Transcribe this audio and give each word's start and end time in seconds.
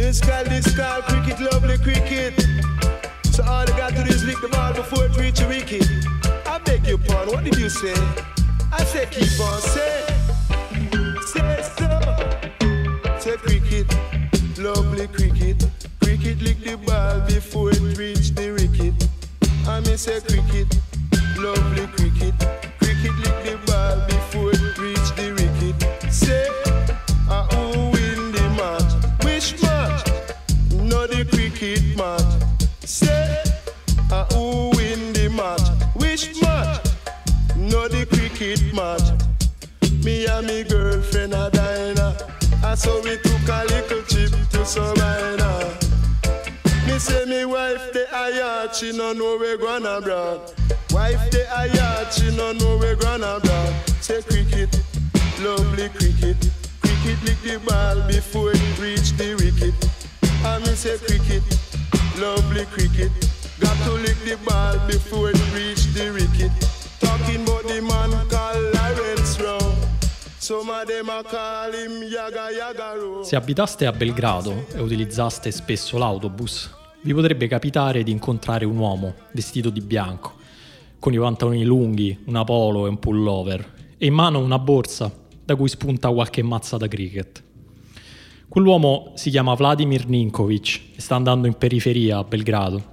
Miss 0.00 0.18
Cal, 0.18 0.44
this 0.44 0.74
call, 0.74 1.02
cricket, 1.02 1.38
lovely 1.40 1.76
cricket. 1.76 2.32
So 3.32 3.44
all 3.44 3.66
they 3.66 3.72
got 3.72 3.90
to 3.90 4.02
do 4.02 4.08
is 4.08 4.24
lick 4.24 4.40
the 4.40 4.48
ball 4.48 4.72
before 4.72 5.04
it 5.04 5.16
reach 5.18 5.42
a 5.42 5.46
wicket. 5.46 5.86
I 6.46 6.58
beg 6.64 6.86
your 6.86 6.96
pardon, 6.96 7.34
what 7.34 7.44
did 7.44 7.56
you 7.56 7.68
say? 7.68 7.92
I 8.72 8.82
said 8.84 9.10
keep 9.10 9.38
on 9.38 9.60
say, 9.60 10.06
say 11.26 11.62
so. 11.76 11.88
Say 13.18 13.36
cricket, 13.36 13.86
lovely 14.58 15.06
cricket. 15.08 15.68
Cricket 16.02 16.40
lick 16.40 16.64
the 16.64 16.78
ball 16.78 17.20
before 17.26 17.70
it 17.70 17.98
reach 17.98 18.30
the 18.30 18.52
wicket. 18.52 18.94
I 19.68 19.80
may 19.80 19.98
say 19.98 20.20
cricket, 20.20 20.80
lovely 21.36 21.86
cricket. 21.88 22.34
Cricket 22.78 23.14
lick 23.22 23.38
the 23.44 23.60
ball 23.66 24.00
before 24.08 24.52
it 24.52 24.78
reach 24.78 25.08
the 25.14 25.28
wicket. 25.36 26.10
Say, 26.10 26.59
uh, 34.12 34.24
who 34.32 34.70
win 34.76 35.12
the 35.12 35.28
match? 35.30 35.66
Which 35.94 36.40
match? 36.42 36.86
No 37.56 37.88
the 37.88 38.06
cricket 38.06 38.74
match. 38.74 39.06
Me 40.04 40.26
and 40.26 40.46
me 40.46 40.64
girlfriend 40.64 41.34
a 41.34 41.50
diner. 41.50 42.16
I 42.64 42.74
saw 42.74 43.00
we 43.02 43.16
took 43.18 43.48
a 43.48 43.64
little 43.68 44.02
trip 44.02 44.32
to. 44.50 44.60
Me 46.86 46.98
say 46.98 47.24
me 47.24 47.44
wife 47.44 47.92
the 47.92 48.06
ayat, 48.10 48.74
she 48.74 48.96
no 48.96 49.12
know 49.12 49.36
we 49.38 49.56
gonna. 49.58 50.00
Wife 50.90 51.30
the 51.30 51.44
ayat, 51.50 52.12
she 52.12 52.36
no 52.36 52.52
know 52.52 52.76
we 52.78 52.94
gonna. 52.96 53.40
Say 54.00 54.22
cricket, 54.22 54.80
lovely 55.40 55.88
cricket. 55.90 56.50
Cricket 56.82 57.22
lick 57.24 57.40
the 57.42 57.60
ball 57.66 58.06
before 58.08 58.52
it 58.52 58.78
reach 58.78 59.12
the 59.12 59.34
wicket. 59.34 59.74
And 60.44 60.64
me 60.64 60.74
say 60.74 60.98
cricket, 60.98 61.42
lovely 62.18 62.64
cricket. 62.66 63.29
To 63.84 63.96
lick 63.96 64.16
the 64.24 64.36
ball 64.44 64.78
before 64.86 65.30
it 65.30 65.40
reach 65.52 65.92
the 65.92 66.10
wicket. 66.10 66.50
Talking 66.98 67.42
about 67.46 67.66
the 67.66 67.80
man 67.80 68.10
called 68.28 68.74
Lawrence 68.74 69.42
Rowe. 69.42 69.70
Se 73.22 73.36
abitaste 73.36 73.86
a 73.86 73.92
Belgrado 73.92 74.66
e 74.74 74.80
utilizzaste 74.80 75.50
spesso 75.50 75.96
l'autobus, 75.96 76.70
vi 77.02 77.14
potrebbe 77.14 77.46
capitare 77.46 78.02
di 78.02 78.10
incontrare 78.10 78.64
un 78.64 78.76
uomo 78.76 79.14
vestito 79.32 79.70
di 79.70 79.80
bianco, 79.80 80.34
con 80.98 81.12
i 81.12 81.18
pantaloni 81.18 81.62
lunghi, 81.62 82.18
una 82.26 82.42
polo 82.42 82.86
e 82.86 82.88
un 82.88 82.98
pullover, 82.98 83.94
e 83.96 84.06
in 84.06 84.14
mano 84.14 84.40
una 84.40 84.58
borsa 84.58 85.12
da 85.44 85.54
cui 85.54 85.68
spunta 85.68 86.10
qualche 86.10 86.42
mazza 86.42 86.76
da 86.76 86.88
cricket. 86.88 87.42
Quell'uomo 88.48 89.12
si 89.14 89.30
chiama 89.30 89.54
Vladimir 89.54 90.08
Ninkovic 90.08 90.80
e 90.96 91.00
sta 91.00 91.14
andando 91.14 91.46
in 91.46 91.54
periferia 91.54 92.18
a 92.18 92.24
Belgrado, 92.24 92.89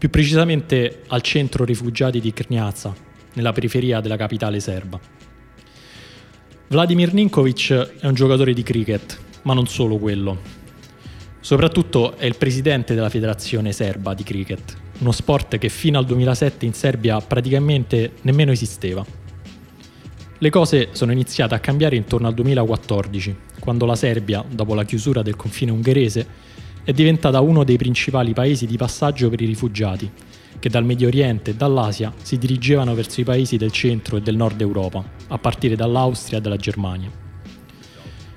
più 0.00 0.08
precisamente 0.08 1.02
al 1.08 1.20
centro 1.20 1.62
rifugiati 1.66 2.20
di 2.20 2.32
Krnjaca, 2.32 2.94
nella 3.34 3.52
periferia 3.52 4.00
della 4.00 4.16
capitale 4.16 4.58
serba. 4.58 4.98
Vladimir 6.68 7.12
Ninkovic 7.12 7.98
è 8.00 8.06
un 8.06 8.14
giocatore 8.14 8.54
di 8.54 8.62
cricket, 8.62 9.18
ma 9.42 9.52
non 9.52 9.66
solo 9.66 9.98
quello. 9.98 10.40
Soprattutto 11.40 12.16
è 12.16 12.24
il 12.24 12.36
presidente 12.36 12.94
della 12.94 13.10
federazione 13.10 13.72
serba 13.72 14.14
di 14.14 14.22
cricket, 14.22 14.74
uno 15.00 15.12
sport 15.12 15.58
che 15.58 15.68
fino 15.68 15.98
al 15.98 16.06
2007 16.06 16.64
in 16.64 16.72
Serbia 16.72 17.20
praticamente 17.20 18.12
nemmeno 18.22 18.52
esisteva. 18.52 19.04
Le 20.38 20.50
cose 20.50 20.88
sono 20.92 21.12
iniziate 21.12 21.54
a 21.54 21.58
cambiare 21.60 21.96
intorno 21.96 22.26
al 22.26 22.32
2014, 22.32 23.36
quando 23.58 23.84
la 23.84 23.96
Serbia, 23.96 24.42
dopo 24.50 24.72
la 24.74 24.84
chiusura 24.84 25.20
del 25.20 25.36
confine 25.36 25.72
ungherese, 25.72 26.26
è 26.84 26.92
diventata 26.92 27.40
uno 27.40 27.64
dei 27.64 27.76
principali 27.76 28.32
paesi 28.32 28.66
di 28.66 28.76
passaggio 28.76 29.28
per 29.28 29.40
i 29.40 29.46
rifugiati, 29.46 30.10
che 30.58 30.68
dal 30.68 30.84
Medio 30.84 31.08
Oriente 31.08 31.50
e 31.50 31.54
dall'Asia 31.54 32.12
si 32.22 32.38
dirigevano 32.38 32.94
verso 32.94 33.20
i 33.20 33.24
paesi 33.24 33.56
del 33.56 33.72
centro 33.72 34.16
e 34.16 34.20
del 34.20 34.36
nord 34.36 34.60
Europa, 34.60 35.02
a 35.28 35.38
partire 35.38 35.76
dall'Austria 35.76 36.38
e 36.38 36.40
dalla 36.40 36.56
Germania. 36.56 37.10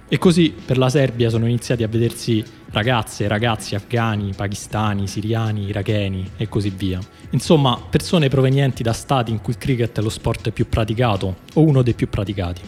E 0.07 0.17
così 0.19 0.53
per 0.63 0.77
la 0.77 0.89
Serbia 0.89 1.29
sono 1.29 1.47
iniziati 1.47 1.81
a 1.81 1.87
vedersi 1.87 2.43
ragazze 2.69 3.23
e 3.23 3.27
ragazzi 3.27 3.75
afghani, 3.75 4.33
pakistani, 4.35 5.07
siriani, 5.07 5.67
iracheni 5.67 6.31
e 6.37 6.47
così 6.47 6.69
via. 6.69 6.99
Insomma, 7.31 7.79
persone 7.89 8.29
provenienti 8.29 8.83
da 8.83 8.93
stati 8.93 9.31
in 9.31 9.41
cui 9.41 9.53
il 9.53 9.59
cricket 9.59 9.97
è 9.97 10.01
lo 10.01 10.09
sport 10.09 10.51
più 10.51 10.67
praticato 10.69 11.37
o 11.53 11.61
uno 11.61 11.81
dei 11.81 11.93
più 11.93 12.09
praticati. 12.09 12.61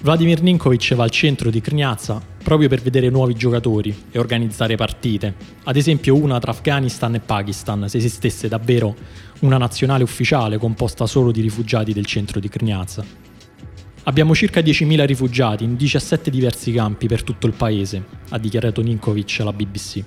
Vladimir 0.00 0.42
Ninkovic 0.42 0.94
va 0.94 1.04
al 1.04 1.10
centro 1.10 1.50
di 1.50 1.60
Krnjaca 1.60 2.29
proprio 2.42 2.68
per 2.68 2.80
vedere 2.80 3.10
nuovi 3.10 3.34
giocatori 3.34 4.04
e 4.10 4.18
organizzare 4.18 4.76
partite, 4.76 5.34
ad 5.64 5.76
esempio 5.76 6.16
una 6.16 6.38
tra 6.38 6.50
Afghanistan 6.50 7.14
e 7.14 7.20
Pakistan, 7.20 7.88
se 7.88 7.98
esistesse 7.98 8.48
davvero 8.48 8.94
una 9.40 9.58
nazionale 9.58 10.02
ufficiale 10.02 10.58
composta 10.58 11.06
solo 11.06 11.30
di 11.30 11.40
rifugiati 11.40 11.92
del 11.92 12.06
centro 12.06 12.40
di 12.40 12.48
Krnjaca. 12.48 13.04
Abbiamo 14.04 14.34
circa 14.34 14.60
10.000 14.60 15.04
rifugiati 15.04 15.64
in 15.64 15.76
17 15.76 16.30
diversi 16.30 16.72
campi 16.72 17.06
per 17.06 17.22
tutto 17.22 17.46
il 17.46 17.52
paese, 17.52 18.02
ha 18.30 18.38
dichiarato 18.38 18.80
Ninkovic 18.80 19.40
alla 19.40 19.52
BBC. 19.52 20.02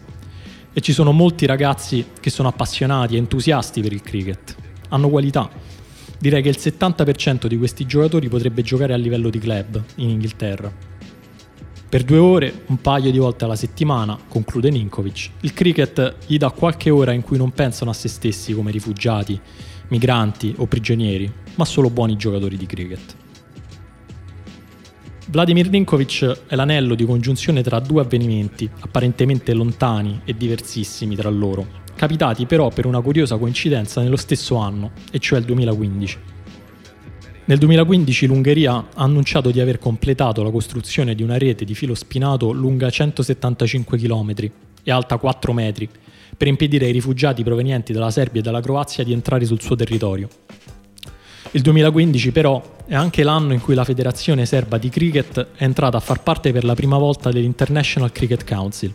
E 0.73 0.81
ci 0.81 0.91
sono 0.91 1.11
molti 1.11 1.45
ragazzi 1.45 2.03
che 2.19 2.31
sono 2.31 2.47
appassionati 2.47 3.13
e 3.13 3.19
entusiasti 3.19 3.81
per 3.81 3.93
il 3.93 4.01
cricket. 4.01 4.55
Hanno 4.89 5.09
qualità. 5.09 5.49
Direi 6.17 6.41
che 6.41 6.49
il 6.49 6.57
70% 6.59 7.45
di 7.45 7.57
questi 7.57 7.85
giocatori 7.85 8.27
potrebbe 8.27 8.63
giocare 8.63 8.93
a 8.93 8.97
livello 8.97 9.29
di 9.29 9.37
club 9.37 9.81
in 9.95 10.09
Inghilterra. 10.09 10.92
Per 11.93 12.03
due 12.03 12.17
ore, 12.17 12.63
un 12.69 12.81
paio 12.81 13.11
di 13.11 13.19
volte 13.19 13.45
alla 13.45 13.55
settimana, 13.55 14.17
conclude 14.27 14.71
Ninkovic, 14.71 15.29
il 15.41 15.53
cricket 15.53 16.15
gli 16.25 16.39
dà 16.39 16.49
qualche 16.49 16.89
ora 16.89 17.11
in 17.11 17.21
cui 17.21 17.37
non 17.37 17.51
pensano 17.51 17.91
a 17.91 17.93
se 17.93 18.07
stessi 18.07 18.55
come 18.55 18.71
rifugiati, 18.71 19.39
migranti 19.89 20.55
o 20.57 20.65
prigionieri, 20.65 21.31
ma 21.53 21.65
solo 21.65 21.91
buoni 21.91 22.15
giocatori 22.15 22.57
di 22.57 22.65
cricket. 22.65 23.15
Vladimir 25.27 25.69
Ninkovic 25.69 26.45
è 26.47 26.55
l'anello 26.55 26.95
di 26.95 27.05
congiunzione 27.05 27.61
tra 27.61 27.79
due 27.79 28.01
avvenimenti, 28.01 28.67
apparentemente 28.79 29.53
lontani 29.53 30.21
e 30.25 30.35
diversissimi 30.35 31.15
tra 31.15 31.29
loro, 31.29 31.67
capitati 31.95 32.47
però 32.47 32.69
per 32.69 32.87
una 32.87 33.01
curiosa 33.01 33.37
coincidenza 33.37 34.01
nello 34.01 34.17
stesso 34.17 34.55
anno, 34.55 34.93
e 35.11 35.19
cioè 35.19 35.37
il 35.37 35.45
2015. 35.45 36.17
Nel 37.45 37.57
2015 37.57 38.27
l'Ungheria 38.27 38.73
ha 38.73 39.03
annunciato 39.03 39.51
di 39.51 39.59
aver 39.59 39.77
completato 39.77 40.43
la 40.43 40.49
costruzione 40.49 41.13
di 41.13 41.23
una 41.23 41.37
rete 41.37 41.65
di 41.65 41.75
filo 41.75 41.93
spinato 41.93 42.53
lunga 42.53 42.89
175 42.89 43.97
km 43.97 44.33
e 44.81 44.91
alta 44.91 45.17
4 45.17 45.51
metri, 45.51 45.89
per 46.37 46.47
impedire 46.47 46.85
ai 46.85 46.93
rifugiati 46.93 47.43
provenienti 47.43 47.91
dalla 47.91 48.11
Serbia 48.11 48.39
e 48.39 48.43
dalla 48.43 48.61
Croazia 48.61 49.03
di 49.03 49.11
entrare 49.11 49.43
sul 49.43 49.61
suo 49.61 49.75
territorio. 49.75 50.29
Il 51.51 51.61
2015 51.61 52.31
però 52.31 52.63
è 52.85 52.95
anche 52.95 53.23
l'anno 53.23 53.51
in 53.51 53.59
cui 53.59 53.75
la 53.75 53.83
Federazione 53.83 54.45
Serba 54.45 54.77
di 54.77 54.87
Cricket 54.87 55.47
è 55.57 55.63
entrata 55.63 55.97
a 55.97 55.99
far 55.99 56.23
parte 56.23 56.53
per 56.53 56.63
la 56.63 56.75
prima 56.75 56.97
volta 56.97 57.29
dell'International 57.29 58.13
Cricket 58.13 58.45
Council. 58.47 58.93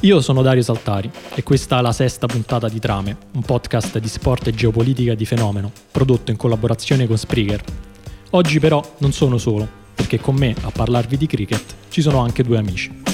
Io 0.00 0.20
sono 0.20 0.42
Dario 0.42 0.62
Saltari 0.62 1.10
e 1.34 1.42
questa 1.42 1.78
è 1.78 1.82
la 1.82 1.92
sesta 1.92 2.26
puntata 2.26 2.68
di 2.68 2.78
Trame, 2.78 3.16
un 3.32 3.42
podcast 3.42 3.98
di 3.98 4.08
sport 4.08 4.46
e 4.46 4.52
geopolitica 4.52 5.14
di 5.14 5.26
fenomeno, 5.26 5.70
prodotto 5.90 6.30
in 6.30 6.36
collaborazione 6.36 7.06
con 7.06 7.18
Spreaker. 7.18 7.62
Oggi 8.30 8.58
però 8.60 8.82
non 8.98 9.12
sono 9.12 9.38
solo, 9.38 9.68
perché 9.94 10.18
con 10.18 10.36
me 10.36 10.54
a 10.62 10.70
parlarvi 10.70 11.16
di 11.16 11.26
cricket 11.26 11.74
ci 11.88 12.00
sono 12.00 12.20
anche 12.20 12.42
due 12.42 12.58
amici. 12.58 13.09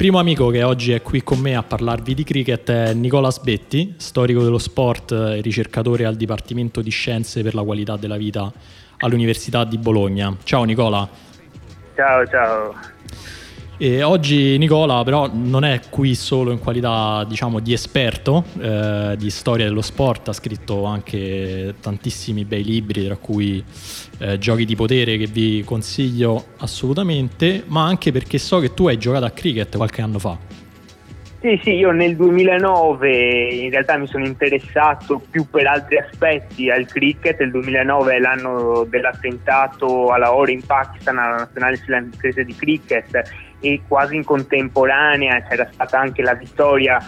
Primo 0.00 0.18
amico 0.18 0.48
che 0.48 0.62
oggi 0.62 0.92
è 0.92 1.02
qui 1.02 1.22
con 1.22 1.40
me 1.40 1.54
a 1.54 1.62
parlarvi 1.62 2.14
di 2.14 2.24
cricket 2.24 2.70
è 2.70 2.94
Nicola 2.94 3.30
Sbetti, 3.30 3.96
storico 3.98 4.42
dello 4.42 4.56
sport 4.56 5.12
e 5.12 5.42
ricercatore 5.42 6.06
al 6.06 6.16
Dipartimento 6.16 6.80
di 6.80 6.88
Scienze 6.88 7.42
per 7.42 7.54
la 7.54 7.62
qualità 7.62 7.98
della 7.98 8.16
vita 8.16 8.50
all'Università 8.96 9.64
di 9.64 9.76
Bologna. 9.76 10.34
Ciao 10.42 10.64
Nicola. 10.64 11.06
Ciao, 11.94 12.26
ciao. 12.28 12.74
E 13.82 14.02
oggi 14.02 14.58
Nicola 14.58 15.02
però 15.04 15.30
non 15.32 15.64
è 15.64 15.80
qui 15.88 16.14
solo 16.14 16.50
in 16.50 16.58
qualità 16.58 17.24
diciamo, 17.26 17.60
di 17.60 17.72
esperto 17.72 18.44
eh, 18.60 19.14
di 19.16 19.30
storia 19.30 19.64
dello 19.64 19.80
sport, 19.80 20.28
ha 20.28 20.34
scritto 20.34 20.84
anche 20.84 21.76
tantissimi 21.80 22.44
bei 22.44 22.62
libri, 22.62 23.06
tra 23.06 23.16
cui 23.16 23.64
eh, 24.18 24.36
Giochi 24.36 24.66
di 24.66 24.76
potere 24.76 25.16
che 25.16 25.24
vi 25.24 25.64
consiglio 25.64 26.48
assolutamente, 26.58 27.62
ma 27.68 27.86
anche 27.86 28.12
perché 28.12 28.36
so 28.36 28.58
che 28.58 28.74
tu 28.74 28.86
hai 28.86 28.98
giocato 28.98 29.24
a 29.24 29.30
cricket 29.30 29.74
qualche 29.74 30.02
anno 30.02 30.18
fa. 30.18 30.36
Sì, 31.40 31.58
sì, 31.62 31.70
io 31.70 31.90
nel 31.90 32.16
2009 32.16 33.48
in 33.48 33.70
realtà 33.70 33.96
mi 33.96 34.06
sono 34.06 34.26
interessato 34.26 35.22
più 35.30 35.48
per 35.48 35.66
altri 35.66 35.96
aspetti 35.96 36.68
al 36.68 36.84
cricket, 36.84 37.40
il 37.40 37.50
2009 37.50 38.14
è 38.14 38.18
l'anno 38.18 38.84
dell'attentato 38.86 40.08
alla 40.08 40.26
Lahore 40.26 40.52
in 40.52 40.66
Pakistan, 40.66 41.16
alla 41.16 41.36
nazionale 41.36 41.76
srilankese 41.76 42.44
di 42.44 42.54
cricket 42.54 43.48
e 43.60 43.82
quasi 43.86 44.16
in 44.16 44.24
contemporanea 44.24 45.42
c'era 45.42 45.68
stata 45.70 45.98
anche 45.98 46.22
la 46.22 46.34
vittoria 46.34 46.98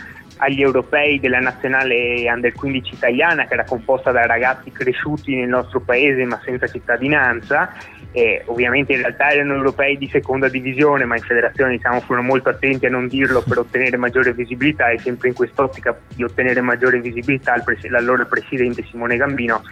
agli 0.43 0.61
europei 0.61 1.21
della 1.21 1.39
nazionale 1.39 2.29
under 2.31 2.53
15 2.53 2.95
italiana 2.95 3.47
che 3.47 3.55
era 3.55 3.65
composta 3.65 4.11
da 4.11 4.27
ragazzi 4.27 4.73
cresciuti 4.73 5.37
nel 5.37 5.49
nostro 5.49 5.81
paese 5.81 6.25
ma 6.25 6.41
senza 6.45 6.67
cittadinanza. 6.67 7.73
E 8.15 8.43
ovviamente 8.47 8.93
in 8.93 8.99
realtà 8.99 9.31
erano 9.31 9.55
europei 9.55 9.97
di 9.97 10.09
seconda 10.09 10.49
divisione 10.49 11.07
ma 11.07 11.17
in 11.17 11.23
federazione 11.23 11.77
diciamo 11.77 12.01
furono 12.01 12.27
molto 12.27 12.51
attenti 12.51 12.85
a 12.85 12.91
non 12.91 13.07
dirlo 13.09 13.43
per 13.43 13.59
ottenere 13.59 13.97
maggiore 13.97 14.35
visibilità 14.35 14.91
e 14.91 14.99
sempre 14.99 15.29
in 15.29 15.35
quest'ottica 15.35 15.99
di 16.15 16.23
ottenere 16.23 16.61
maggiore 16.61 17.01
visibilità 17.01 17.55
l'allora 17.89 18.25
presidente 18.27 18.85
Simone 18.85 19.17
Gambino 19.17 19.63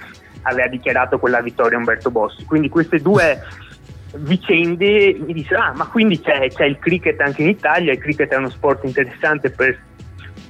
aveva 0.42 0.68
dichiarato 0.68 1.18
quella 1.18 1.42
vittoria 1.42 1.76
Umberto 1.76 2.10
Bossi. 2.10 2.44
Quindi 2.46 2.70
queste 2.70 3.00
due 3.00 3.40
vicende 4.18 5.16
mi 5.18 5.32
dice 5.32 5.54
ah 5.54 5.72
ma 5.74 5.86
quindi 5.86 6.20
c'è, 6.20 6.48
c'è 6.48 6.64
il 6.64 6.78
cricket 6.78 7.20
anche 7.20 7.42
in 7.42 7.48
Italia 7.48 7.92
il 7.92 7.98
cricket 7.98 8.30
è 8.30 8.36
uno 8.36 8.50
sport 8.50 8.84
interessante 8.84 9.50
per 9.50 9.78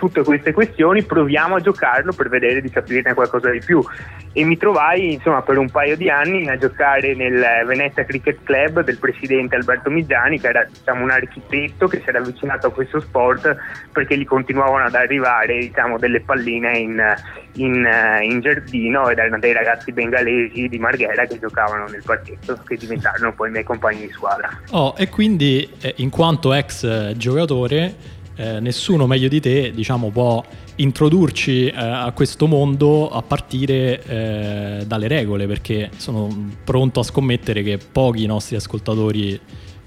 tutte 0.01 0.25
queste 0.25 0.53
questioni, 0.53 1.05
proviamo 1.05 1.57
a 1.57 1.61
giocarlo 1.61 2.13
per 2.13 2.31
vedere 2.31 2.63
di 2.63 2.71
capirne 2.71 3.13
qualcosa 3.13 3.51
di 3.51 3.61
più. 3.61 3.85
E 4.33 4.45
mi 4.45 4.57
trovai 4.57 5.15
insomma 5.15 5.43
per 5.43 5.59
un 5.59 5.69
paio 5.69 5.97
di 5.97 6.09
anni 6.09 6.49
a 6.49 6.57
giocare 6.57 7.15
nel 7.15 7.45
Venezia 7.67 8.05
Cricket 8.05 8.39
Club 8.45 8.83
del 8.83 8.97
presidente 8.97 9.57
Alberto 9.57 9.91
Miggiani, 9.91 10.41
che 10.41 10.49
era 10.49 10.65
diciamo, 10.65 11.03
un 11.03 11.11
architetto 11.11 11.87
che 11.89 12.01
si 12.03 12.09
era 12.09 12.19
avvicinato 12.19 12.69
a 12.69 12.73
questo 12.73 13.01
sport 13.01 13.57
perché 13.93 14.17
gli 14.17 14.25
continuavano 14.25 14.87
ad 14.87 14.95
arrivare 14.95 15.59
diciamo, 15.59 15.99
delle 15.99 16.21
palline 16.21 16.79
in, 16.79 17.15
in, 17.55 17.89
in, 18.23 18.41
giardino 18.41 19.09
ed 19.09 19.19
erano 19.19 19.39
dei 19.39 19.53
ragazzi 19.53 19.93
bengalesi 19.93 20.69
di 20.69 20.79
Marghera 20.79 21.27
che 21.27 21.39
giocavano 21.39 21.87
nel 21.89 22.03
parchetto, 22.05 22.59
che 22.65 22.77
diventarono 22.77 23.35
poi 23.35 23.49
i 23.49 23.51
miei 23.53 23.65
compagni 23.65 24.07
di 24.07 24.13
squadra. 24.13 24.49
Oh, 24.71 24.95
e 24.97 25.09
quindi 25.09 25.69
eh, 25.83 25.95
in 25.97 26.09
quanto 26.09 26.55
ex 26.55 26.85
eh, 26.85 27.15
giocatore 27.17 28.19
eh, 28.41 28.59
nessuno 28.59 29.07
meglio 29.07 29.29
di 29.29 29.39
te 29.39 29.71
diciamo, 29.71 30.09
può 30.09 30.43
introdurci 30.77 31.67
eh, 31.67 31.75
a 31.75 32.11
questo 32.13 32.47
mondo 32.47 33.11
a 33.11 33.21
partire 33.21 34.03
eh, 34.03 34.85
dalle 34.87 35.09
regole 35.09 35.47
perché 35.47 35.91
sono 35.97 36.51
pronto 36.65 37.01
a 37.01 37.03
scommettere 37.03 37.63
che 37.63 37.77
pochi 37.77 38.25
nostri 38.25 38.57
ascoltatori 38.57 39.39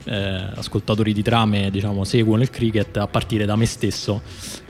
eh, 0.06 0.50
ascoltatori 0.56 1.14
di 1.14 1.24
trame 1.24 1.72
diciamo, 1.72 2.04
seguono 2.04 2.44
il 2.44 2.52
cricket 2.52 2.98
a 2.98 3.08
partire 3.08 3.46
da 3.46 3.56
me 3.56 3.66
stesso 3.66 4.22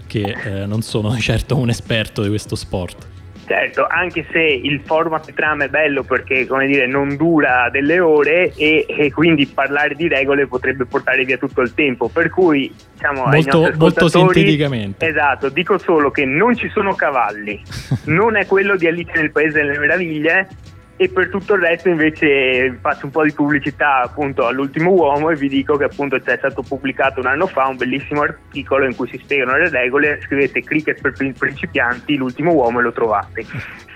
che 0.08 0.22
eh, 0.22 0.66
non 0.66 0.82
sono 0.82 1.14
certo 1.20 1.58
un 1.58 1.70
esperto 1.70 2.22
di 2.22 2.30
questo 2.30 2.56
sport. 2.56 3.12
Certo, 3.45 3.86
anche 3.88 4.25
se 4.31 4.40
il 4.40 4.81
format 4.86 5.34
trama 5.34 5.66
è 5.66 5.69
bello 5.69 6.04
perché 6.04 6.48
come 6.48 6.66
dire, 6.66 6.88
non 6.88 7.18
dura 7.18 7.69
delle 7.69 8.00
ore 8.00 8.54
e, 8.56 8.86
e, 8.88 9.12
quindi 9.12 9.45
parlare 9.48 9.95
di 9.95 10.07
regole 10.07 10.48
potrebbe 10.48 10.86
portare 10.86 11.25
via 11.25 11.38
tutto 11.38 11.62
il 11.62 11.74
tempo, 11.74 12.07
per 12.07 12.30
cui 12.30 12.74
diciamo 12.94 13.25
molto, 13.25 13.72
molto 13.75 14.07
sinteticamente. 14.07 15.06
Esatto, 15.06 15.50
dico 15.50 15.78
solo 15.78 16.10
che 16.10 16.24
non 16.25 16.56
ci 16.56 16.69
sono 16.69 16.95
cavalli, 16.95 17.62
non 18.06 18.38
è 18.38 18.45
quello 18.45 18.78
di 18.78 18.88
Alice 18.88 19.12
nel 19.16 19.31
Paese 19.31 19.60
delle 19.60 19.78
Meraviglie 19.78 20.48
e 20.95 21.10
per 21.10 21.30
tutto 21.30 21.56
il 21.56 21.62
resto 21.62 21.90
invece 21.90 22.78
faccio 22.80 23.06
un 23.06 23.12
po' 23.12 23.24
di 23.24 23.31
pubblicità 23.31 24.01
appunto 24.01 24.45
all'ultimo 24.45 24.92
uomo 24.92 25.31
e 25.31 25.36
vi 25.36 25.50
dico 25.50 25.75
che 25.75 25.86
appunto 25.86 26.19
c'è 26.19 26.38
stato 26.38 26.62
pubblicato 26.62 27.19
un 27.19 27.25
anno 27.25 27.48
fa 27.48 27.68
un 27.68 27.78
bellissimo 27.78 28.22
articolo 28.22 28.86
in 28.86 28.95
cui 28.95 29.07
si 29.07 29.18
spiegano 29.18 29.57
le 29.57 29.69
regole 29.69 30.22
scrivete 30.22 30.62
cricket 30.62 31.01
per 31.01 31.13
principianti 31.38 32.16
l'ultimo 32.16 32.54
uomo 32.54 32.80
e 32.80 32.84
lo 32.84 32.92
trovate. 32.92 33.44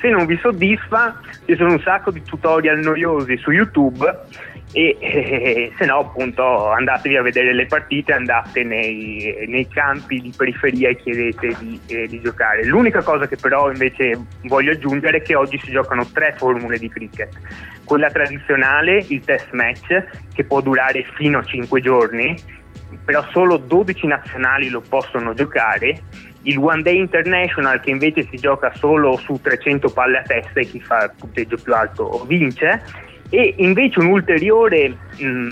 Se 0.02 0.10
non 0.10 0.26
vi 0.26 0.38
soddisfa 0.38 1.20
ci 1.46 1.56
sono 1.56 1.74
un 1.74 1.80
sacco 1.82 2.10
di 2.10 2.24
tutorial 2.24 2.80
noiosi 2.80 3.38
su 3.38 3.52
youtube 3.52 4.26
e 4.74 4.98
eh, 5.00 5.72
se 5.78 5.86
no 5.86 6.00
appunto 6.00 6.70
andatevi 6.70 7.16
a 7.16 7.22
vedere 7.22 7.54
le 7.54 7.66
partite, 7.66 8.14
andate 8.14 8.64
nei, 8.64 9.46
nei 9.48 9.68
campi 9.68 10.20
di 10.20 10.34
periferia 10.36 10.90
e 10.90 10.98
chiedete 10.98 11.56
di, 11.60 11.80
eh, 11.88 12.08
di, 12.08 12.22
giocare. 12.22 12.66
L'unica 12.66 13.02
cosa 13.02 13.28
che 13.28 13.38
però 13.38 13.70
invece 13.72 14.20
voglio 14.44 14.72
aggiungere 14.72 15.18
è 15.18 15.22
che 15.22 15.36
oggi 15.36 15.60
si 15.64 15.72
giocano 15.72 16.06
tre 16.12 16.36
formule 16.38 16.78
di 16.78 16.90
cricket. 16.90 17.34
Quella 17.86 18.10
tradizionale, 18.10 19.06
il 19.08 19.22
test 19.22 19.50
match, 19.52 20.04
che 20.34 20.44
può 20.44 20.60
durare 20.62 21.06
fino 21.16 21.40
a 21.40 21.44
5 21.44 21.82
giorni, 21.82 22.36
però 23.06 23.26
solo 23.32 23.58
12 23.58 24.06
nazionali 24.08 24.70
lo 24.70 24.82
possono 24.82 25.34
giocare 25.34 26.02
il 26.44 26.58
One 26.58 26.82
Day 26.82 26.98
International 26.98 27.80
che 27.82 27.90
invece 27.90 28.26
si 28.30 28.38
gioca 28.38 28.72
solo 28.76 29.18
su 29.18 29.40
300 29.42 29.90
palle 29.90 30.20
a 30.20 30.22
testa 30.22 30.60
e 30.60 30.66
chi 30.66 30.80
fa 30.80 31.06
il 31.06 31.12
punteggio 31.18 31.58
più 31.58 31.74
alto 31.74 32.24
vince 32.26 32.82
e 33.30 33.56
invece 33.58 34.00
un'ulteriore, 34.00 34.96
mm, 35.22 35.50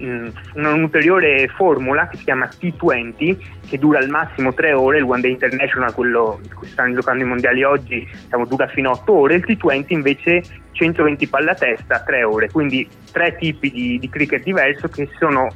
mm, 0.00 0.28
un'ulteriore 0.54 1.48
formula 1.48 2.08
che 2.08 2.16
si 2.16 2.24
chiama 2.24 2.48
T20 2.48 3.36
che 3.68 3.78
dura 3.78 3.98
al 3.98 4.08
massimo 4.08 4.54
3 4.54 4.72
ore, 4.72 4.98
il 4.98 5.04
One 5.04 5.20
Day 5.20 5.32
International, 5.32 5.92
quello 5.92 6.40
che 6.60 6.66
stanno 6.68 6.94
giocando 6.94 7.24
i 7.24 7.26
mondiali 7.26 7.62
oggi, 7.62 8.08
diciamo, 8.22 8.46
dura 8.46 8.66
fino 8.68 8.90
a 8.90 8.92
8 8.94 9.12
ore, 9.12 9.34
il 9.34 9.44
T20 9.46 9.84
invece 9.88 10.42
120 10.72 11.26
palle 11.26 11.50
a 11.50 11.54
testa, 11.54 12.00
3 12.00 12.22
ore, 12.22 12.50
quindi 12.50 12.88
tre 13.12 13.36
tipi 13.36 13.70
di, 13.70 13.98
di 13.98 14.08
cricket 14.08 14.42
diverso 14.42 14.88
che 14.88 15.08
sono 15.18 15.48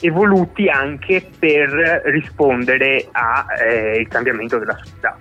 evoluti 0.00 0.68
anche 0.68 1.26
per 1.38 2.02
rispondere 2.06 3.08
al 3.12 3.44
eh, 3.60 4.06
cambiamento 4.08 4.58
della 4.58 4.78
società. 4.82 5.18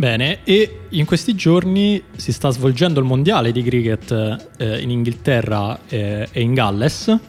Bene, 0.00 0.38
e 0.44 0.86
in 0.88 1.04
questi 1.04 1.34
giorni 1.34 2.02
si 2.16 2.32
sta 2.32 2.48
svolgendo 2.48 3.00
il 3.00 3.04
mondiale 3.04 3.52
di 3.52 3.62
cricket 3.62 4.48
eh, 4.56 4.80
in 4.80 4.88
Inghilterra 4.88 5.78
eh, 5.90 6.26
e 6.32 6.40
in 6.40 6.54
Galles. 6.54 7.20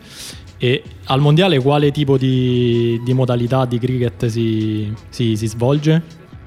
E 0.58 0.82
al 1.08 1.20
mondiale 1.20 1.60
quale 1.60 1.92
tipo 1.92 2.18
di, 2.18 2.98
di 3.04 3.14
modalità 3.14 3.66
di 3.66 3.78
cricket 3.78 4.28
si, 4.28 4.90
si, 5.10 5.36
si, 5.36 5.48
svolge? 5.48 6.02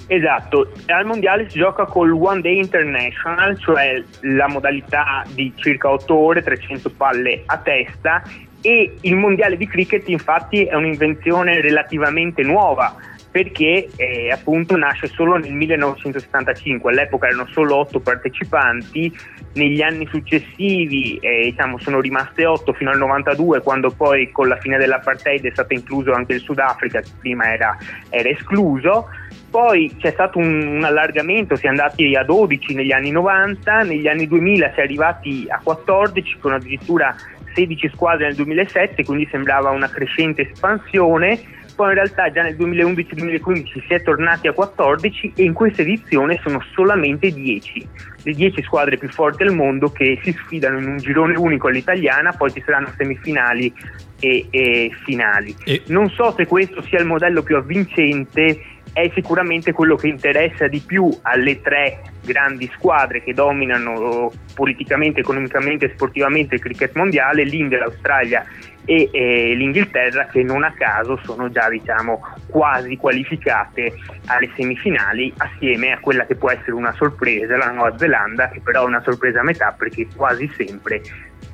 Esatto, 0.07 0.73
al 0.87 1.05
mondiale 1.05 1.51
si 1.51 1.59
gioca 1.59 1.85
col 1.85 2.13
One 2.13 2.41
Day 2.41 2.57
International, 2.57 3.59
cioè 3.59 4.03
la 4.23 4.49
modalità 4.49 5.27
di 5.31 5.53
circa 5.57 5.91
8 5.91 6.15
ore, 6.15 6.43
300 6.43 6.89
palle 6.97 7.43
a 7.45 7.59
testa 7.59 8.23
e 8.63 8.97
il 8.99 9.15
mondiale 9.15 9.59
di 9.59 9.67
cricket 9.67 10.09
infatti 10.09 10.65
è 10.65 10.75
un'invenzione 10.75 11.61
relativamente 11.61 12.43
nuova 12.43 12.97
perché 13.35 13.89
eh, 13.97 14.31
appunto 14.31 14.77
nasce 14.77 15.09
solo 15.09 15.37
nel 15.37 15.51
1975, 15.51 16.93
all'epoca 16.93 17.27
erano 17.27 17.49
solo 17.51 17.75
otto 17.75 17.99
partecipanti, 17.99 19.13
negli 19.55 19.83
anni 19.83 20.07
successivi 20.07 21.17
eh, 21.17 21.51
diciamo, 21.51 21.81
sono 21.81 21.99
rimaste 21.99 22.47
otto 22.47 22.73
fino 22.75 22.91
al 22.91 22.99
92 22.99 23.61
quando 23.61 23.91
poi 23.91 24.31
con 24.31 24.47
la 24.47 24.57
fine 24.59 24.79
dell'apartheid 24.79 25.47
è 25.47 25.51
stato 25.51 25.75
incluso 25.75 26.13
anche 26.13 26.35
il 26.35 26.43
Sudafrica 26.43 27.01
che 27.01 27.11
prima 27.19 27.53
era, 27.53 27.77
era 28.09 28.29
escluso, 28.29 29.09
poi 29.51 29.93
c'è 29.99 30.13
stato 30.13 30.39
un, 30.39 30.77
un, 30.77 30.85
allargamento, 30.85 31.57
si 31.57 31.67
è 31.67 31.71
andati 31.71 32.15
a 32.15 32.23
12 32.23 32.73
negli 32.73 32.93
anni 32.93 33.11
90, 33.11 33.83
negli 33.83 34.07
anni 34.07 34.29
2000 34.29 34.71
si 34.75 34.79
è 34.79 34.83
arrivati 34.85 35.47
a 35.49 35.59
14 35.61 36.39
con 36.39 36.53
addirittura 36.53 37.13
16 37.53 37.91
squadre 37.95 38.27
nel 38.27 38.37
2007, 38.37 39.05
quindi 39.05 39.27
sembrava 39.29 39.71
una 39.71 39.89
crescente 39.89 40.49
espansione 40.49 41.63
poi 41.75 41.89
in 41.89 41.95
realtà 41.95 42.31
già 42.31 42.43
nel 42.43 42.57
2011-2015 42.57 43.87
si 43.87 43.95
è 43.95 44.03
tornati 44.03 44.49
a 44.49 44.53
14 44.53 45.33
e 45.37 45.45
in 45.45 45.53
questa 45.53 45.83
edizione 45.83 46.41
sono 46.43 46.63
solamente 46.75 47.31
10, 47.33 47.89
le 48.23 48.33
10 48.33 48.63
squadre 48.63 48.97
più 48.97 49.09
forti 49.11 49.43
al 49.43 49.55
mondo 49.55 49.91
che 49.91 50.19
si 50.23 50.33
sfidano 50.33 50.79
in 50.79 50.87
un 50.87 50.97
girone 50.99 51.37
unico 51.37 51.69
all'italiana, 51.69 52.33
poi 52.33 52.53
ci 52.53 52.63
saranno 52.65 52.93
semifinali 52.97 53.73
e, 54.21 54.47
e 54.51 54.91
finali. 55.05 55.55
E... 55.65 55.83
Non 55.87 56.09
so 56.11 56.33
se 56.37 56.47
questo 56.47 56.83
sia 56.83 57.01
il 57.01 57.07
modello 57.07 57.43
più 57.43 57.57
avvincente, 57.57 58.61
è 58.93 59.11
sicuramente 59.13 59.73
quello 59.73 59.97
che 59.97 60.07
interessa 60.07 60.69
di 60.69 60.79
più 60.79 61.11
alle 61.23 61.61
tre 61.61 62.01
grandi 62.25 62.71
squadre 62.77 63.25
che 63.25 63.35
dominano 63.35 64.31
politicamente, 64.55 65.21
economicamente 65.21 65.87
e 65.87 65.93
sportivamente 65.95 66.55
il 66.55 66.61
cricket 66.61 66.95
mondiale, 66.95 67.43
l'India, 67.43 67.79
l'Australia 67.79 68.47
e 68.85 69.09
eh, 69.13 69.55
l'Inghilterra 69.55 70.27
che 70.27 70.43
non 70.43 70.63
a 70.63 70.73
caso 70.73 71.19
sono 71.25 71.51
già 71.51 71.69
diciamo 71.69 72.21
quasi 72.49 72.97
qualificate 72.97 73.95
alle 74.27 74.51
semifinali 74.57 75.33
assieme 75.37 75.93
a 75.93 75.99
quella 76.01 76.27
che 76.27 76.35
può 76.35 76.51
essere 76.51 76.73
una 76.73 76.93
sorpresa, 76.93 77.57
la 77.57 77.71
Nuova 77.71 77.97
Zelanda 77.97 78.49
che 78.49 78.61
però 78.61 78.83
è 78.83 78.87
una 78.87 79.03
sorpresa 79.03 79.41
a 79.41 79.45
metà 79.45 79.75
perché 79.77 80.07
quasi 80.15 80.51
sempre 80.57 81.03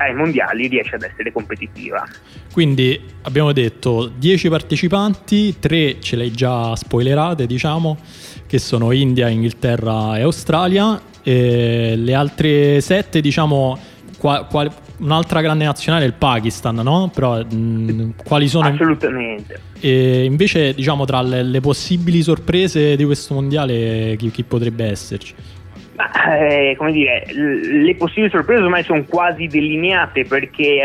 ai 0.01 0.15
mondiali 0.15 0.67
riesce 0.67 0.95
ad 0.95 1.03
essere 1.03 1.31
competitiva. 1.31 2.07
Quindi 2.53 3.01
abbiamo 3.23 3.53
detto 3.53 4.09
10 4.09 4.49
partecipanti, 4.49 5.59
3 5.59 6.01
ce 6.01 6.17
le 6.17 6.25
hai 6.25 6.33
già 6.33 6.75
spoilerate, 6.75 7.47
diciamo, 7.47 7.99
che 8.47 8.59
sono 8.59 8.93
India, 8.93 9.29
Inghilterra 9.29 10.17
e 10.17 10.23
Australia. 10.23 11.01
E 11.23 11.95
le 11.97 12.15
altre 12.15 12.81
7, 12.81 13.21
diciamo, 13.21 13.79
qua, 14.19 14.47
qua, 14.49 14.73
un'altra 15.01 15.41
grande 15.41 15.65
nazionale 15.65 16.05
è 16.05 16.07
il 16.07 16.15
Pakistan, 16.15 16.77
no? 16.77 17.11
Però 17.13 17.43
mh, 17.43 18.15
quali 18.25 18.49
sono... 18.49 18.69
Assolutamente. 18.69 19.61
E 19.81 20.25
invece, 20.25 20.75
diciamo, 20.75 21.05
tra 21.05 21.23
le, 21.23 21.43
le 21.43 21.61
possibili 21.61 22.23
sorprese 22.23 22.97
di 22.97 23.05
questo 23.05 23.35
mondiale, 23.35 24.17
chi, 24.17 24.31
chi 24.31 24.45
potrebbe 24.45 24.85
esserci? 24.85 25.35
eh, 26.29 26.75
come 26.77 26.93
dire, 26.93 27.25
le 27.33 27.95
possibili 27.97 28.31
sorprese 28.31 28.63
ormai 28.63 28.83
sono 28.83 29.05
quasi 29.05 29.47
delineate 29.47 30.25
perché 30.25 30.81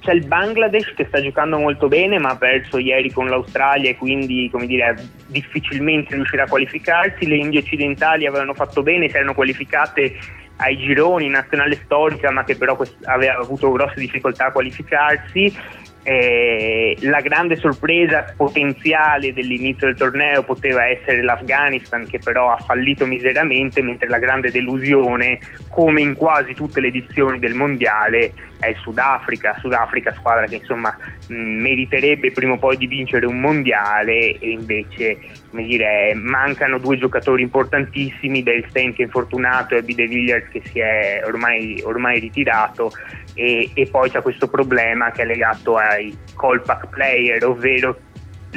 c'è 0.00 0.12
il 0.12 0.26
Bangladesh 0.26 0.94
che 0.94 1.04
sta 1.06 1.20
giocando 1.20 1.58
molto 1.58 1.88
bene 1.88 2.18
ma 2.18 2.30
ha 2.30 2.36
perso 2.36 2.78
ieri 2.78 3.12
con 3.12 3.28
l'Australia 3.28 3.90
e 3.90 3.96
quindi 3.96 4.48
come 4.50 4.66
dire, 4.66 4.96
difficilmente 5.28 6.14
riuscirà 6.14 6.44
a 6.44 6.48
qualificarsi. 6.48 7.26
Le 7.26 7.36
Indie 7.36 7.60
occidentali 7.60 8.26
avevano 8.26 8.54
fatto 8.54 8.82
bene, 8.82 9.08
si 9.08 9.16
erano 9.16 9.34
qualificate 9.34 10.14
ai 10.56 10.76
gironi, 10.78 11.28
nazionale 11.28 11.78
storica 11.84 12.30
ma 12.30 12.44
che 12.44 12.56
però 12.56 12.78
aveva 13.04 13.38
avuto 13.38 13.70
grosse 13.72 14.00
difficoltà 14.00 14.46
a 14.46 14.52
qualificarsi. 14.52 15.84
Eh, 16.08 16.96
la 17.00 17.20
grande 17.20 17.56
sorpresa 17.56 18.32
potenziale 18.36 19.32
dell'inizio 19.32 19.88
del 19.88 19.96
torneo 19.96 20.44
poteva 20.44 20.86
essere 20.86 21.20
l'Afghanistan 21.20 22.06
che 22.06 22.20
però 22.20 22.52
ha 22.52 22.58
fallito 22.58 23.06
miseramente, 23.06 23.82
mentre 23.82 24.08
la 24.08 24.20
grande 24.20 24.52
delusione, 24.52 25.40
come 25.68 26.02
in 26.02 26.14
quasi 26.14 26.54
tutte 26.54 26.80
le 26.80 26.88
edizioni 26.88 27.40
del 27.40 27.54
mondiale, 27.54 28.32
è 28.58 28.68
il 28.68 28.76
Sudafrica. 28.76 29.56
Sudafrica, 29.60 30.14
squadra 30.14 30.46
che 30.46 30.56
insomma 30.56 30.96
meriterebbe 31.28 32.32
prima 32.32 32.54
o 32.54 32.58
poi 32.58 32.76
di 32.76 32.86
vincere 32.86 33.26
un 33.26 33.40
mondiale 33.40 34.38
e 34.38 34.50
invece 34.50 35.18
dire, 35.50 36.14
mancano 36.14 36.78
due 36.78 36.98
giocatori 36.98 37.42
importantissimi, 37.42 38.42
Del 38.42 38.64
Stein 38.68 38.94
che 38.94 39.02
è 39.02 39.06
infortunato 39.06 39.76
e 39.76 39.82
Bide 39.82 40.06
Villiers 40.06 40.48
che 40.50 40.62
si 40.64 40.78
è 40.78 41.22
ormai, 41.24 41.80
ormai 41.84 42.20
ritirato 42.20 42.92
e, 43.34 43.70
e 43.74 43.86
poi 43.90 44.10
c'è 44.10 44.22
questo 44.22 44.48
problema 44.48 45.10
che 45.10 45.22
è 45.22 45.26
legato 45.26 45.76
ai 45.76 46.16
callback 46.36 46.88
player, 46.88 47.44
ovvero 47.44 47.98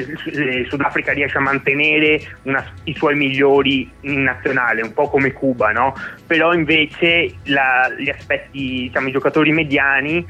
il 0.02 0.66
Sudafrica 0.68 1.14
riesce 1.14 1.38
a 1.38 1.42
mantenere 1.42 2.22
una, 2.44 2.64
i 2.86 2.96
suoi 2.96 3.16
migliori 3.16 3.90
in 4.02 4.24
nazionale, 4.24 4.82
un 4.82 4.94
po' 4.94 5.10
come 5.10 5.34
Cuba, 5.34 5.72
no? 5.72 5.94
però 6.26 6.54
invece 6.54 7.36
la, 7.46 7.94
gli 7.98 8.10
aspetti, 8.10 8.84
diciamo, 8.84 9.08
i 9.08 9.12
giocatori 9.12 9.52
mediani 9.52 10.26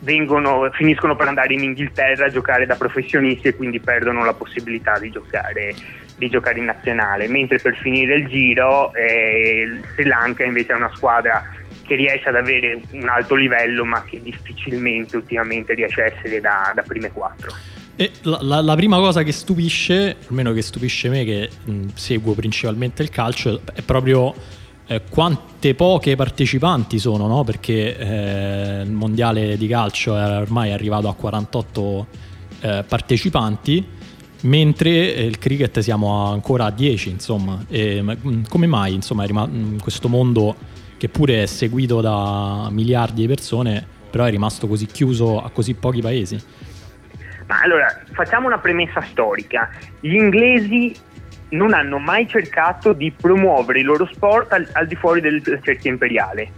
vengono, 0.00 0.70
finiscono 0.72 1.16
per 1.16 1.28
andare 1.28 1.54
in 1.54 1.62
Inghilterra 1.62 2.26
a 2.26 2.30
giocare 2.30 2.66
da 2.66 2.76
professionisti 2.76 3.48
e 3.48 3.56
quindi 3.56 3.80
perdono 3.80 4.24
la 4.24 4.34
possibilità 4.34 4.98
di 4.98 5.10
giocare, 5.10 5.74
di 6.16 6.28
giocare 6.28 6.58
in 6.58 6.66
nazionale, 6.66 7.26
mentre 7.26 7.58
per 7.58 7.76
finire 7.76 8.16
il 8.16 8.28
giro 8.28 8.92
eh, 8.94 9.62
il 9.66 9.84
Sri 9.94 10.04
Lanka 10.04 10.44
invece 10.44 10.72
è 10.72 10.76
una 10.76 10.90
squadra 10.94 11.42
che 11.86 11.96
riesce 11.96 12.28
ad 12.28 12.36
avere 12.36 12.80
un 12.92 13.08
alto 13.08 13.34
livello 13.34 13.84
ma 13.84 14.02
che 14.04 14.20
difficilmente 14.22 15.16
ultimamente 15.16 15.74
riesce 15.74 16.02
a 16.02 16.06
essere 16.06 16.40
da, 16.40 16.72
da 16.74 16.82
prime 16.82 17.10
quattro. 17.10 17.52
La, 18.22 18.38
la, 18.42 18.60
la, 18.60 18.74
prima 18.74 18.96
cosa 18.96 19.22
che 19.22 19.30
stupisce, 19.30 20.16
almeno 20.28 20.52
che 20.52 20.62
stupisce 20.62 21.08
me 21.08 21.24
che 21.24 21.48
mh, 21.64 21.86
seguo 21.94 22.34
principalmente 22.34 23.02
il 23.02 23.08
calcio, 23.08 23.60
è 23.72 23.82
proprio 23.82 24.34
eh, 24.86 25.02
quante 25.08 25.74
poche 25.76 26.16
partecipanti 26.16 26.98
sono, 26.98 27.28
no? 27.28 27.44
perché 27.44 27.96
eh, 27.96 28.82
il 28.82 28.90
mondiale 28.90 29.56
di 29.56 29.68
calcio 29.68 30.16
è 30.16 30.38
ormai 30.38 30.72
arrivato 30.72 31.08
a 31.08 31.14
48 31.14 32.06
eh, 32.60 32.84
partecipanti, 32.86 33.86
mentre 34.42 34.90
il 34.90 35.38
cricket 35.38 35.78
siamo 35.78 36.30
ancora 36.32 36.66
a 36.66 36.70
10, 36.70 37.10
insomma. 37.10 37.64
E, 37.68 38.02
mh, 38.02 38.48
come 38.48 38.66
mai 38.66 38.92
insomma, 38.94 39.24
in 39.24 39.78
questo 39.80 40.08
mondo 40.08 40.56
che 40.96 41.08
pure 41.08 41.44
è 41.44 41.46
seguito 41.46 42.00
da 42.00 42.68
miliardi 42.70 43.20
di 43.20 43.26
persone, 43.28 43.86
però 44.10 44.24
è 44.24 44.30
rimasto 44.30 44.66
così 44.66 44.86
chiuso 44.86 45.40
a 45.40 45.50
così 45.50 45.74
pochi 45.74 46.00
paesi? 46.00 46.40
Ma 47.46 47.60
allora, 47.60 48.00
facciamo 48.12 48.46
una 48.46 48.58
premessa 48.58 49.02
storica. 49.02 49.68
Gli 50.00 50.14
inglesi 50.14 50.94
non 51.50 51.72
hanno 51.72 51.98
mai 51.98 52.26
cercato 52.28 52.92
di 52.92 53.12
promuovere 53.12 53.80
il 53.80 53.86
loro 53.86 54.08
sport 54.12 54.52
al, 54.52 54.68
al 54.72 54.86
di 54.86 54.94
fuori 54.94 55.20
del 55.20 55.42
cerchio 55.62 55.90
imperiale. 55.90 56.50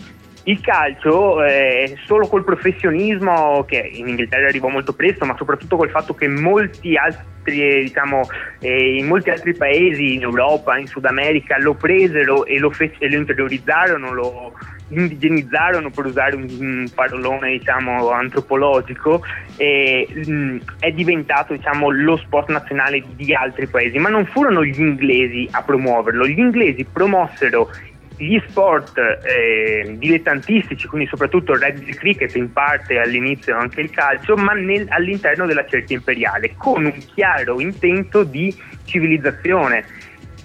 Il 0.44 0.60
calcio, 0.60 1.42
eh, 1.42 1.98
solo 2.04 2.28
col 2.28 2.44
professionismo, 2.44 3.64
che 3.64 3.78
in 3.78 4.06
Inghilterra 4.06 4.46
arrivò 4.46 4.68
molto 4.68 4.92
presto, 4.92 5.24
ma 5.24 5.34
soprattutto 5.36 5.76
col 5.76 5.90
fatto 5.90 6.14
che 6.14 6.28
molti 6.28 6.94
altri, 6.94 7.82
diciamo, 7.82 8.20
eh, 8.60 8.96
in 8.96 9.06
molti 9.06 9.30
altri 9.30 9.56
paesi, 9.56 10.14
in 10.14 10.22
Europa, 10.22 10.78
in 10.78 10.86
Sud 10.86 11.04
America, 11.04 11.58
lo 11.58 11.74
presero 11.74 12.44
e 12.44 12.60
lo, 12.60 12.70
fe- 12.70 12.94
e 12.98 13.10
lo 13.10 13.16
interiorizzarono, 13.16 14.12
lo 14.12 14.52
indigenizzarono, 14.88 15.90
per 15.90 16.06
usare 16.06 16.36
un, 16.36 16.88
parolone 16.94 17.58
diciamo, 17.58 18.10
antropologico, 18.10 19.22
e, 19.56 20.08
mm, 20.28 20.58
è 20.78 20.90
diventato 20.92 21.54
diciamo, 21.54 21.90
lo 21.90 22.16
sport 22.16 22.50
nazionale 22.50 23.02
di 23.14 23.34
altri 23.34 23.66
paesi, 23.66 23.98
ma 23.98 24.08
non 24.08 24.26
furono 24.26 24.64
gli 24.64 24.78
inglesi 24.78 25.48
a 25.50 25.62
promuoverlo, 25.62 26.26
gli 26.26 26.38
inglesi 26.38 26.84
promossero 26.84 27.70
gli 28.18 28.40
sport 28.48 28.98
eh, 28.98 29.94
dilettantistici, 29.98 30.86
quindi 30.86 31.06
soprattutto 31.08 31.52
il 31.52 31.60
rugby 31.60 31.92
cricket, 31.92 32.34
in 32.34 32.52
parte 32.52 32.98
all'inizio 32.98 33.56
anche 33.56 33.82
il 33.82 33.90
calcio, 33.90 34.36
ma 34.36 34.52
nel, 34.54 34.86
all'interno 34.88 35.46
della 35.46 35.66
cerchia 35.66 35.96
imperiale, 35.96 36.54
con 36.56 36.84
un 36.84 36.96
chiaro 37.14 37.60
intento 37.60 38.24
di 38.24 38.54
civilizzazione. 38.84 39.84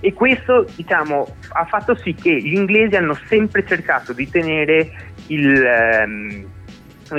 E 0.02 0.14
questo 0.14 0.66
diciamo, 0.76 1.36
ha 1.54 1.66
fatto 1.66 1.96
sì 1.96 2.14
che 2.14 2.36
gli 2.36 2.56
inglesi 2.56 2.96
hanno 2.96 3.18
sempre 3.28 3.66
cercato 3.66 4.14
di 4.14 4.28
tenere 4.30 4.92
il, 5.28 5.64
ehm, 5.64 6.46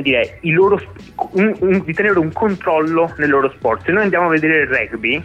dire, 0.00 0.38
loro, 0.42 0.80
un, 1.32 1.54
un, 1.60 1.82
di 1.84 1.92
tenere 1.92 2.18
un 2.18 2.32
controllo 2.32 3.14
nel 3.18 3.30
loro 3.30 3.50
sport. 3.56 3.84
Se 3.84 3.92
noi 3.92 4.02
andiamo 4.02 4.26
a 4.26 4.30
vedere 4.30 4.62
il 4.62 4.66
rugby, 4.66 5.22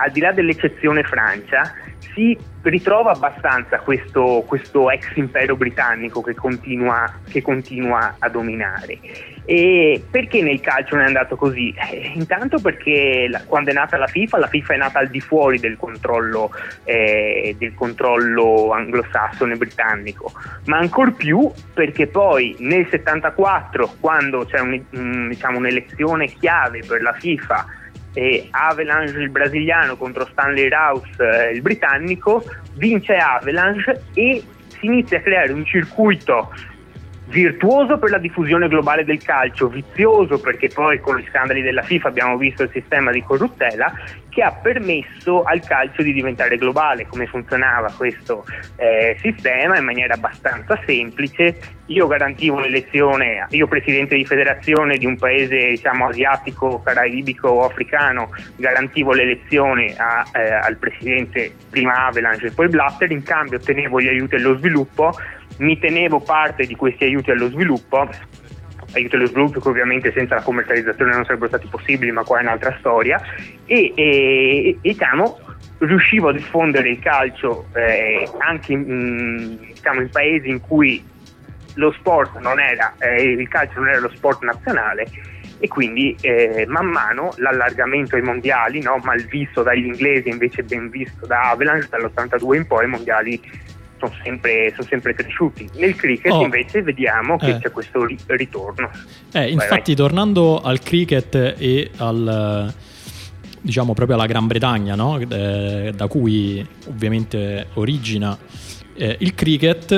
al 0.00 0.10
di 0.10 0.20
là 0.20 0.32
dell'eccezione 0.32 1.02
Francia, 1.02 1.74
si 2.14 2.36
ritrova 2.62 3.12
abbastanza 3.12 3.78
questo, 3.78 4.44
questo 4.46 4.90
ex 4.90 5.14
impero 5.14 5.56
britannico 5.56 6.20
che 6.20 6.34
continua, 6.34 7.10
che 7.28 7.42
continua, 7.42 8.16
a 8.18 8.28
dominare. 8.28 8.98
E 9.44 10.04
perché 10.10 10.42
nel 10.42 10.60
calcio 10.60 10.94
non 10.94 11.04
è 11.04 11.06
andato 11.08 11.36
così? 11.36 11.74
Eh, 11.74 12.12
intanto 12.14 12.58
perché 12.60 13.26
la, 13.28 13.42
quando 13.44 13.70
è 13.70 13.72
nata 13.72 13.96
la 13.96 14.06
FIFA, 14.06 14.38
la 14.38 14.46
FIFA 14.46 14.74
è 14.74 14.76
nata 14.76 14.98
al 14.98 15.08
di 15.08 15.20
fuori 15.20 15.58
del 15.58 15.76
controllo, 15.76 16.50
eh, 16.84 17.56
del 17.58 17.74
controllo 17.74 18.72
anglosassone 18.72 19.56
britannico, 19.56 20.32
ma 20.66 20.78
ancor 20.78 21.14
più 21.14 21.50
perché 21.72 22.06
poi 22.06 22.54
nel 22.58 22.86
74, 22.90 23.96
quando 23.98 24.44
c'è 24.44 24.60
un, 24.60 24.80
un, 24.90 25.28
diciamo, 25.28 25.58
un'elezione 25.58 26.26
chiave 26.26 26.82
per 26.86 27.02
la 27.02 27.12
FIFA, 27.12 27.66
e 28.12 28.48
Avalanche 28.50 29.18
il 29.18 29.30
brasiliano 29.30 29.96
contro 29.96 30.26
Stanley 30.30 30.68
Rouse 30.68 31.10
eh, 31.18 31.52
il 31.52 31.62
britannico, 31.62 32.44
vince 32.74 33.16
Avalanche 33.16 34.02
e 34.14 34.42
si 34.66 34.86
inizia 34.86 35.18
a 35.18 35.22
creare 35.22 35.52
un 35.52 35.64
circuito 35.64 36.52
virtuoso 37.30 37.96
per 37.98 38.10
la 38.10 38.18
diffusione 38.18 38.68
globale 38.68 39.04
del 39.04 39.22
calcio, 39.22 39.68
vizioso 39.68 40.40
perché 40.40 40.68
poi 40.68 41.00
con 41.00 41.16
gli 41.16 41.24
scandali 41.28 41.62
della 41.62 41.82
FIFA 41.82 42.08
abbiamo 42.08 42.36
visto 42.36 42.64
il 42.64 42.70
sistema 42.72 43.12
di 43.12 43.22
corruttela 43.22 43.92
che 44.28 44.42
ha 44.42 44.52
permesso 44.52 45.42
al 45.42 45.60
calcio 45.64 46.02
di 46.02 46.12
diventare 46.12 46.56
globale. 46.56 47.06
Come 47.06 47.26
funzionava 47.26 47.92
questo 47.96 48.44
eh, 48.76 49.16
sistema 49.20 49.78
in 49.78 49.84
maniera 49.84 50.14
abbastanza 50.14 50.78
semplice? 50.84 51.78
Io 51.86 52.06
garantivo 52.06 52.60
l'elezione, 52.60 53.46
io 53.50 53.66
presidente 53.66 54.14
di 54.14 54.24
federazione 54.24 54.96
di 54.96 55.06
un 55.06 55.16
paese 55.16 55.70
diciamo 55.70 56.06
asiatico, 56.06 56.80
caraibico 56.82 57.48
o 57.48 57.64
africano, 57.64 58.30
garantivo 58.56 59.12
l'elezione 59.12 59.94
a, 59.96 60.24
eh, 60.32 60.52
al 60.52 60.76
presidente 60.76 61.52
prima 61.68 62.06
Avalanche 62.06 62.46
e 62.46 62.52
poi 62.52 62.68
Blatter, 62.68 63.10
in 63.10 63.22
cambio 63.22 63.58
ottenevo 63.58 64.00
gli 64.00 64.08
aiuti 64.08 64.36
allo 64.36 64.56
sviluppo, 64.56 65.12
mi 65.60 65.78
tenevo 65.78 66.20
parte 66.20 66.66
di 66.66 66.74
questi 66.74 67.04
aiuti 67.04 67.30
allo 67.30 67.48
sviluppo 67.48 68.08
aiuto 68.92 69.16
allo 69.16 69.26
sviluppo 69.26 69.60
che 69.60 69.68
ovviamente 69.68 70.12
senza 70.12 70.34
la 70.34 70.42
commercializzazione 70.42 71.12
non 71.12 71.24
sarebbero 71.24 71.48
stati 71.48 71.68
possibili, 71.68 72.10
ma 72.10 72.24
qua 72.24 72.38
è 72.38 72.42
un'altra 72.42 72.74
storia, 72.78 73.20
e, 73.66 73.92
e, 73.94 74.68
e 74.68 74.78
diciamo, 74.80 75.38
riuscivo 75.78 76.28
a 76.28 76.32
diffondere 76.32 76.90
il 76.90 76.98
calcio 76.98 77.66
eh, 77.74 78.28
anche 78.38 78.72
in, 78.72 79.58
diciamo, 79.60 80.00
in, 80.00 80.10
paesi 80.10 80.48
in 80.48 80.60
cui 80.60 81.04
lo 81.74 81.92
sport 81.92 82.38
non 82.38 82.58
era, 82.58 82.94
eh, 82.98 83.22
il 83.22 83.48
calcio 83.48 83.78
non 83.78 83.88
era 83.88 84.00
lo 84.00 84.10
sport 84.14 84.42
nazionale. 84.42 85.06
E 85.62 85.68
quindi 85.68 86.16
eh, 86.22 86.64
man 86.66 86.86
mano 86.86 87.34
l'allargamento 87.36 88.16
ai 88.16 88.22
mondiali, 88.22 88.80
no, 88.80 88.98
mal 89.04 89.20
visto 89.24 89.62
dagli 89.62 89.84
inglesi 89.84 90.30
invece 90.30 90.62
ben 90.62 90.88
visto 90.88 91.26
da 91.26 91.50
Avalanche 91.50 91.86
dall'82 91.90 92.54
in 92.54 92.66
poi, 92.66 92.86
i 92.86 92.88
mondiali 92.88 93.38
sono 94.00 94.12
sempre, 94.22 94.72
son 94.74 94.86
sempre, 94.86 95.14
cresciuti. 95.14 95.68
Nel 95.74 95.94
cricket 95.94 96.32
oh, 96.32 96.42
invece 96.42 96.82
vediamo 96.82 97.36
che 97.36 97.50
eh. 97.50 97.58
c'è 97.58 97.70
questo 97.70 98.04
ritorno. 98.26 98.90
Eh, 99.32 99.50
infatti, 99.50 99.94
vai. 99.94 99.94
tornando 99.94 100.60
al 100.60 100.80
cricket 100.80 101.34
e 101.34 101.90
al 101.98 102.74
diciamo 103.62 103.92
proprio 103.92 104.16
alla 104.16 104.26
Gran 104.26 104.46
Bretagna, 104.46 104.94
no? 104.94 105.18
eh, 105.18 105.92
da 105.94 106.06
cui 106.06 106.66
ovviamente 106.88 107.66
origina 107.74 108.36
eh, 108.94 109.16
il 109.20 109.34
cricket, 109.34 109.92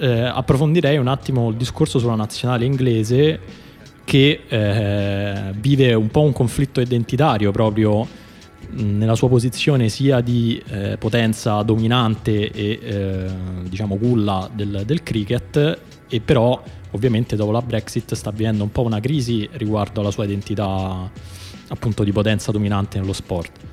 eh, 0.00 0.20
approfondirei 0.20 0.96
un 0.96 1.08
attimo 1.08 1.50
il 1.50 1.56
discorso 1.56 1.98
sulla 1.98 2.14
nazionale 2.14 2.64
inglese 2.64 3.40
che 4.04 4.42
eh, 4.46 5.52
vive 5.54 5.94
un 5.94 6.08
po' 6.08 6.20
un 6.22 6.32
conflitto 6.32 6.80
identitario 6.80 7.50
proprio 7.50 8.06
nella 8.76 9.14
sua 9.14 9.28
posizione 9.28 9.88
sia 9.88 10.20
di 10.20 10.62
eh, 10.68 10.96
potenza 10.98 11.62
dominante 11.62 12.50
e 12.50 12.78
eh, 12.82 13.26
diciamo 13.68 13.96
culla 13.96 14.48
del, 14.52 14.82
del 14.84 15.02
cricket 15.02 15.80
e 16.08 16.20
però 16.20 16.62
ovviamente 16.90 17.36
dopo 17.36 17.50
la 17.52 17.62
Brexit 17.62 18.14
sta 18.14 18.30
avvenendo 18.30 18.62
un 18.62 18.70
po' 18.70 18.82
una 18.82 19.00
crisi 19.00 19.48
riguardo 19.52 20.00
alla 20.00 20.10
sua 20.10 20.24
identità 20.24 21.10
appunto 21.68 22.04
di 22.04 22.12
potenza 22.12 22.52
dominante 22.52 22.98
nello 22.98 23.12
sport. 23.12 23.72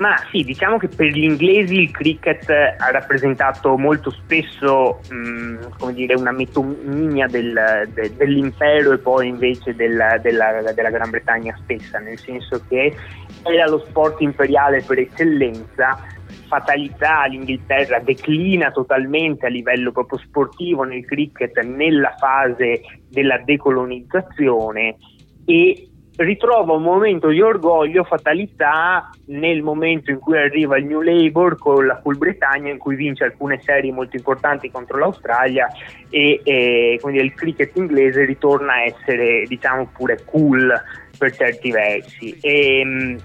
Ma 0.00 0.16
sì, 0.30 0.42
diciamo 0.44 0.78
che 0.78 0.88
per 0.88 1.08
gli 1.08 1.24
inglesi 1.24 1.74
il 1.74 1.90
cricket 1.90 2.48
ha 2.48 2.90
rappresentato 2.90 3.76
molto 3.76 4.10
spesso 4.10 5.00
mh, 5.10 5.76
come 5.78 5.92
dire, 5.92 6.14
una 6.14 6.32
metonimia 6.32 7.26
del, 7.26 7.86
de, 7.92 8.16
dell'impero 8.16 8.92
e 8.92 8.98
poi 8.98 9.28
invece 9.28 9.74
della, 9.74 10.16
della, 10.16 10.72
della, 10.72 10.88
Gran 10.88 11.10
Bretagna 11.10 11.54
stessa, 11.62 11.98
nel 11.98 12.18
senso 12.18 12.62
che 12.66 12.96
era 13.44 13.68
lo 13.68 13.78
sport 13.86 14.20
imperiale 14.20 14.82
per 14.82 14.98
eccellenza. 14.98 15.98
Fatalità, 16.46 17.24
l'Inghilterra 17.26 18.00
declina 18.00 18.70
totalmente 18.72 19.46
a 19.46 19.50
livello 19.50 19.92
proprio 19.92 20.18
sportivo 20.18 20.82
nel 20.82 21.04
cricket 21.04 21.60
nella 21.62 22.14
fase 22.18 22.80
della 23.08 23.38
decolonizzazione 23.38 24.96
e 25.44 25.90
ritrova 26.16 26.74
un 26.74 26.82
momento 26.82 27.28
di 27.28 27.40
orgoglio, 27.40 28.04
fatalità 28.04 29.10
nel 29.26 29.62
momento 29.62 30.10
in 30.10 30.18
cui 30.18 30.36
arriva 30.36 30.76
il 30.76 30.84
New 30.84 31.00
Labour 31.00 31.56
con 31.56 31.86
la 31.86 31.96
Cool 31.96 32.18
Britannia 32.18 32.72
in 32.72 32.78
cui 32.78 32.94
vince 32.94 33.24
alcune 33.24 33.60
serie 33.62 33.92
molto 33.92 34.16
importanti 34.16 34.70
contro 34.70 34.98
l'Australia 34.98 35.68
e, 36.10 36.40
e 36.44 36.98
quindi 37.00 37.20
il 37.20 37.32
cricket 37.32 37.74
inglese 37.76 38.24
ritorna 38.24 38.74
a 38.74 38.82
essere 38.82 39.44
diciamo 39.46 39.88
pure 39.94 40.22
cool 40.24 40.72
per 41.20 41.36
certi 41.36 41.70
versi. 41.70 42.38
E, 42.40 42.80
ehm, 42.80 43.18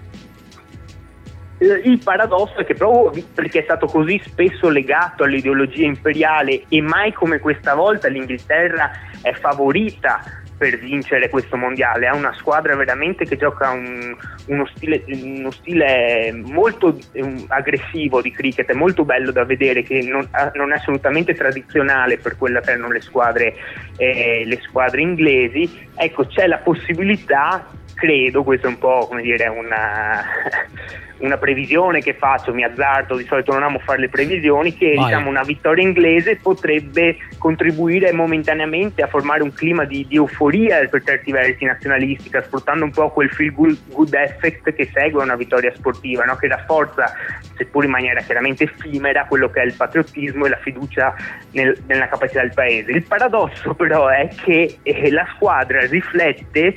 il 1.58 1.98
paradosso 2.04 2.58
è 2.58 2.66
che 2.66 2.74
proprio 2.74 3.24
perché 3.32 3.60
è 3.60 3.62
stato 3.62 3.86
così 3.86 4.20
spesso 4.22 4.68
legato 4.68 5.24
all'ideologia 5.24 5.86
imperiale 5.86 6.64
e 6.68 6.82
mai 6.82 7.14
come 7.14 7.38
questa 7.38 7.74
volta 7.74 8.08
l'Inghilterra 8.08 8.90
è 9.22 9.32
favorita 9.32 10.20
per 10.56 10.78
vincere 10.78 11.28
questo 11.28 11.56
mondiale. 11.56 12.06
Ha 12.06 12.14
una 12.14 12.34
squadra 12.34 12.74
veramente 12.76 13.24
che 13.24 13.36
gioca 13.36 13.70
un, 13.70 14.16
uno, 14.46 14.66
stile, 14.74 15.04
uno, 15.06 15.50
stile, 15.50 16.32
molto 16.32 16.98
um, 17.12 17.44
aggressivo 17.48 18.20
di 18.22 18.30
cricket, 18.30 18.70
è 18.70 18.74
molto 18.74 19.04
bello 19.04 19.32
da 19.32 19.44
vedere, 19.44 19.82
che 19.82 20.02
non, 20.02 20.28
non, 20.54 20.72
è 20.72 20.76
assolutamente 20.76 21.34
tradizionale 21.34 22.18
per 22.18 22.36
quella 22.36 22.60
che 22.60 22.70
erano 22.70 22.90
le 22.90 23.00
squadre, 23.00 23.54
eh, 23.96 24.44
le 24.46 24.58
squadre 24.62 25.00
inglesi. 25.02 25.88
Ecco, 25.94 26.26
c'è 26.26 26.46
la 26.46 26.58
possibilità, 26.58 27.66
credo, 27.96 28.44
questo 28.44 28.66
è 28.66 28.70
un 28.70 28.78
po' 28.78 29.06
come 29.08 29.22
dire 29.22 29.48
una 29.48 30.22
una 31.18 31.38
previsione 31.38 32.00
che 32.00 32.14
faccio, 32.14 32.52
mi 32.52 32.64
azzardo, 32.64 33.16
di 33.16 33.24
solito 33.24 33.52
non 33.52 33.62
amo 33.62 33.78
fare 33.78 34.00
le 34.00 34.08
previsioni, 34.08 34.74
che 34.74 34.90
diciamo, 34.90 35.30
una 35.30 35.42
vittoria 35.42 35.82
inglese 35.82 36.36
potrebbe 36.36 37.16
contribuire 37.38 38.12
momentaneamente 38.12 39.02
a 39.02 39.06
formare 39.06 39.42
un 39.42 39.52
clima 39.52 39.84
di, 39.84 40.04
di 40.06 40.16
euforia 40.16 40.86
per 40.88 41.02
certi 41.04 41.32
versi 41.32 41.64
nazionalistica, 41.64 42.42
sfruttando 42.42 42.84
un 42.84 42.90
po' 42.90 43.10
quel 43.10 43.30
feel 43.30 43.52
good, 43.52 43.78
good 43.88 44.12
effect 44.14 44.74
che 44.74 44.90
segue 44.92 45.22
una 45.22 45.36
vittoria 45.36 45.72
sportiva, 45.74 46.24
no? 46.24 46.36
che 46.36 46.48
rafforza, 46.48 47.12
seppur 47.56 47.84
in 47.84 47.90
maniera 47.90 48.20
chiaramente 48.20 48.64
effimera, 48.64 49.24
quello 49.24 49.48
che 49.50 49.62
è 49.62 49.64
il 49.64 49.74
patriottismo 49.74 50.44
e 50.44 50.48
la 50.50 50.58
fiducia 50.58 51.14
nel, 51.52 51.76
nella 51.86 52.08
capacità 52.08 52.42
del 52.42 52.52
paese. 52.52 52.90
Il 52.92 53.02
paradosso 53.02 53.74
però 53.74 54.08
è 54.08 54.28
che 54.44 54.78
eh, 54.82 55.10
la 55.10 55.26
squadra 55.34 55.86
riflette 55.86 56.74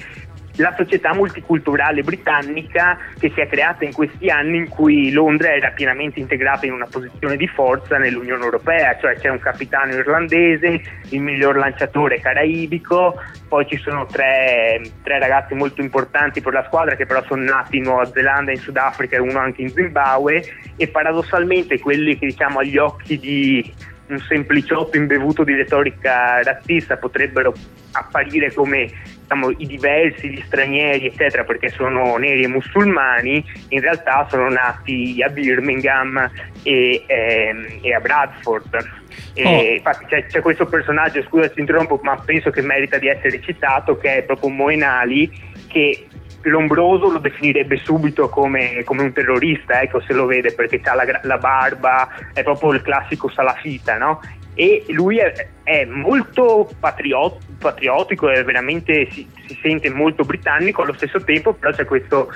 la 0.59 0.73
società 0.75 1.13
multiculturale 1.13 2.03
britannica 2.03 2.97
che 3.17 3.31
si 3.33 3.39
è 3.39 3.47
creata 3.47 3.85
in 3.85 3.93
questi 3.93 4.29
anni 4.29 4.57
in 4.57 4.67
cui 4.67 5.11
Londra 5.11 5.53
era 5.53 5.71
pienamente 5.71 6.19
integrata 6.19 6.65
in 6.65 6.73
una 6.73 6.87
posizione 6.89 7.37
di 7.37 7.47
forza 7.47 7.97
nell'Unione 7.97 8.43
Europea, 8.43 8.97
cioè 8.99 9.15
c'è 9.15 9.29
un 9.29 9.39
capitano 9.39 9.93
irlandese, 9.93 10.81
il 11.09 11.21
miglior 11.21 11.55
lanciatore 11.55 12.19
caraibico, 12.19 13.15
poi 13.47 13.67
ci 13.67 13.77
sono 13.77 14.05
tre, 14.05 14.81
tre 15.01 15.19
ragazzi 15.19 15.53
molto 15.53 15.81
importanti 15.81 16.41
per 16.41 16.53
la 16.53 16.65
squadra 16.65 16.95
che 16.95 17.05
però 17.05 17.23
sono 17.23 17.43
nati 17.43 17.77
in 17.77 17.83
Nuova 17.83 18.05
Zelanda, 18.05 18.51
in 18.51 18.59
Sudafrica 18.59 19.15
e 19.15 19.19
uno 19.19 19.39
anche 19.39 19.61
in 19.61 19.69
Zimbabwe 19.69 20.43
e 20.75 20.87
paradossalmente 20.87 21.79
quelli 21.79 22.17
che 22.17 22.27
diciamo 22.27 22.59
agli 22.59 22.77
occhi 22.77 23.17
di 23.17 23.73
un 24.07 24.19
sempliciotto 24.19 24.97
imbevuto 24.97 25.43
di 25.43 25.53
retorica 25.53 26.41
razzista 26.41 26.97
potrebbero 26.97 27.53
apparire 27.91 28.51
come 28.53 28.89
diciamo, 29.29 29.51
i 29.57 29.67
diversi, 29.67 30.29
gli 30.29 30.41
stranieri, 30.45 31.05
eccetera, 31.05 31.43
perché 31.43 31.69
sono 31.69 32.17
neri 32.17 32.43
e 32.43 32.47
musulmani, 32.47 33.43
in 33.69 33.79
realtà 33.79 34.27
sono 34.29 34.49
nati 34.49 35.21
a 35.21 35.29
Birmingham 35.29 36.29
e, 36.63 37.03
ehm, 37.05 37.79
e 37.81 37.93
a 37.93 37.99
Bradford. 37.99 38.97
E 39.33 39.43
oh. 39.45 39.73
Infatti 39.75 40.05
c'è, 40.05 40.25
c'è, 40.25 40.41
questo 40.41 40.65
personaggio, 40.65 41.21
scusa 41.23 41.49
ti 41.49 41.59
interrompo, 41.59 41.99
ma 42.01 42.15
penso 42.25 42.49
che 42.49 42.61
merita 42.61 42.97
di 42.97 43.07
essere 43.07 43.39
citato, 43.41 43.97
che 43.97 44.17
è 44.17 44.23
proprio 44.23 44.49
Moenali, 44.49 45.31
che 45.67 46.07
Lombroso 46.43 47.11
lo 47.11 47.19
definirebbe 47.19 47.77
subito 47.77 48.29
come, 48.29 48.83
come, 48.85 49.03
un 49.03 49.11
terrorista, 49.11 49.81
ecco 49.81 49.99
se 49.99 50.13
lo 50.13 50.25
vede 50.25 50.53
perché 50.53 50.79
ha 50.85 50.95
la, 50.95 51.19
la, 51.23 51.37
barba, 51.37 52.07
è 52.33 52.43
proprio 52.43 52.71
il 52.71 52.81
classico 52.81 53.29
salafita, 53.29 53.97
no? 53.97 54.21
E 54.59 54.83
lui 54.89 55.19
è, 55.19 55.47
è 55.63 55.85
molto 55.85 56.69
patriot, 56.81 57.37
patriottico, 57.59 58.29
è 58.29 58.43
veramente, 58.43 59.07
si, 59.09 59.25
si, 59.47 59.57
sente 59.61 59.89
molto 59.89 60.25
britannico, 60.25 60.81
allo 60.81 60.91
stesso 60.91 61.23
tempo 61.23 61.53
però 61.53 61.71
c'è 61.71 61.85
questo 61.85 62.29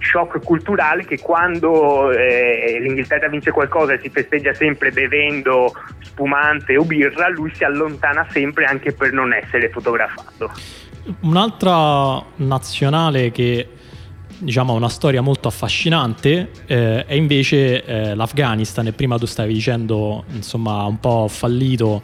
shock 0.00 0.42
culturale 0.42 1.04
che 1.04 1.20
quando 1.20 2.10
eh, 2.10 2.78
l'Inghilterra 2.80 3.28
vince 3.28 3.52
qualcosa 3.52 3.92
e 3.92 4.00
si 4.00 4.10
festeggia 4.10 4.52
sempre 4.54 4.90
bevendo 4.90 5.72
spumante 6.00 6.76
o 6.76 6.82
birra, 6.82 7.28
lui 7.28 7.54
si 7.54 7.62
allontana 7.62 8.26
sempre 8.28 8.64
anche 8.64 8.92
per 8.92 9.12
non 9.12 9.32
essere 9.32 9.68
fotografato. 9.68 10.50
Un'altra 11.20 12.20
nazionale 12.38 13.30
che 13.30 13.68
diciamo 14.38 14.72
ha 14.72 14.76
una 14.76 14.88
storia 14.88 15.20
molto 15.20 15.48
affascinante 15.48 16.50
eh, 16.66 17.04
è 17.04 17.14
invece 17.14 17.84
eh, 17.84 18.14
l'Afghanistan 18.14 18.86
e 18.86 18.92
prima 18.92 19.18
tu 19.18 19.26
stavi 19.26 19.52
dicendo 19.52 20.24
insomma 20.32 20.84
un 20.84 21.00
po' 21.00 21.26
fallito 21.28 22.02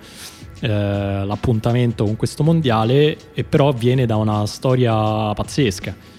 eh, 0.60 0.68
l'appuntamento 0.68 2.04
con 2.04 2.16
questo 2.16 2.42
mondiale 2.42 3.16
e 3.34 3.44
però 3.44 3.72
viene 3.72 4.06
da 4.06 4.16
una 4.16 4.46
storia 4.46 5.32
pazzesca 5.32 6.12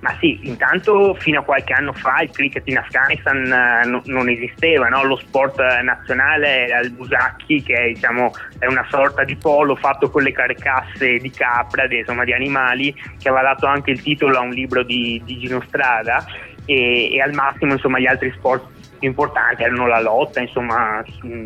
ma 0.00 0.16
sì, 0.20 0.38
intanto 0.42 1.14
fino 1.14 1.40
a 1.40 1.42
qualche 1.42 1.72
anno 1.72 1.92
fa 1.92 2.20
il 2.20 2.30
cricket 2.30 2.62
in 2.68 2.78
Afghanistan 2.78 3.36
eh, 3.44 3.88
no, 3.88 4.00
non 4.04 4.28
esisteva, 4.28 4.88
no? 4.88 5.02
lo 5.02 5.16
sport 5.16 5.58
nazionale 5.82 6.66
era 6.66 6.78
il 6.80 6.92
busacchi 6.92 7.62
che 7.62 7.74
è, 7.74 7.88
diciamo, 7.88 8.30
è, 8.58 8.66
una 8.66 8.86
sorta 8.88 9.24
di 9.24 9.34
polo 9.34 9.74
fatto 9.74 10.08
con 10.08 10.22
le 10.22 10.32
carcasse 10.32 11.16
di 11.16 11.30
capra, 11.30 11.88
di, 11.88 11.98
insomma, 11.98 12.24
di 12.24 12.32
animali, 12.32 12.94
che 13.18 13.28
aveva 13.28 13.54
dato 13.54 13.66
anche 13.66 13.90
il 13.90 14.00
titolo 14.00 14.38
a 14.38 14.42
un 14.42 14.50
libro 14.50 14.84
di, 14.84 15.20
di 15.24 15.38
Gino 15.38 15.62
Strada 15.66 16.24
e, 16.64 17.14
e 17.14 17.20
al 17.20 17.32
massimo 17.32 17.72
insomma, 17.72 17.98
gli 17.98 18.06
altri 18.06 18.32
sport 18.36 18.76
più 18.98 19.08
importanti 19.08 19.62
erano 19.62 19.86
la 19.86 20.00
lotta, 20.00 20.40
insomma, 20.40 21.02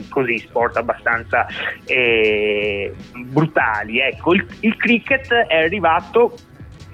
così 0.09 0.38
sport 0.38 0.77
abbastanza 0.77 1.47
eh, 1.85 2.93
brutali. 3.27 4.01
Ecco, 4.01 4.35
il, 4.35 4.47
il, 4.61 4.77
cricket 4.77 5.33
è 5.33 5.57
arrivato 5.57 6.35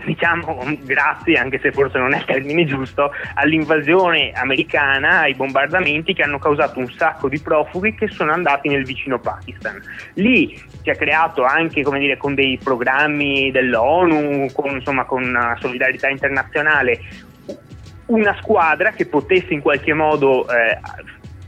diciamo 0.04 0.62
grazie, 0.80 1.36
anche 1.36 1.58
se 1.58 1.72
forse 1.72 1.98
non 1.98 2.14
è 2.14 2.18
il 2.18 2.24
termine 2.24 2.64
giusto, 2.64 3.10
all'invasione 3.34 4.32
americana, 4.32 5.20
ai 5.20 5.34
bombardamenti 5.34 6.14
che 6.14 6.22
hanno 6.22 6.38
causato 6.38 6.78
un 6.78 6.90
sacco 6.90 7.28
di 7.28 7.40
profughi 7.40 7.94
che 7.94 8.08
sono 8.08 8.32
andati 8.32 8.68
nel 8.68 8.84
vicino 8.84 9.18
Pakistan. 9.18 9.80
Lì 10.14 10.56
si 10.82 10.90
è 10.90 10.96
creato 10.96 11.44
anche 11.44 11.82
come 11.82 11.98
dire, 11.98 12.16
con 12.16 12.34
dei 12.34 12.58
programmi 12.62 13.50
dell'ONU, 13.50 14.50
con, 14.52 14.70
insomma, 14.70 15.04
con 15.04 15.56
solidarietà 15.60 16.08
internazionale, 16.08 17.00
una 18.06 18.34
squadra 18.40 18.92
che 18.92 19.06
potesse 19.06 19.52
in 19.52 19.60
qualche 19.60 19.92
modo 19.92 20.48
eh, 20.48 20.78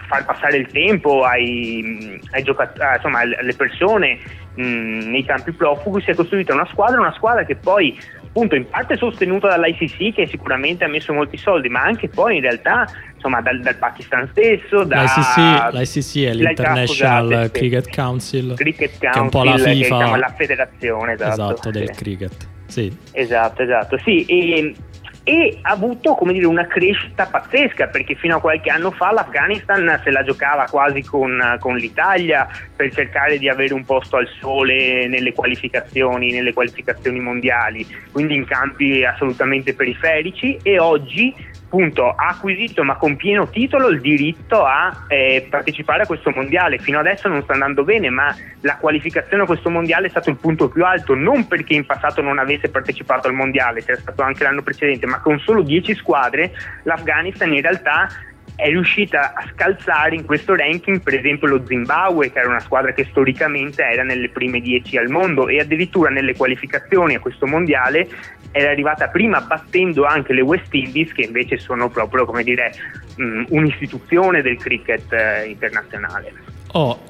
far 0.07 0.25
passare 0.25 0.57
il 0.57 0.67
tempo 0.67 1.23
ai, 1.23 2.21
ai 2.33 2.43
giocatori, 2.43 2.95
insomma, 2.97 3.21
alle 3.21 3.55
persone 3.55 4.19
mh, 4.55 5.11
nei 5.11 5.25
campi 5.25 5.53
profughi, 5.53 6.03
si 6.03 6.11
è 6.11 6.15
costruita 6.15 6.53
una 6.53 6.67
squadra, 6.71 7.01
una 7.01 7.15
squadra 7.15 7.45
che 7.45 7.57
poi 7.57 7.99
appunto 8.31 8.55
in 8.55 8.69
parte 8.69 8.97
sostenuta 8.97 9.49
dall'ICC 9.49 10.15
che 10.15 10.27
sicuramente 10.29 10.85
ha 10.85 10.89
messo 10.89 11.13
molti 11.13 11.37
soldi, 11.37 11.69
ma 11.69 11.83
anche 11.83 12.09
poi 12.09 12.37
in 12.37 12.43
realtà 12.43 12.87
insomma 13.15 13.41
dal, 13.41 13.61
dal 13.61 13.77
Pakistan 13.77 14.29
stesso, 14.31 14.85
da, 14.85 15.03
l'ICC, 15.03 15.73
l'ICC 15.75 16.29
è 16.29 16.35
l'International 16.35 17.27
scusate, 17.27 17.51
Cricket 17.51 17.95
Council, 17.95 18.55
Cricket 18.55 18.99
Council, 18.99 19.13
che 19.13 19.19
è 19.19 19.21
un 19.21 19.29
po' 19.29 19.45
la 19.45 19.57
FIFA, 19.57 19.65
che, 19.65 19.75
diciamo, 19.75 20.17
la 20.17 20.35
federazione 20.37 21.13
esatto, 21.15 21.33
esatto 21.33 21.71
del 21.71 21.91
cricket. 21.91 22.49
Sì. 22.67 22.97
Esatto, 23.11 23.63
esatto, 23.63 23.99
sì, 23.99 24.25
e, 24.27 24.75
e 25.23 25.59
ha 25.63 25.71
avuto 25.71 26.19
dire, 26.23 26.47
una 26.47 26.67
crescita 26.67 27.27
pazzesca 27.27 27.89
perché 27.89 28.15
fino 28.15 28.37
a 28.37 28.41
qualche 28.41 28.71
anno 28.71 28.91
fa 28.91 29.13
l'Afghanistan 29.13 30.01
se 30.03 30.11
la 30.11 30.23
giocava 30.23 30.65
quasi 30.65 31.03
con, 31.03 31.57
con, 31.59 31.77
l'Italia 31.77 32.49
per 32.75 32.93
cercare 32.93 33.39
di 33.39 33.49
avere 33.49 33.75
un 33.75 33.85
posto 33.85 34.17
al 34.17 34.29
sole 34.39 35.07
nelle 35.09 35.33
qualificazioni, 35.33 36.33
nelle 36.33 36.53
qualificazioni 36.53 37.21
mondiali, 37.21 37.87
quindi 38.11 38.35
in 38.35 38.47
campi 38.47 39.05
assolutamente 39.05 39.75
periferici. 39.75 40.59
E 40.63 40.79
oggi 40.79 41.35
appunto 41.71 42.11
ha 42.11 42.27
acquisito 42.31 42.83
ma 42.83 42.97
con 42.97 43.15
pieno 43.15 43.49
titolo 43.49 43.89
il 43.89 44.01
diritto 44.01 44.65
a 44.65 45.05
eh, 45.07 45.47
partecipare 45.49 46.03
a 46.03 46.07
questo 46.07 46.33
mondiale. 46.35 46.79
Fino 46.79 46.99
adesso 46.99 47.29
non 47.29 47.43
sta 47.45 47.53
andando 47.53 47.85
bene, 47.85 48.11
ma 48.11 48.35
la 48.63 48.77
qualificazione 48.77 49.45
a 49.45 49.47
questo 49.47 49.71
mondiale 49.71 50.09
è 50.09 50.11
stato 50.11 50.31
il 50.31 50.37
punto 50.37 50.69
più 50.69 50.85
alto, 50.85 51.15
non 51.15 51.47
perché 51.47 51.75
in 51.75 51.87
passato 51.87 52.21
non 52.21 52.41
avesse 52.41 52.69
partecipato 52.71 53.29
al 53.29 53.35
mondiale, 53.35 53.85
c'era 53.85 54.01
stato 54.01 54.23
anche 54.23 54.43
l'anno 54.43 54.63
precedente, 54.63 55.07
ma 55.07 55.21
con 55.21 55.39
solo 55.39 55.63
10 55.63 55.95
squadre 55.95 56.51
l'Afghanistan 56.83 57.53
in 57.55 57.63
realtà 57.63 58.09
è 58.57 58.69
riuscita 58.69 59.33
a 59.35 59.49
scalzare 59.53 60.15
in 60.15 60.25
questo 60.25 60.55
ranking 60.55 61.01
per 61.01 61.15
esempio 61.15 61.49
lo 61.49 61.65
Zimbabwe 61.67 62.31
che 62.31 62.39
era 62.39 62.49
una 62.49 62.61
squadra 62.61 62.93
che 62.93 63.07
storicamente 63.11 63.83
era 63.83 64.03
nelle 64.03 64.29
prime 64.29 64.61
10 64.61 64.97
al 64.99 65.09
mondo 65.09 65.49
e 65.49 65.61
addirittura 65.61 66.11
nelle 66.11 66.35
qualificazioni 66.37 67.15
a 67.15 67.21
questo 67.21 67.47
mondiale 67.47 68.09
era 68.53 68.71
arrivata 68.71 69.09
prima 69.09 69.41
battendo 69.41 70.05
anche 70.05 70.33
le 70.33 70.41
West 70.41 70.73
Indies 70.75 71.13
che 71.13 71.23
invece 71.23 71.59
sono 71.59 71.89
proprio 71.89 72.25
come 72.25 72.43
dire 72.43 72.73
mh, 73.17 73.45
un'istituzione 73.49 74.43
del 74.43 74.57
cricket 74.57 75.13
eh, 75.13 75.47
internazionale. 75.47 76.33
Oh, 76.73 77.01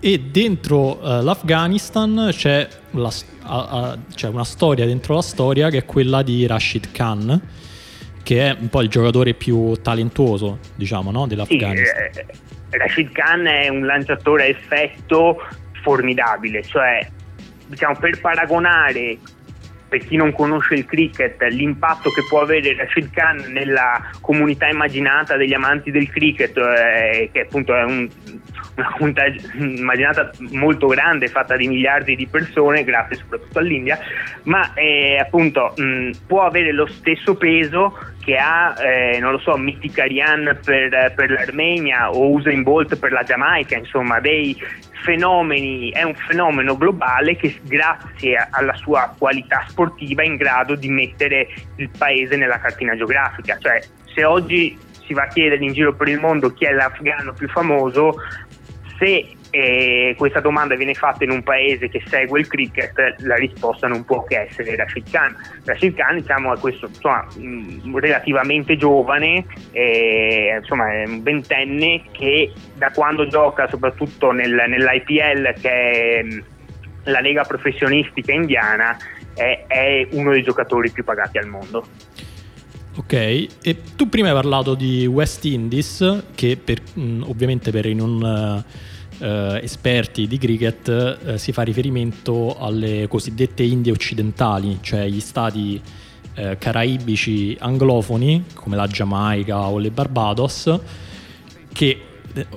e 0.00 0.20
dentro 0.20 0.98
uh, 0.98 1.22
l'Afghanistan 1.22 2.28
c'è, 2.32 2.68
la, 2.92 3.10
uh, 3.44 3.52
uh, 3.52 3.98
c'è 4.14 4.28
una 4.28 4.44
storia 4.44 4.86
dentro 4.86 5.14
la 5.14 5.22
storia 5.22 5.70
che 5.70 5.78
è 5.78 5.84
quella 5.84 6.22
di 6.22 6.46
Rashid 6.46 6.92
Khan 6.92 7.40
che 8.28 8.50
è 8.50 8.56
un 8.60 8.68
po' 8.68 8.82
il 8.82 8.90
giocatore 8.90 9.32
più 9.32 9.72
talentuoso, 9.80 10.58
diciamo, 10.74 11.10
no? 11.10 11.26
dell'Afghanistan. 11.26 12.10
Sì, 12.12 12.18
eh, 12.18 12.26
Rashid 12.76 13.10
Khan 13.10 13.46
è 13.46 13.68
un 13.68 13.86
lanciatore 13.86 14.42
a 14.42 14.46
effetto 14.48 15.42
formidabile, 15.82 16.62
cioè 16.62 17.08
diciamo 17.68 17.96
per 17.98 18.20
paragonare 18.20 19.16
per 19.88 20.06
chi 20.06 20.16
non 20.16 20.34
conosce 20.34 20.74
il 20.74 20.84
cricket, 20.84 21.40
l'impatto 21.44 22.10
che 22.10 22.22
può 22.28 22.42
avere 22.42 22.76
Rashid 22.76 23.10
Khan 23.10 23.46
nella 23.48 24.10
comunità 24.20 24.68
immaginata 24.68 25.38
degli 25.38 25.54
amanti 25.54 25.90
del 25.90 26.10
cricket, 26.10 26.54
eh, 26.58 27.30
che 27.32 27.40
appunto 27.40 27.74
è 27.74 27.82
un, 27.84 28.06
una 28.76 28.92
comunità 28.92 29.22
immaginata 29.54 30.30
molto 30.50 30.86
grande, 30.88 31.28
fatta 31.28 31.56
di 31.56 31.66
miliardi 31.66 32.14
di 32.14 32.26
persone, 32.26 32.84
grazie 32.84 33.16
soprattutto 33.16 33.58
all'India, 33.58 33.98
ma 34.42 34.74
eh, 34.74 35.16
appunto 35.16 35.72
mh, 35.74 36.10
può 36.26 36.42
avere 36.42 36.72
lo 36.72 36.86
stesso 36.86 37.34
peso 37.34 38.16
che 38.28 38.36
ha, 38.36 38.74
eh, 38.78 39.18
non 39.20 39.32
lo 39.32 39.38
so, 39.38 39.56
Mitikarian 39.56 40.58
per, 40.62 41.14
per 41.14 41.30
l'Armenia 41.30 42.10
o 42.10 42.28
Usain 42.32 42.62
Bolt 42.62 42.98
per 42.98 43.10
la 43.10 43.22
Giamaica, 43.22 43.78
insomma, 43.78 44.20
dei 44.20 44.54
fenomeni, 45.02 45.88
è 45.88 46.02
un 46.02 46.14
fenomeno 46.14 46.76
globale 46.76 47.36
che 47.36 47.58
grazie 47.62 48.46
alla 48.50 48.74
sua 48.74 49.14
qualità 49.16 49.64
sportiva 49.68 50.20
è 50.20 50.26
in 50.26 50.36
grado 50.36 50.74
di 50.74 50.90
mettere 50.90 51.48
il 51.76 51.88
paese 51.96 52.36
nella 52.36 52.58
cartina 52.58 52.94
geografica. 52.94 53.56
Cioè, 53.58 53.80
se 54.14 54.24
oggi 54.24 54.78
si 55.06 55.14
va 55.14 55.22
a 55.22 55.28
chiedere 55.28 55.64
in 55.64 55.72
giro 55.72 55.94
per 55.94 56.08
il 56.08 56.20
mondo 56.20 56.52
chi 56.52 56.66
è 56.66 56.72
l'afgano 56.72 57.32
più 57.32 57.48
famoso, 57.48 58.12
se 58.98 59.37
eh, 59.50 60.14
questa 60.16 60.40
domanda 60.40 60.74
viene 60.74 60.94
fatta 60.94 61.24
in 61.24 61.30
un 61.30 61.42
paese 61.42 61.88
che 61.88 62.02
segue 62.06 62.40
il 62.40 62.46
cricket, 62.46 63.16
la 63.18 63.36
risposta 63.36 63.86
non 63.86 64.04
può 64.04 64.24
che 64.24 64.40
essere 64.48 64.76
Rashid 64.76 65.10
Khan. 65.10 65.34
Rashid 65.64 65.94
Khan 65.94 66.16
diciamo, 66.16 66.54
è 66.54 66.58
questo 66.58 66.86
insomma, 66.86 67.26
mh, 67.36 67.98
relativamente 67.98 68.76
giovane, 68.76 69.44
eh, 69.72 70.56
insomma, 70.60 70.92
è 70.92 71.04
un 71.06 71.22
ventenne 71.22 72.02
che 72.12 72.52
da 72.74 72.90
quando 72.90 73.26
gioca 73.26 73.68
soprattutto 73.68 74.32
nel, 74.32 74.54
nell'IPL 74.68 75.54
che 75.60 75.70
è 75.70 76.24
la 77.04 77.20
lega 77.20 77.44
professionistica 77.44 78.32
indiana 78.32 78.96
è, 79.34 79.64
è 79.66 80.06
uno 80.10 80.32
dei 80.32 80.42
giocatori 80.42 80.90
più 80.90 81.04
pagati 81.04 81.38
al 81.38 81.46
mondo. 81.46 81.86
Ok, 82.96 83.12
e 83.12 83.76
tu 83.94 84.08
prima 84.08 84.28
hai 84.28 84.34
parlato 84.34 84.74
di 84.74 85.06
West 85.06 85.44
Indies, 85.44 86.24
che 86.34 86.58
per, 86.62 86.80
mh, 86.94 87.22
ovviamente 87.28 87.70
per 87.70 87.86
i 87.86 87.94
non 87.94 88.64
uh, 89.18 89.58
esperti 89.62 90.26
di 90.26 90.38
cricket 90.38 91.18
uh, 91.24 91.36
si 91.36 91.52
fa 91.52 91.62
riferimento 91.62 92.56
alle 92.58 93.06
cosiddette 93.08 93.62
Indie 93.62 93.92
occidentali, 93.92 94.78
cioè 94.80 95.06
gli 95.08 95.20
stati 95.20 95.80
uh, 96.36 96.56
caraibici 96.58 97.56
anglofoni 97.58 98.44
come 98.54 98.76
la 98.76 98.86
Giamaica 98.86 99.68
o 99.68 99.78
le 99.78 99.90
Barbados, 99.90 100.78
che 101.72 102.02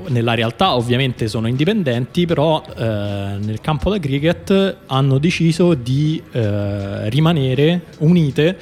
nella 0.09 0.33
realtà 0.33 0.75
ovviamente 0.75 1.27
sono 1.27 1.47
indipendenti, 1.47 2.25
però 2.27 2.61
nel 2.75 3.61
campo 3.61 3.89
da 3.89 3.97
cricket 3.99 4.77
hanno 4.85 5.17
deciso 5.17 5.73
di 5.73 6.21
rimanere 6.31 7.85
unite 7.99 8.57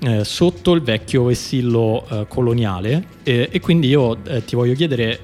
eh, 0.00 0.22
sotto 0.24 0.74
il 0.74 0.82
vecchio 0.82 1.24
vessillo 1.24 2.06
eh, 2.08 2.26
coloniale. 2.28 3.04
E, 3.24 3.48
e, 3.50 3.60
quindi 3.60 3.88
io 3.88 4.16
eh, 4.24 4.44
ti 4.44 4.54
voglio 4.54 4.74
chiedere 4.74 5.18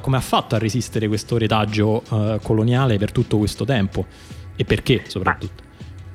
come, 0.00 0.16
ha 0.16 0.20
fatto 0.20 0.54
a 0.54 0.58
resistere 0.58 1.08
questo 1.08 1.38
retaggio 1.38 2.02
eh, 2.10 2.40
coloniale 2.42 2.98
per 2.98 3.12
tutto 3.12 3.38
questo 3.38 3.64
tempo? 3.64 4.06
E 4.56 4.64
perché 4.64 5.02
soprattutto. 5.06 5.62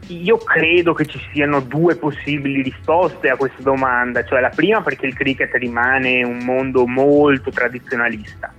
Io 0.07 0.37
credo 0.37 0.93
che 0.93 1.05
ci 1.05 1.19
siano 1.31 1.61
due 1.61 1.95
possibili 1.95 2.61
risposte 2.61 3.29
a 3.29 3.37
questa 3.37 3.61
domanda, 3.61 4.25
cioè 4.25 4.41
la 4.41 4.49
prima 4.49 4.81
perché 4.81 5.05
il 5.05 5.13
cricket 5.13 5.53
rimane 5.55 6.23
un 6.23 6.39
mondo 6.39 6.85
molto 6.85 7.51
tradizionalista. 7.51 8.53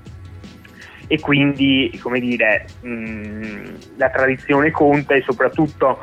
E 1.07 1.21
quindi 1.21 1.99
come 2.03 2.19
dire 2.19 2.67
mh, 2.81 2.89
mm, 2.89 3.65
la 3.97 4.09
tradizione 4.09 4.71
conta 4.71 5.15
e 5.15 5.23
soprattutto 5.23 5.99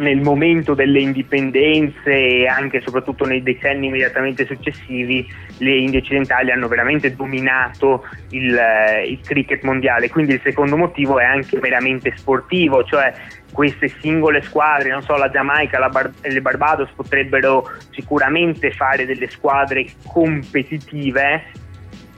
nel 0.00 0.20
momento 0.20 0.74
delle 0.74 1.00
indipendenze 1.00 2.10
e 2.10 2.46
anche 2.46 2.78
e 2.78 2.80
soprattutto 2.80 3.24
nei 3.24 3.42
decenni 3.42 3.86
immediatamente 3.86 4.46
successivi 4.46 5.26
le 5.58 5.76
Indie 5.76 6.00
occidentali 6.00 6.50
hanno 6.50 6.68
veramente 6.68 7.14
dominato 7.14 8.04
il, 8.30 8.56
eh, 8.56 9.06
il 9.06 9.20
cricket 9.22 9.62
mondiale. 9.62 10.08
Quindi 10.08 10.34
il 10.34 10.40
secondo 10.42 10.76
motivo 10.76 11.18
è 11.18 11.24
anche 11.24 11.58
meramente 11.60 12.12
sportivo, 12.16 12.82
cioè 12.84 13.12
queste 13.52 13.88
singole 14.00 14.42
squadre, 14.42 14.90
non 14.90 15.02
so, 15.02 15.16
la 15.16 15.30
Giamaica, 15.30 15.78
la 15.78 15.88
Bar- 15.88 16.12
le 16.22 16.40
Barbados 16.40 16.90
potrebbero 16.94 17.70
sicuramente 17.90 18.70
fare 18.70 19.04
delle 19.04 19.28
squadre 19.28 19.86
competitive 20.06 21.68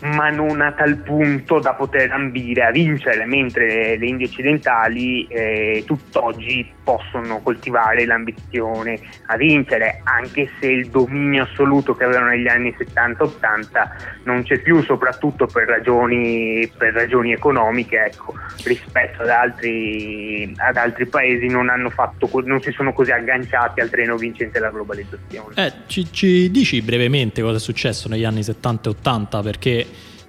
ma 0.02 0.30
non 0.30 0.60
a 0.60 0.72
tal 0.72 0.96
punto 0.96 1.60
da 1.60 1.74
poter 1.74 2.10
ambire 2.10 2.64
a 2.64 2.70
vincere, 2.70 3.24
mentre 3.24 3.96
le 3.96 4.06
Indie 4.06 4.26
occidentali 4.26 5.26
eh, 5.28 5.84
tutt'oggi 5.86 6.68
possono 6.82 7.40
coltivare 7.40 8.04
l'ambizione 8.04 8.98
a 9.26 9.36
vincere, 9.36 10.00
anche 10.02 10.50
se 10.58 10.66
il 10.66 10.88
dominio 10.88 11.44
assoluto 11.44 11.94
che 11.94 12.04
avevano 12.04 12.30
negli 12.30 12.48
anni 12.48 12.74
70-80 12.76 13.90
non 14.24 14.42
c'è 14.42 14.58
più, 14.58 14.82
soprattutto 14.82 15.46
per 15.46 15.68
ragioni, 15.68 16.68
per 16.76 16.92
ragioni 16.94 17.32
economiche, 17.32 18.04
ecco, 18.04 18.34
rispetto 18.64 19.22
ad 19.22 19.28
altri, 19.28 20.52
ad 20.56 20.76
altri 20.76 21.06
paesi 21.06 21.46
non, 21.46 21.70
fatto, 21.94 22.28
non, 22.44 22.60
si 22.60 22.72
sono 22.72 22.92
così 22.92 23.12
agganciati 23.12 23.80
al 23.80 23.88
treno 23.88 24.16
vincente 24.16 24.58
della 24.58 24.70
globalizzazione. 24.70 25.54
Eh, 25.54 25.72
ci, 25.86 26.12
ci 26.12 26.50
dici 26.50 26.82
brevemente 26.82 27.40
cosa 27.40 27.58
è 27.58 27.60
successo 27.60 28.08
negli 28.08 28.24
anni 28.24 28.42
70 28.42 28.88
e 28.88 28.92
80 28.92 29.40
perché 29.42 29.86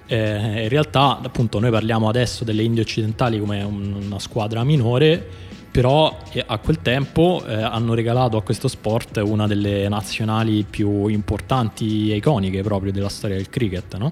eh, 0.08 0.64
in 0.64 0.70
realtà 0.70 1.20
appunto 1.22 1.60
noi 1.60 1.72
parliamo 1.72 2.10
adesso 2.10 2.44
delle 2.44 2.64
Indie 2.64 2.82
occidentali 2.82 3.40
come 3.40 3.64
un, 3.64 3.94
una 4.06 4.20
squadra 4.20 4.64
minore, 4.64 5.26
però 5.72 6.16
eh, 6.32 6.44
a 6.46 6.58
quel 6.60 6.82
tempo 6.82 7.44
eh, 7.46 7.54
hanno 7.54 7.94
regalato 7.94 8.38
a 8.38 8.44
questo 8.44 8.68
sport 8.68 9.22
una 9.24 9.48
delle 9.48 9.88
nazionali 9.90 10.66
più 10.70 11.08
importanti 11.08 12.12
e 12.12 12.18
iconiche 12.18 12.62
proprio 12.62 12.92
della 12.92 13.10
storia 13.10 13.38
del 13.38 13.50
cricket, 13.50 13.98
no? 13.98 14.12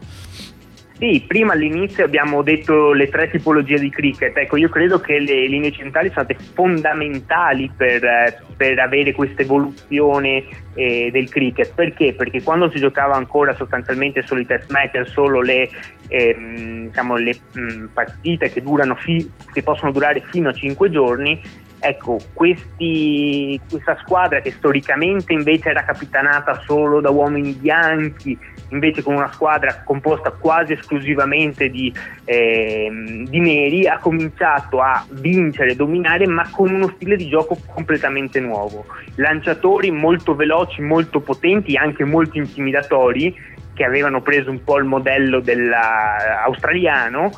Sì, 1.01 1.23
prima 1.27 1.53
all'inizio 1.53 2.05
abbiamo 2.05 2.43
detto 2.43 2.93
le 2.93 3.09
tre 3.09 3.27
tipologie 3.27 3.79
di 3.79 3.89
cricket. 3.89 4.37
Ecco, 4.37 4.55
io 4.55 4.69
credo 4.69 4.99
che 4.99 5.17
le 5.17 5.47
linee 5.47 5.71
centrali 5.71 6.11
sono 6.13 6.25
state 6.25 6.37
fondamentali 6.53 7.71
per, 7.75 8.03
eh, 8.03 8.37
per 8.55 8.77
avere 8.77 9.11
questa 9.11 9.41
evoluzione 9.41 10.45
eh, 10.75 11.09
del 11.11 11.27
cricket. 11.27 11.73
Perché? 11.73 12.13
Perché 12.13 12.43
quando 12.43 12.69
si 12.69 12.77
giocava 12.77 13.15
ancora 13.15 13.55
sostanzialmente 13.55 14.21
solo 14.27 14.41
i 14.41 14.45
test 14.45 14.69
match, 14.69 15.07
solo 15.07 15.41
le, 15.41 15.71
ehm, 16.07 16.89
diciamo, 16.89 17.17
le 17.17 17.35
mh, 17.51 17.85
partite 17.93 18.51
che, 18.51 18.61
fi- 18.97 19.31
che 19.51 19.63
possono 19.63 19.91
durare 19.91 20.21
fino 20.29 20.49
a 20.49 20.53
5 20.53 20.91
giorni, 20.91 21.41
ecco, 21.79 22.19
questi, 22.31 23.59
questa 23.67 23.97
squadra 24.01 24.39
che 24.39 24.51
storicamente 24.51 25.33
invece 25.33 25.69
era 25.69 25.83
capitanata 25.83 26.61
solo 26.63 27.01
da 27.01 27.09
uomini 27.09 27.53
bianchi, 27.53 28.37
invece 28.71 29.03
con 29.03 29.15
una 29.15 29.31
squadra 29.31 29.81
composta 29.83 30.31
quasi 30.31 30.73
esclusivamente 30.73 31.69
di, 31.69 31.93
eh, 32.25 32.89
di 33.27 33.39
neri, 33.39 33.87
ha 33.87 33.99
cominciato 33.99 34.81
a 34.81 35.05
vincere, 35.09 35.75
dominare, 35.75 36.27
ma 36.27 36.49
con 36.49 36.73
uno 36.73 36.91
stile 36.95 37.15
di 37.15 37.27
gioco 37.27 37.57
completamente 37.65 38.39
nuovo. 38.39 38.85
Lanciatori 39.15 39.91
molto 39.91 40.35
veloci, 40.35 40.81
molto 40.81 41.19
potenti, 41.19 41.77
anche 41.77 42.03
molto 42.03 42.37
intimidatori, 42.37 43.35
che 43.73 43.83
avevano 43.85 44.21
preso 44.21 44.49
un 44.51 44.63
po' 44.63 44.77
il 44.77 44.85
modello 44.85 45.39
dell'australiano 45.39 47.31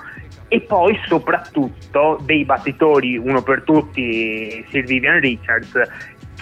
e 0.48 0.62
poi 0.62 1.00
soprattutto 1.08 2.20
dei 2.24 2.46
battitori, 2.46 3.18
uno 3.18 3.42
per 3.42 3.64
tutti, 3.64 4.64
Sir 4.70 4.84
Vivian 4.84 5.20
Richards, 5.20 5.72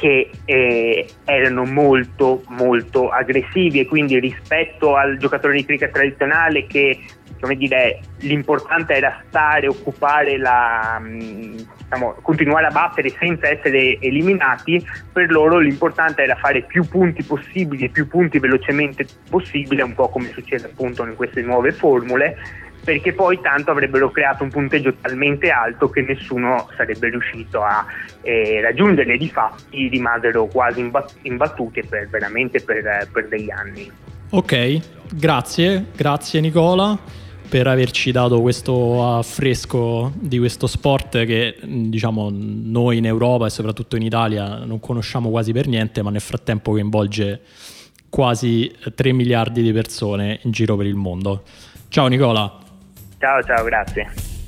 che 0.02 0.32
eh, 0.46 1.08
erano 1.26 1.64
molto 1.64 2.42
molto 2.48 3.10
aggressivi 3.10 3.82
e 3.82 3.86
quindi 3.86 4.18
rispetto 4.20 4.96
al 4.96 5.18
giocatore 5.18 5.58
di 5.58 5.64
cricket 5.64 5.92
tradizionale 5.92 6.66
che 6.66 7.00
come 7.42 7.56
dire, 7.56 8.00
l'importante 8.20 8.94
era 8.94 9.24
stare, 9.28 9.68
occupare 9.68 10.38
la, 10.38 11.00
mm, 11.02 11.58
diciamo, 11.80 12.16
continuare 12.22 12.68
a 12.68 12.72
battere 12.72 13.10
senza 13.10 13.50
essere 13.50 14.00
eliminati, 14.00 14.86
per 15.12 15.32
loro 15.32 15.58
l'importante 15.58 16.22
era 16.22 16.36
fare 16.36 16.62
più 16.62 16.88
punti 16.88 17.24
possibili 17.24 17.86
e 17.86 17.90
più 17.90 18.08
punti 18.08 18.38
velocemente 18.38 19.08
possibile, 19.28 19.82
un 19.82 19.96
po' 19.96 20.10
come 20.10 20.30
succede 20.34 20.66
appunto 20.66 21.04
in 21.04 21.16
queste 21.16 21.42
nuove 21.42 21.72
formule 21.72 22.38
perché 22.84 23.14
poi 23.14 23.40
tanto 23.42 23.72
avrebbero 23.72 24.10
creato 24.12 24.44
un 24.44 24.50
punteggio 24.50 24.94
talmente 25.00 25.50
alto 25.50 25.90
che 25.90 26.02
nessuno 26.02 26.68
sarebbe 26.76 27.10
riuscito 27.10 27.62
a 27.62 27.86
eh, 28.22 28.60
raggiungere. 28.62 29.18
Di 29.18 29.30
fatti 29.30 29.88
rimasero 29.88 30.46
quasi 30.48 30.80
imbat- 30.80 31.16
imbattuti 31.24 31.84
per, 31.84 32.08
veramente 32.10 32.62
per, 32.62 33.08
per 33.12 33.28
degli 33.28 33.52
anni. 33.52 33.92
Ok, 34.32 34.80
grazie, 35.14 35.88
grazie 35.96 36.40
Nicola 36.40 37.20
per 37.52 37.68
averci 37.68 38.14
dato 38.14 38.40
questo 38.40 39.18
affresco 39.18 40.14
di 40.16 40.40
questo 40.40 40.68
sport 40.68 41.26
che 41.26 41.58
diciamo 41.62 42.30
noi 42.32 43.00
in 43.00 43.06
Europa 43.06 43.48
e 43.48 43.50
soprattutto 43.50 43.98
in 43.98 44.04
Italia 44.04 44.64
non 44.64 44.80
conosciamo 44.80 45.30
quasi 45.30 45.52
per 45.52 45.68
niente, 45.68 46.02
ma 46.02 46.12
nel 46.12 46.22
frattempo 46.22 46.72
coinvolge 46.72 47.42
quasi 48.08 48.74
3 48.96 49.12
miliardi 49.12 49.62
di 49.62 49.74
persone 49.74 50.40
in 50.44 50.52
giro 50.52 50.78
per 50.78 50.86
il 50.86 50.96
mondo. 50.96 51.44
Ciao 51.90 52.08
Nicola. 52.08 52.58
Chao, 53.22 53.40
chao, 53.44 53.64
gracias. 53.64 54.41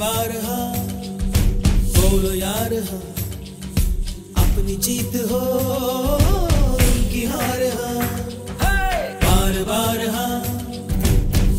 बारहा 0.00 0.56
बोलो 1.96 2.32
यार 2.34 2.72
हाँ 2.88 3.02
अपनी 4.44 4.74
जीत 4.86 5.14
हो, 5.30 5.40
उनकी 6.74 7.24
हार 7.32 7.62
हाँ। 7.78 8.02
बार 9.24 9.62
बार 9.68 10.00
हाँ 10.14 10.40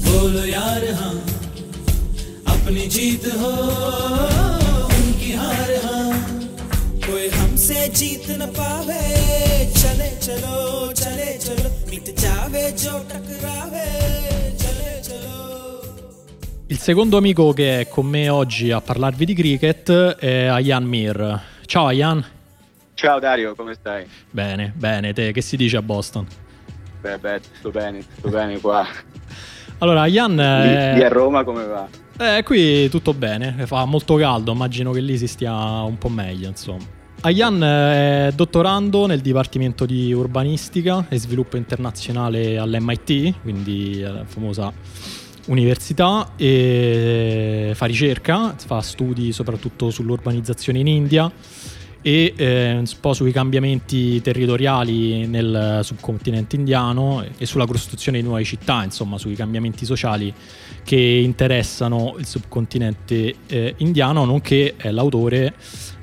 बोलो 0.05 0.43
यार 0.45 0.85
हाँ 1.01 1.13
अपनी 2.55 2.87
जीत 2.97 3.25
हो, 3.41 3.51
उनकी 4.97 5.31
हार 5.41 5.73
हाँ। 5.85 6.11
कोई 7.07 7.27
हमसे 7.37 7.87
जीत 7.99 8.29
न 8.41 8.45
पावे, 8.59 9.01
चले 9.81 10.09
चलो 10.27 10.91
चले 10.93 11.33
चलो, 11.45 11.69
मिट 11.91 12.15
जावे, 12.19 12.69
जो 12.83 12.97
टकरावे। 13.11 13.89
Secondo 16.85 17.17
amico 17.17 17.51
che 17.51 17.79
è 17.79 17.87
con 17.87 18.05
me 18.05 18.29
oggi 18.29 18.69
a 18.69 18.79
parlarvi 18.79 19.25
di 19.25 19.33
cricket 19.33 19.89
è 20.17 20.45
Ayan 20.45 20.83
Mir. 20.83 21.41
Ciao 21.65 21.87
Ayan. 21.87 22.23
Ciao 22.93 23.17
Dario, 23.17 23.55
come 23.55 23.73
stai? 23.73 24.05
Bene, 24.29 24.71
bene, 24.75 25.11
te 25.11 25.31
che 25.31 25.41
si 25.41 25.57
dice 25.57 25.77
a 25.77 25.81
Boston? 25.81 26.27
Beh, 27.01 27.17
beh, 27.17 27.41
tutto 27.55 27.71
bene, 27.71 28.05
tutto 28.13 28.29
bene 28.29 28.59
qua. 28.59 28.85
Allora, 29.79 30.01
Ayan... 30.01 30.39
È... 30.39 30.93
Lì, 30.93 31.01
a 31.01 31.09
Roma 31.09 31.43
come 31.43 31.65
va? 31.65 31.87
Eh, 32.19 32.43
qui 32.43 32.87
tutto 32.89 33.15
bene, 33.15 33.65
fa 33.65 33.83
molto 33.85 34.13
caldo, 34.17 34.51
immagino 34.51 34.91
che 34.91 34.99
lì 34.99 35.17
si 35.17 35.25
stia 35.25 35.55
un 35.81 35.97
po' 35.97 36.09
meglio, 36.09 36.49
insomma. 36.49 36.85
Ayan 37.21 37.63
è 37.63 38.31
dottorando 38.35 39.07
nel 39.07 39.21
Dipartimento 39.21 39.87
di 39.87 40.13
Urbanistica 40.13 41.07
e 41.09 41.17
Sviluppo 41.17 41.57
Internazionale 41.57 42.59
all'MIT, 42.59 43.41
quindi 43.41 44.01
la 44.01 44.23
famosa 44.25 44.71
università 45.45 46.31
e 46.35 47.71
fa 47.73 47.85
ricerca, 47.85 48.55
fa 48.57 48.81
studi 48.81 49.31
soprattutto 49.31 49.89
sull'urbanizzazione 49.89 50.79
in 50.79 50.87
India 50.87 51.31
e 52.01 52.33
eh, 52.35 52.77
un 52.77 52.85
po' 52.99 53.13
sui 53.13 53.31
cambiamenti 53.31 54.21
territoriali 54.21 55.25
nel 55.25 55.79
subcontinente 55.81 56.55
indiano 56.55 57.25
e 57.35 57.47
sulla 57.47 57.65
costruzione 57.65 58.19
di 58.19 58.23
nuove 58.23 58.43
città, 58.43 58.83
insomma 58.83 59.17
sui 59.17 59.33
cambiamenti 59.33 59.85
sociali 59.85 60.31
che 60.83 60.97
interessano 60.97 62.13
il 62.19 62.27
subcontinente 62.27 63.33
eh, 63.47 63.73
indiano, 63.77 64.23
nonché 64.23 64.75
è 64.77 64.91
l'autore 64.91 65.55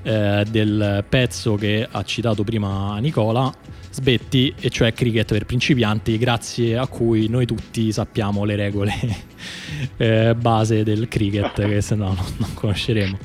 eh, 0.02 0.44
del 0.50 1.04
pezzo 1.08 1.54
che 1.54 1.86
ha 1.88 2.02
citato 2.02 2.42
prima 2.42 2.98
Nicola, 2.98 3.54
Sbetti, 3.92 4.54
e 4.58 4.70
cioè 4.70 4.94
cricket 4.94 5.30
per 5.30 5.44
principianti, 5.44 6.16
grazie 6.16 6.78
a 6.78 6.86
cui 6.86 7.28
noi 7.28 7.44
tutti 7.44 7.92
sappiamo 7.92 8.44
le 8.44 8.56
regole 8.56 8.94
eh, 9.98 10.34
base 10.34 10.82
del 10.82 11.08
cricket, 11.08 11.66
che 11.68 11.82
se 11.82 11.94
no 11.94 12.06
non, 12.06 12.24
non 12.38 12.54
conosceremo. 12.54 13.18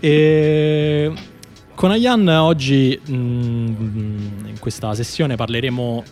E 0.00 1.12
con 1.74 1.92
Ayan 1.92 2.26
oggi 2.26 3.00
mh, 3.00 3.14
mm, 3.14 4.46
in 4.46 4.58
questa 4.58 4.92
sessione 4.94 5.36
parleremo 5.36 6.02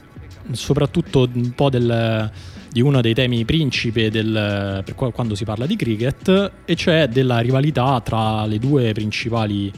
soprattutto 0.52 1.28
un 1.32 1.52
po' 1.56 1.68
del, 1.68 2.30
di 2.70 2.80
uno 2.80 3.00
dei 3.00 3.14
temi 3.14 3.44
principe 3.44 4.08
del, 4.08 4.82
per 4.84 4.94
quando 4.94 5.34
si 5.34 5.44
parla 5.44 5.66
di 5.66 5.74
cricket, 5.74 6.52
e 6.64 6.76
cioè 6.76 7.08
della 7.08 7.40
rivalità 7.40 8.00
tra 8.02 8.46
le 8.46 8.60
due 8.60 8.92
principali 8.92 9.72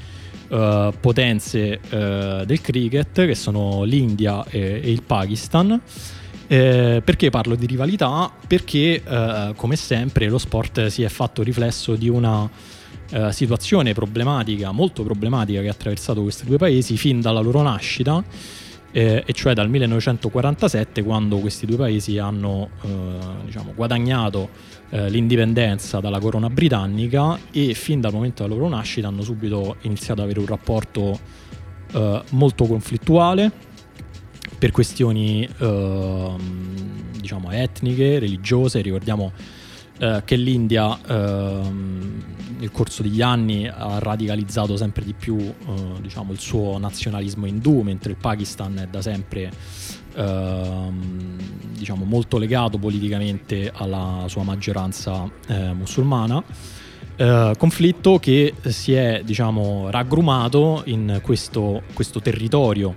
uh, 0.52 0.92
potenze 1.00 1.80
uh, 1.82 2.44
del 2.44 2.60
cricket, 2.60 3.26
che 3.26 3.34
sono 3.34 3.82
l'India 3.82 4.44
e, 4.48 4.80
e 4.82 4.90
il 4.90 5.02
Pakistan. 5.02 5.80
Eh, 6.46 7.00
perché 7.02 7.30
parlo 7.30 7.54
di 7.54 7.64
rivalità? 7.64 8.30
Perché, 8.46 9.02
eh, 9.02 9.52
come 9.56 9.74
sempre, 9.76 10.28
lo 10.28 10.36
sport 10.36 10.88
si 10.88 11.02
è 11.02 11.08
fatto 11.08 11.42
riflesso 11.42 11.94
di 11.94 12.10
una 12.10 12.46
eh, 13.10 13.32
situazione 13.32 13.94
problematica, 13.94 14.70
molto 14.70 15.02
problematica, 15.02 15.62
che 15.62 15.68
ha 15.68 15.70
attraversato 15.70 16.20
questi 16.20 16.44
due 16.44 16.58
paesi 16.58 16.98
fin 16.98 17.22
dalla 17.22 17.40
loro 17.40 17.62
nascita, 17.62 18.22
eh, 18.90 19.22
e 19.24 19.32
cioè 19.32 19.54
dal 19.54 19.70
1947, 19.70 21.02
quando 21.02 21.38
questi 21.38 21.64
due 21.64 21.76
paesi 21.76 22.18
hanno 22.18 22.68
eh, 22.82 22.88
diciamo, 23.46 23.72
guadagnato 23.74 24.50
eh, 24.92 25.08
l'indipendenza 25.08 26.00
dalla 26.00 26.20
corona 26.20 26.50
britannica 26.50 27.38
e 27.50 27.72
fin 27.72 28.00
dal 28.00 28.12
momento 28.12 28.42
della 28.42 28.54
loro 28.54 28.68
nascita 28.68 29.08
hanno 29.08 29.22
subito 29.22 29.76
iniziato 29.82 30.20
ad 30.20 30.26
avere 30.26 30.40
un 30.40 30.46
rapporto 30.46 31.18
eh, 31.92 32.22
molto 32.30 32.66
conflittuale 32.66 33.50
per 34.58 34.70
questioni 34.70 35.48
eh, 35.58 36.34
diciamo 37.18 37.50
etniche, 37.50 38.18
religiose, 38.18 38.80
ricordiamo 38.80 39.32
eh, 39.98 40.22
che 40.24 40.36
l'India 40.36 40.98
ehm, 41.04 42.24
nel 42.58 42.70
corso 42.70 43.02
degli 43.02 43.22
anni 43.22 43.66
ha 43.66 43.98
radicalizzato 43.98 44.76
sempre 44.76 45.04
di 45.04 45.14
più 45.14 45.36
eh, 45.38 45.54
diciamo, 46.00 46.32
il 46.32 46.38
suo 46.38 46.78
nazionalismo 46.78 47.46
indù, 47.46 47.80
mentre 47.80 48.10
il 48.12 48.18
Pakistan 48.18 48.78
è 48.78 48.86
da 48.86 49.02
sempre 49.02 49.42
ehm, 49.42 49.52
diciamo, 51.82 52.04
molto 52.04 52.38
legato 52.38 52.78
politicamente 52.78 53.70
alla 53.74 54.24
sua 54.28 54.44
maggioranza 54.44 55.28
eh, 55.48 55.72
musulmana. 55.72 56.42
Uh, 57.14 57.52
conflitto 57.58 58.18
che 58.18 58.54
si 58.64 58.94
è 58.94 59.20
diciamo, 59.22 59.90
raggrumato 59.90 60.82
in 60.86 61.20
questo, 61.22 61.82
questo 61.92 62.20
territorio 62.20 62.96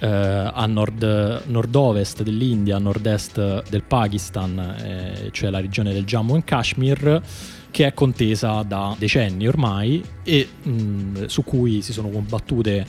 uh, 0.00 0.06
a 0.06 0.64
nord, 0.66 1.42
nord-ovest 1.46 2.22
dell'India, 2.22 2.76
a 2.76 2.78
nord-est 2.78 3.68
del 3.68 3.82
Pakistan, 3.82 4.58
eh, 4.58 5.28
cioè 5.32 5.50
la 5.50 5.60
regione 5.60 5.92
del 5.92 6.04
Jammu 6.04 6.36
e 6.36 6.44
Kashmir, 6.44 7.20
che 7.70 7.86
è 7.86 7.92
contesa 7.94 8.62
da 8.62 8.94
decenni 8.96 9.46
ormai 9.48 10.02
e 10.22 10.48
mh, 10.62 11.26
su 11.26 11.42
cui 11.42 11.82
si 11.82 11.92
sono 11.92 12.08
combattute 12.10 12.86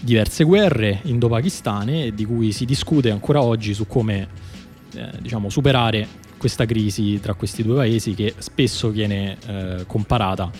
diverse 0.00 0.44
guerre 0.44 1.00
indo-pakistane 1.04 2.12
di 2.14 2.24
cui 2.24 2.52
si 2.52 2.64
discute 2.64 3.10
ancora 3.10 3.42
oggi 3.42 3.74
su 3.74 3.86
come 3.86 4.28
eh, 4.94 5.10
diciamo, 5.20 5.48
superare 5.48 6.06
questa 6.36 6.64
crisi 6.64 7.20
tra 7.20 7.34
questi 7.34 7.62
due 7.62 7.76
paesi 7.76 8.14
che 8.14 8.34
spesso 8.38 8.88
viene 8.88 9.36
eh, 9.46 9.84
comparata 9.86 10.50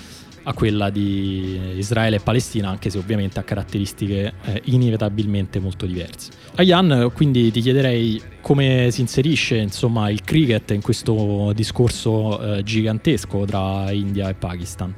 a 0.42 0.52
quella 0.54 0.90
di 0.90 1.76
Israele 1.76 2.16
e 2.16 2.20
Palestina, 2.20 2.68
anche 2.68 2.90
se 2.90 2.98
ovviamente 2.98 3.38
ha 3.38 3.42
caratteristiche 3.42 4.32
eh, 4.44 4.62
inevitabilmente 4.64 5.58
molto 5.58 5.86
diverse. 5.86 6.30
Ayan, 6.56 7.10
quindi 7.14 7.50
ti 7.50 7.60
chiederei 7.60 8.20
come 8.40 8.88
si 8.90 9.02
inserisce 9.02 9.56
insomma, 9.56 10.10
il 10.10 10.22
cricket 10.22 10.70
in 10.70 10.80
questo 10.80 11.52
discorso 11.54 12.56
eh, 12.56 12.62
gigantesco 12.62 13.44
tra 13.44 13.90
India 13.90 14.28
e 14.28 14.34
Pakistan. 14.34 14.94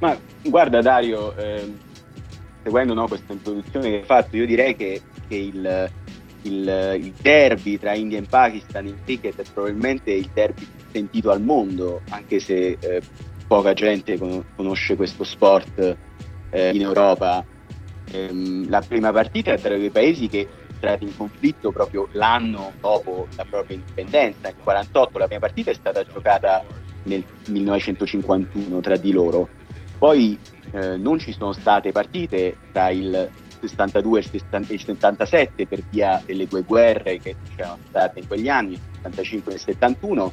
Ma 0.00 0.16
guarda 0.42 0.80
Dario, 0.80 1.36
ehm, 1.36 1.76
seguendo 2.68 2.92
no, 2.92 3.08
questa 3.08 3.32
introduzione 3.32 3.88
che 3.88 3.96
hai 3.96 4.04
fatto, 4.04 4.36
io 4.36 4.44
direi 4.44 4.76
che, 4.76 5.00
che 5.26 5.36
il, 5.36 5.90
il, 6.42 6.98
il, 7.00 7.12
derby 7.18 7.78
tra 7.78 7.94
India 7.94 8.18
e 8.18 8.22
Pakistan 8.22 8.86
in 8.86 8.96
cricket 9.04 9.40
è 9.40 9.44
probabilmente 9.52 10.12
il 10.12 10.28
derby 10.34 10.66
sentito 10.92 11.30
al 11.30 11.40
mondo, 11.40 12.02
anche 12.10 12.38
se 12.40 12.76
eh, 12.78 13.00
poca 13.46 13.72
gente 13.72 14.18
con, 14.18 14.44
conosce 14.54 14.96
questo 14.96 15.24
sport 15.24 15.96
eh, 16.50 16.70
in 16.74 16.82
Europa. 16.82 17.42
Ehm, 18.12 18.68
la 18.68 18.82
prima 18.86 19.12
partita 19.12 19.52
è 19.52 19.58
tra 19.58 19.74
i 19.74 19.78
due 19.78 19.90
paesi 19.90 20.28
che 20.28 20.46
entrati 20.70 21.04
in 21.04 21.16
conflitto 21.16 21.72
proprio 21.72 22.08
l'anno 22.12 22.72
dopo 22.80 23.26
la 23.34 23.46
propria 23.48 23.76
indipendenza, 23.76 24.40
nel 24.42 24.56
1948 24.58 25.18
la 25.18 25.24
prima 25.24 25.40
partita 25.40 25.70
è 25.70 25.74
stata 25.74 26.04
giocata 26.04 26.64
nel 27.04 27.24
1951 27.46 28.80
tra 28.80 28.96
di 28.96 29.10
loro. 29.10 29.48
Poi 29.98 30.38
eh, 30.72 30.96
non 30.96 31.18
ci 31.18 31.32
sono 31.32 31.52
state 31.52 31.92
partite 31.92 32.56
tra 32.72 32.90
il 32.90 33.30
62 33.60 34.18
e 34.18 34.22
il 34.22 34.80
77 34.80 35.66
per 35.66 35.82
via 35.90 36.22
delle 36.24 36.46
due 36.46 36.62
guerre 36.62 37.18
che 37.18 37.36
c'erano 37.56 37.78
state 37.88 38.20
in 38.20 38.26
quegli 38.26 38.48
anni, 38.48 38.72
il 38.72 38.80
75 39.02 39.52
e 39.52 39.54
il 39.54 39.60
71. 39.60 40.32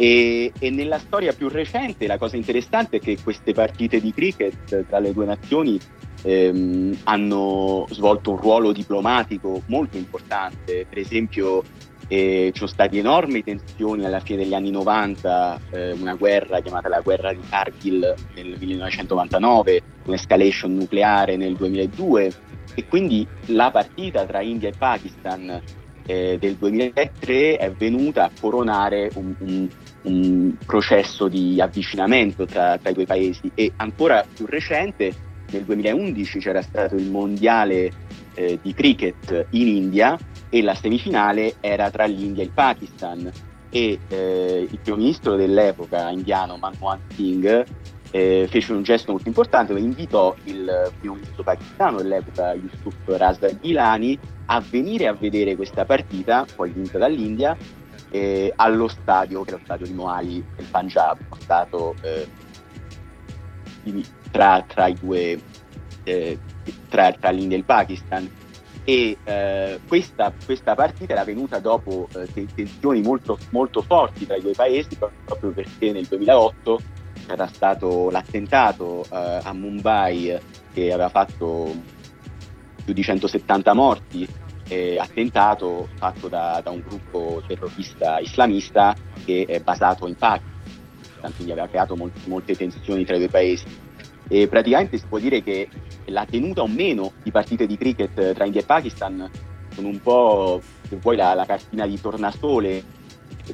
E, 0.00 0.52
e, 0.56 0.70
nella 0.70 0.98
storia 0.98 1.32
più 1.32 1.48
recente 1.48 2.06
la 2.06 2.18
cosa 2.18 2.36
interessante 2.36 2.98
è 2.98 3.00
che 3.00 3.18
queste 3.20 3.52
partite 3.52 4.00
di 4.00 4.12
cricket 4.12 4.86
tra 4.86 5.00
le 5.00 5.12
due 5.12 5.24
nazioni 5.24 5.76
ehm, 6.22 6.98
hanno 7.04 7.84
svolto 7.90 8.30
un 8.30 8.36
ruolo 8.36 8.72
diplomatico 8.72 9.62
molto 9.66 9.96
importante. 9.96 10.86
Per 10.88 10.98
esempio 10.98 11.64
e 12.08 12.50
ci 12.52 12.58
sono 12.58 12.70
state 12.70 12.98
enormi 12.98 13.44
tensioni 13.44 14.04
alla 14.04 14.20
fine 14.20 14.38
degli 14.38 14.54
anni 14.54 14.70
90, 14.70 15.60
eh, 15.70 15.92
una 15.92 16.14
guerra 16.14 16.60
chiamata 16.60 16.88
la 16.88 17.00
guerra 17.00 17.32
di 17.32 17.40
Kargil 17.48 18.14
nel 18.34 18.56
1999, 18.58 19.82
un'escalation 20.06 20.74
nucleare 20.74 21.36
nel 21.36 21.54
2002 21.54 22.32
e 22.74 22.86
quindi 22.86 23.26
la 23.46 23.70
partita 23.70 24.24
tra 24.24 24.40
India 24.40 24.70
e 24.70 24.72
Pakistan 24.76 25.62
eh, 26.06 26.38
del 26.40 26.54
2003 26.54 27.56
è 27.58 27.70
venuta 27.72 28.24
a 28.24 28.30
coronare 28.40 29.10
un, 29.14 29.34
un, 29.40 29.68
un 30.02 30.56
processo 30.64 31.28
di 31.28 31.60
avvicinamento 31.60 32.46
tra, 32.46 32.78
tra 32.78 32.90
i 32.90 32.94
due 32.94 33.04
paesi. 33.04 33.50
E 33.54 33.72
ancora 33.76 34.24
più 34.32 34.46
recente 34.46 35.12
nel 35.50 35.64
2011 35.64 36.38
c'era 36.38 36.62
stato 36.62 36.96
il 36.96 37.10
mondiale 37.10 37.90
eh, 38.34 38.58
di 38.62 38.72
cricket 38.72 39.46
in 39.50 39.68
India 39.68 40.16
e 40.48 40.62
la 40.62 40.74
semifinale 40.74 41.56
era 41.60 41.90
tra 41.90 42.04
l'India 42.04 42.42
e 42.42 42.46
il 42.46 42.52
Pakistan. 42.52 43.30
E 43.70 43.98
eh, 44.08 44.66
il 44.70 44.78
primo 44.78 44.96
ministro 44.96 45.36
dell'epoca 45.36 46.08
indiano 46.08 46.56
Manmohan 46.56 47.00
Singh 47.14 47.66
eh, 48.10 48.46
fece 48.48 48.72
un 48.72 48.82
gesto 48.82 49.12
molto 49.12 49.28
importante, 49.28 49.72
invitò 49.74 50.34
il 50.44 50.90
primo 50.98 51.14
ministro 51.14 51.42
pakistano 51.42 51.98
dell'epoca 51.98 52.54
Yusuf 52.54 52.94
Razda 53.04 53.50
Gilani 53.58 54.18
a 54.46 54.60
venire 54.60 55.06
a 55.06 55.12
vedere 55.12 55.56
questa 55.56 55.84
partita, 55.84 56.46
poi 56.56 56.70
vinta 56.70 56.96
dall'India, 56.96 57.56
eh, 58.10 58.52
allo 58.56 58.88
stadio, 58.88 59.42
che 59.42 59.50
è 59.50 59.52
lo 59.54 59.60
stadio 59.62 59.86
di 59.86 59.92
Mohali 59.92 60.44
del 60.56 60.66
Punjab, 60.70 61.18
uno 61.26 61.40
stato 61.40 61.94
eh, 62.00 62.26
tra, 64.30 64.64
tra, 64.66 64.86
i 64.86 64.94
due, 64.94 65.38
eh, 66.04 66.38
tra, 66.88 67.12
tra 67.12 67.30
l'India 67.30 67.56
e 67.56 67.60
il 67.60 67.66
Pakistan 67.66 68.30
e 68.88 69.18
eh, 69.22 69.80
questa, 69.86 70.32
questa, 70.46 70.74
partita 70.74 71.12
era 71.12 71.22
venuta 71.22 71.58
dopo 71.58 72.08
eh, 72.14 72.46
tensioni 72.54 73.02
molto, 73.02 73.36
molto, 73.50 73.82
forti 73.82 74.24
tra 74.24 74.36
i 74.36 74.40
due 74.40 74.54
paesi 74.54 74.96
proprio 74.96 75.50
perché 75.50 75.92
nel 75.92 76.06
2008 76.06 76.80
c'era 77.26 77.46
stato 77.48 78.08
l'attentato 78.08 79.04
eh, 79.04 79.40
a 79.42 79.52
Mumbai 79.52 80.38
che 80.72 80.90
aveva 80.90 81.10
fatto 81.10 81.70
più 82.82 82.94
di 82.94 83.02
170 83.02 83.74
morti 83.74 84.26
attentato 84.98 85.88
fatto 85.96 86.28
da, 86.28 86.60
da, 86.62 86.70
un 86.70 86.82
gruppo 86.86 87.42
terrorista 87.46 88.18
islamista 88.20 88.94
che 89.24 89.44
è 89.46 89.60
basato 89.60 90.06
in 90.06 90.14
Pakistan. 90.14 91.32
Quindi 91.34 91.52
aveva 91.52 91.68
creato 91.68 91.96
molti, 91.96 92.20
molte 92.28 92.54
tensioni 92.54 93.04
tra 93.04 93.16
i 93.16 93.18
due 93.18 93.28
paesi. 93.28 93.64
E 94.28 94.46
praticamente 94.46 94.98
si 94.98 95.06
può 95.06 95.18
dire 95.18 95.42
che 95.42 95.70
la 96.10 96.24
tenuta 96.24 96.62
o 96.62 96.66
meno 96.66 97.12
di 97.22 97.30
partite 97.30 97.66
di 97.66 97.76
cricket 97.76 98.32
tra 98.32 98.44
India 98.44 98.60
e 98.60 98.64
Pakistan 98.64 99.30
sono 99.74 99.88
un 99.88 100.00
po', 100.00 100.60
se 100.88 100.96
vuoi, 100.96 101.16
la, 101.16 101.34
la 101.34 101.46
cartina 101.46 101.86
di 101.86 102.00
tornasole 102.00 102.82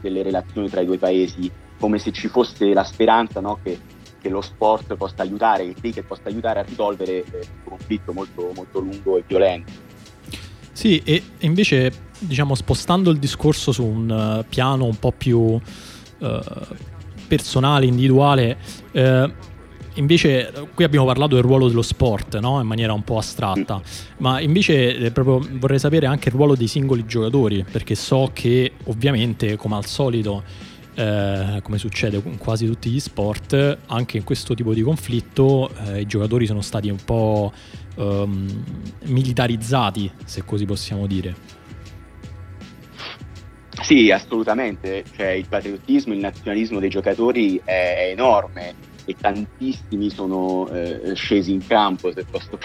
delle 0.01 0.23
relazioni 0.23 0.69
tra 0.69 0.81
i 0.81 0.87
due 0.87 0.99
paesi, 0.99 1.51
come 1.79 1.99
se 1.99 2.13
ci 2.13 2.29
fosse 2.29 2.73
la 2.73 2.85
speranza 2.85 3.41
no, 3.41 3.59
che, 3.63 3.79
che, 4.21 4.29
lo 4.29 4.41
sport 4.41 4.97
possa 4.97 5.23
aiutare, 5.23 5.65
che 5.65 5.71
il 5.71 5.77
cricket 5.77 6.05
possa 6.05 6.23
aiutare 6.25 6.61
a 6.61 6.63
risolvere 6.63 7.19
eh, 7.19 7.47
un 7.65 7.65
conflitto 7.65 8.13
molto, 8.13 8.53
molto 8.55 8.81
lungo 8.81 9.19
e 9.19 9.25
violento. 9.27 9.73
Sì, 10.73 11.01
e 11.05 11.23
invece, 11.41 11.93
diciamo, 12.19 12.55
spostando 12.55 13.11
il 13.11 13.19
discorso 13.19 13.71
su 13.71 13.85
un 13.85 14.41
uh, 14.41 14.45
piano 14.49 14.85
un 14.87 14.99
po' 14.99 15.13
più 15.13 15.39
uh, 15.39 15.61
personale, 17.29 17.87
individuale, 17.87 18.59
uh, 18.93 19.31
Invece 19.95 20.53
qui 20.75 20.83
abbiamo 20.83 21.07
parlato 21.07 21.37
del 21.37 21.45
ruolo 21.45 21.69
dello 21.69 21.83
sport 21.83 22.39
no? 22.41 22.61
in 22.61 22.67
maniera 22.67 22.93
un 22.93 23.05
po' 23.05 23.19
astratta, 23.19 23.81
ma 24.19 24.41
invece 24.41 24.97
eh, 24.97 25.11
proprio 25.13 25.47
vorrei 25.53 25.79
sapere 25.79 26.07
anche 26.07 26.31
il 26.31 26.35
ruolo 26.35 26.57
dei 26.57 26.67
singoli 26.67 27.07
giocatori, 27.07 27.65
perché 27.71 27.95
so 27.95 28.31
che 28.33 28.73
ovviamente 28.85 29.57
come 29.57 29.77
al 29.77 29.87
solito, 29.87 30.43
eh, 30.95 31.61
come 31.63 31.79
succede 31.79 32.21
con 32.21 32.37
quasi 32.39 32.67
tutti 32.67 32.91
gli 32.91 32.99
sport, 32.99 33.79
anche 33.87 34.17
in 34.17 34.25
questo 34.25 34.55
tipo 34.55 34.75
di 34.75 34.83
conflitto 34.83 35.71
eh, 35.87 36.01
i 36.01 36.07
giocatori 36.07 36.47
sono 36.47 36.61
stati 36.61 36.89
un 36.89 36.99
po' 37.05 37.53
ehm, 37.97 38.65
militarizzati, 39.05 40.11
se 40.25 40.45
così 40.45 40.65
possiamo 40.65 41.07
dire. 41.07 41.63
Sì, 43.81 44.11
assolutamente, 44.11 45.05
cioè, 45.17 45.29
il 45.29 45.47
patriottismo, 45.49 46.15
il 46.15 46.21
nazionalismo 46.21 46.81
dei 46.81 46.89
giocatori 46.89 47.61
è, 47.63 47.97
è 47.99 48.11
enorme 48.11 48.93
e 49.05 49.15
tantissimi 49.19 50.11
sono 50.11 50.69
eh, 50.71 51.15
scesi 51.15 51.53
in 51.53 51.67
campo, 51.67 52.13
se 52.13 52.25
posso 52.25 52.59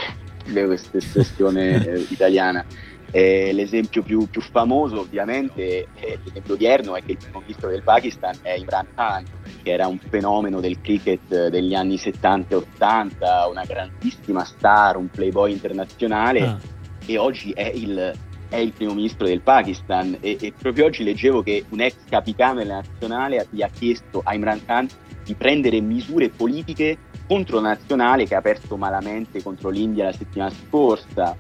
dire 0.46 0.66
questa 0.66 0.98
espressione 0.98 1.84
eh, 1.86 2.06
italiana. 2.10 2.66
Eh, 3.12 3.52
l'esempio 3.54 4.04
più, 4.04 4.30
più, 4.30 4.40
famoso 4.40 5.00
ovviamente, 5.00 5.88
eh, 5.96 6.20
l'esempio 6.24 6.54
odierno, 6.54 6.96
è 6.96 7.04
che 7.04 7.14
il 7.14 7.18
primo 7.18 7.40
ministro 7.40 7.70
del 7.70 7.82
Pakistan 7.82 8.36
è 8.44 8.54
Imran 8.54 8.86
Khan, 8.94 9.24
che 9.64 9.72
era 9.72 9.88
un 9.88 9.98
fenomeno 9.98 10.60
del 10.60 10.80
cricket 10.80 11.48
degli 11.48 11.74
anni 11.74 11.98
70 11.98 12.54
e 12.54 12.58
80, 12.58 13.48
una 13.48 13.64
grandissima 13.66 14.44
star, 14.46 14.98
un 14.98 15.10
playboy 15.10 15.52
internazionale 15.52 16.42
ah. 16.42 16.60
e 17.08 17.18
oggi 17.18 17.52
è 17.52 17.72
il, 17.74 18.14
è 18.48 18.58
il, 18.58 18.74
primo 18.74 18.94
ministro 18.94 19.26
del 19.26 19.42
Pakistan 19.42 20.16
e, 20.20 20.38
e, 20.40 20.54
proprio 20.56 20.86
oggi 20.86 21.04
leggevo 21.04 21.42
che 21.42 21.66
un 21.70 21.82
ex 21.82 21.96
capitano 22.08 22.60
della 22.60 22.76
nazionale 22.76 23.48
gli 23.50 23.64
ha 23.64 23.70
chiesto 23.70 24.22
a 24.24 24.36
Imran 24.36 24.64
Khan 24.64 24.88
di 25.30 25.36
prendere 25.36 25.80
misure 25.80 26.30
politiche 26.30 26.98
contro 27.28 27.60
la 27.62 27.70
nazionale 27.70 28.26
che 28.26 28.34
ha 28.34 28.42
perso 28.42 28.78
malamente 28.78 29.44
contro 29.44 29.70
l'India 29.70 30.06
la 30.06 30.12
settimana 30.12 30.50
scorsa. 30.50 31.38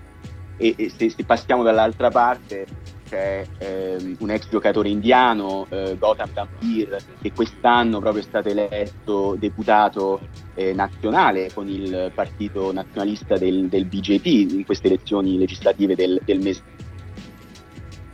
e, 0.58 0.76
e 0.78 0.90
se, 0.90 1.10
se, 1.10 1.24
passiamo 1.24 1.64
dall'altra 1.64 2.12
parte 2.12 2.68
c'è 3.10 3.44
ehm, 3.58 4.18
un 4.20 4.30
ex 4.30 4.48
giocatore 4.50 4.90
indiano, 4.90 5.66
eh, 5.70 5.96
Gotham 5.98 6.32
Gambhir, 6.32 6.98
che 7.20 7.32
quest'anno 7.32 8.00
proprio 8.00 8.22
è 8.22 8.26
stato 8.26 8.50
eletto 8.50 9.36
deputato 9.40 10.20
eh, 10.54 10.74
nazionale 10.74 11.52
con 11.52 11.68
il 11.68 12.12
partito 12.14 12.72
nazionalista 12.72 13.38
del, 13.38 13.70
del, 13.70 13.86
BJP 13.86 14.26
in 14.52 14.66
queste 14.66 14.86
elezioni 14.86 15.40
legislative 15.40 15.96
del, 15.96 16.22
del 16.24 16.40
mese. 16.40 16.62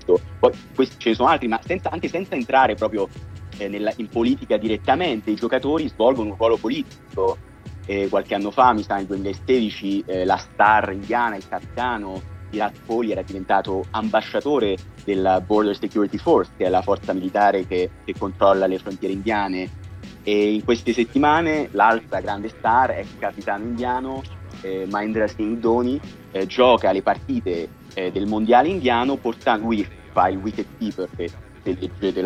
Poi 0.06 0.52
questi, 0.74 0.96
ce 1.00 1.10
ne 1.10 1.16
sono 1.16 1.28
altri, 1.28 1.50
ma 1.50 1.60
senza, 1.62 1.90
anche 1.90 2.08
senza 2.08 2.36
entrare 2.36 2.76
proprio 2.76 3.10
eh, 3.58 3.68
nella, 3.68 3.94
in 3.98 4.08
politica 4.08 4.58
direttamente, 4.58 5.32
i 5.32 5.36
giocatori 5.36 5.88
svolgono 5.88 6.32
un 6.32 6.36
ruolo 6.38 6.58
politico. 6.58 7.38
Eh, 7.86 8.08
qualche 8.10 8.34
anno 8.34 8.52
fa, 8.52 8.74
mi 8.74 8.84
sa 8.84 8.96
nel 8.96 9.06
2016, 9.06 10.04
eh, 10.06 10.26
la 10.26 10.38
star 10.38 10.92
indiana, 10.92 11.36
il 11.36 11.48
capitano 11.48 12.22
Virat 12.50 12.80
Kohli 12.86 13.12
era 13.12 13.22
diventato 13.22 13.86
ambasciatore 13.92 14.78
della 15.04 15.42
Border 15.42 15.78
Security 15.78 16.18
Force, 16.18 16.52
che 16.58 16.66
è 16.66 16.70
la 16.70 16.82
forza 16.82 17.14
militare 17.14 17.68
che, 17.68 17.90
che 18.04 18.14
controlla 18.18 18.66
le 18.66 18.80
frontiere 18.80 19.14
indiane. 19.14 19.84
E 20.24 20.54
in 20.54 20.64
queste 20.64 20.94
settimane 20.94 21.70
l'altra 21.72 22.20
grande 22.20 22.50
star, 22.50 22.92
ex 22.92 23.08
capitano 23.20 23.64
indiano, 23.64 24.24
eh, 24.62 24.88
Mahendra 24.90 25.28
Singh 25.28 25.60
Dhoni, 25.60 26.00
eh, 26.32 26.48
gioca 26.48 26.92
le 26.92 27.02
partite 27.02 27.70
eh, 27.94 28.12
del 28.12 28.26
mondiale 28.26 28.70
indiano 28.70 29.16
portando 29.16 29.68
lui 29.68 29.88
fa 30.12 30.28
il 30.28 30.38
wicket 30.38 30.68
keeper 30.78 31.10
che 31.16 31.30
se 31.64 31.78
leggete 31.80 32.22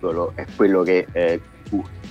l'articolo 0.00 0.32
è 0.34 0.46
quello 0.56 0.82
che 0.82 1.06
eh, 1.12 1.40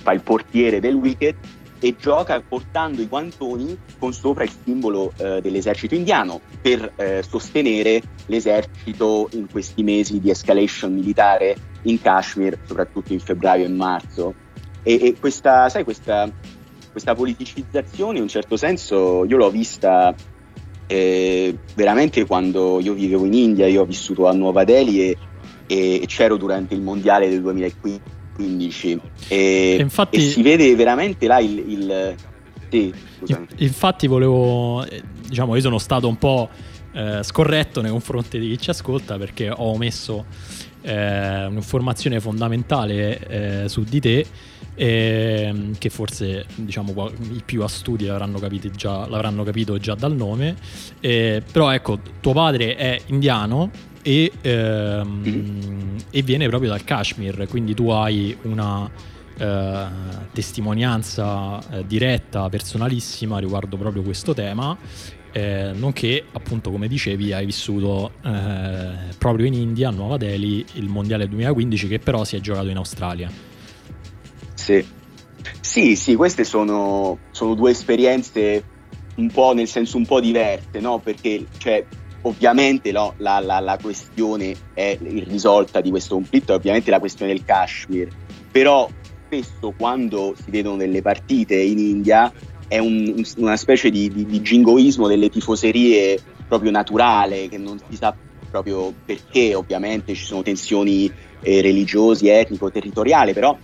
fa 0.02 0.12
il 0.12 0.22
portiere 0.22 0.80
del 0.80 0.94
wicket 0.94 1.36
e 1.82 1.96
gioca 1.98 2.40
portando 2.46 3.00
i 3.00 3.06
guantoni 3.06 3.76
con 3.98 4.12
sopra 4.12 4.44
il 4.44 4.50
simbolo 4.64 5.12
eh, 5.16 5.40
dell'esercito 5.40 5.94
indiano 5.94 6.40
per 6.60 6.92
eh, 6.96 7.22
sostenere 7.26 8.02
l'esercito 8.26 9.28
in 9.32 9.50
questi 9.50 9.82
mesi 9.82 10.20
di 10.20 10.30
escalation 10.30 10.92
militare 10.92 11.56
in 11.82 12.00
Kashmir, 12.00 12.58
soprattutto 12.66 13.14
in 13.14 13.20
febbraio 13.20 13.64
e 13.64 13.68
marzo. 13.68 14.34
E, 14.82 14.98
e 15.02 15.16
questa, 15.18 15.70
sai, 15.70 15.84
questa, 15.84 16.30
questa, 16.90 17.14
politicizzazione 17.14 18.18
in 18.18 18.22
un 18.22 18.28
certo 18.28 18.56
senso 18.56 19.24
io 19.24 19.36
l'ho 19.36 19.50
vista 19.50 20.14
eh, 20.86 21.56
veramente 21.74 22.26
quando 22.26 22.78
io 22.80 22.92
vivevo 22.92 23.24
in 23.24 23.34
India, 23.34 23.66
io 23.66 23.82
ho 23.82 23.86
vissuto 23.86 24.26
a 24.26 24.32
Nuova 24.32 24.64
Delhi 24.64 25.10
e, 25.10 25.16
e 25.70 26.04
c'ero 26.06 26.36
durante 26.36 26.74
il 26.74 26.80
mondiale 26.80 27.28
del 27.28 27.40
2015 27.40 28.18
15 28.40 29.00
e, 29.28 29.76
infatti, 29.80 30.16
e 30.16 30.20
si 30.20 30.42
vede 30.42 30.74
veramente 30.74 31.26
là 31.26 31.38
il... 31.40 31.58
il 31.58 32.14
sì, 32.70 32.94
infatti 33.56 34.06
volevo, 34.06 34.86
diciamo, 35.26 35.56
io 35.56 35.60
sono 35.60 35.78
stato 35.78 36.06
un 36.06 36.16
po' 36.16 36.48
eh, 36.92 37.20
scorretto 37.24 37.80
nei 37.80 37.90
confronti 37.90 38.38
di 38.38 38.48
chi 38.50 38.58
ci 38.58 38.70
ascolta 38.70 39.18
perché 39.18 39.50
ho 39.50 39.72
omesso 39.72 40.24
eh, 40.82 41.46
un'informazione 41.46 42.20
fondamentale 42.20 43.64
eh, 43.64 43.68
su 43.68 43.82
di 43.82 44.00
te 44.00 44.24
ehm, 44.76 45.78
che 45.78 45.90
forse 45.90 46.46
diciamo, 46.54 47.10
i 47.32 47.42
più 47.44 47.64
astuti 47.64 48.06
l'avranno, 48.06 48.38
già, 48.76 49.08
l'avranno 49.08 49.42
capito 49.42 49.78
già 49.78 49.94
dal 49.94 50.14
nome. 50.14 50.54
Eh, 51.00 51.42
però 51.50 51.70
ecco 51.70 51.98
tuo 52.20 52.32
padre 52.32 52.76
è 52.76 53.00
indiano 53.06 53.70
e, 54.02 54.32
ehm, 54.40 55.22
mm. 55.26 55.96
e 56.10 56.22
viene 56.22 56.48
proprio 56.48 56.70
dal 56.70 56.84
Kashmir, 56.84 57.46
quindi 57.48 57.74
tu 57.74 57.90
hai 57.90 58.36
una 58.42 58.90
eh, 59.38 59.86
testimonianza 60.32 61.60
eh, 61.70 61.86
diretta, 61.86 62.48
personalissima 62.48 63.38
riguardo 63.38 63.76
proprio 63.76 64.02
questo 64.02 64.34
tema. 64.34 64.76
Eh, 65.32 65.70
nonché 65.72 66.24
appunto 66.32 66.72
come 66.72 66.88
dicevi 66.88 67.32
hai 67.32 67.46
vissuto 67.46 68.14
eh, 68.24 69.14
proprio 69.16 69.46
in 69.46 69.54
India 69.54 69.88
a 69.88 69.92
Nuova 69.92 70.16
Delhi 70.16 70.66
il 70.72 70.88
mondiale 70.88 71.28
2015 71.28 71.86
che 71.86 72.00
però 72.00 72.24
si 72.24 72.34
è 72.34 72.40
giocato 72.40 72.66
in 72.66 72.76
Australia 72.76 73.30
sì 74.54 74.84
sì, 75.60 75.94
sì 75.94 76.16
queste 76.16 76.42
sono, 76.42 77.16
sono 77.30 77.54
due 77.54 77.70
esperienze 77.70 78.64
un 79.14 79.30
po' 79.30 79.54
nel 79.54 79.68
senso 79.68 79.98
un 79.98 80.04
po' 80.04 80.18
diverse 80.18 80.80
no? 80.80 80.98
perché 80.98 81.46
cioè, 81.58 81.86
Ovviamente 82.22 82.92
no, 82.92 83.14
la, 83.18 83.40
la, 83.40 83.60
la, 83.60 83.78
questione 83.80 84.54
è 84.74 84.98
irrisolta 85.00 85.80
di 85.80 85.88
questo 85.88 86.14
conflitto, 86.14 86.52
è 86.52 86.56
ovviamente 86.56 86.90
la 86.90 86.98
questione 86.98 87.32
del 87.32 87.44
Kashmir, 87.44 88.08
però 88.50 88.88
spesso 89.24 89.72
quando 89.76 90.34
si 90.36 90.50
vedono 90.50 90.76
delle 90.76 91.00
partite 91.00 91.56
in 91.56 91.78
India 91.78 92.30
è 92.68 92.78
un, 92.78 93.22
una 93.38 93.56
specie 93.56 93.90
di, 93.90 94.10
di, 94.12 94.26
di 94.26 94.40
jingoismo 94.40 95.08
delle 95.08 95.30
tifoserie 95.30 96.20
proprio 96.46 96.70
naturale, 96.70 97.48
che 97.48 97.56
non 97.56 97.80
si 97.88 97.96
sa 97.96 98.14
proprio 98.50 98.92
perché, 99.04 99.54
ovviamente 99.54 100.14
ci 100.14 100.24
sono 100.24 100.42
tensioni 100.42 101.10
eh, 101.40 101.60
religiosi, 101.62 102.28
etnico, 102.28 102.70
territoriali, 102.70 103.32
però 103.32 103.56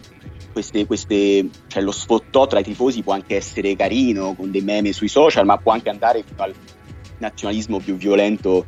queste, 0.52 0.86
queste, 0.86 1.48
cioè 1.66 1.82
lo 1.82 1.92
sfottò 1.92 2.46
tra 2.46 2.60
i 2.60 2.62
tifosi 2.62 3.02
può 3.02 3.12
anche 3.12 3.36
essere 3.36 3.76
carino, 3.76 4.34
con 4.34 4.50
dei 4.50 4.62
meme 4.62 4.92
sui 4.92 5.08
social, 5.08 5.44
ma 5.44 5.58
può 5.58 5.72
anche 5.72 5.90
andare 5.90 6.24
fino 6.26 6.42
al 6.42 6.54
nazionalismo 7.18 7.78
più 7.78 7.96
violento 7.96 8.66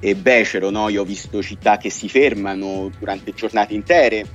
e 0.00 0.14
becero. 0.14 0.70
No? 0.70 0.88
Io 0.88 1.02
ho 1.02 1.04
visto 1.04 1.42
città 1.42 1.76
che 1.76 1.90
si 1.90 2.08
fermano 2.08 2.90
durante 2.98 3.32
giornate 3.32 3.74
intere 3.74 4.26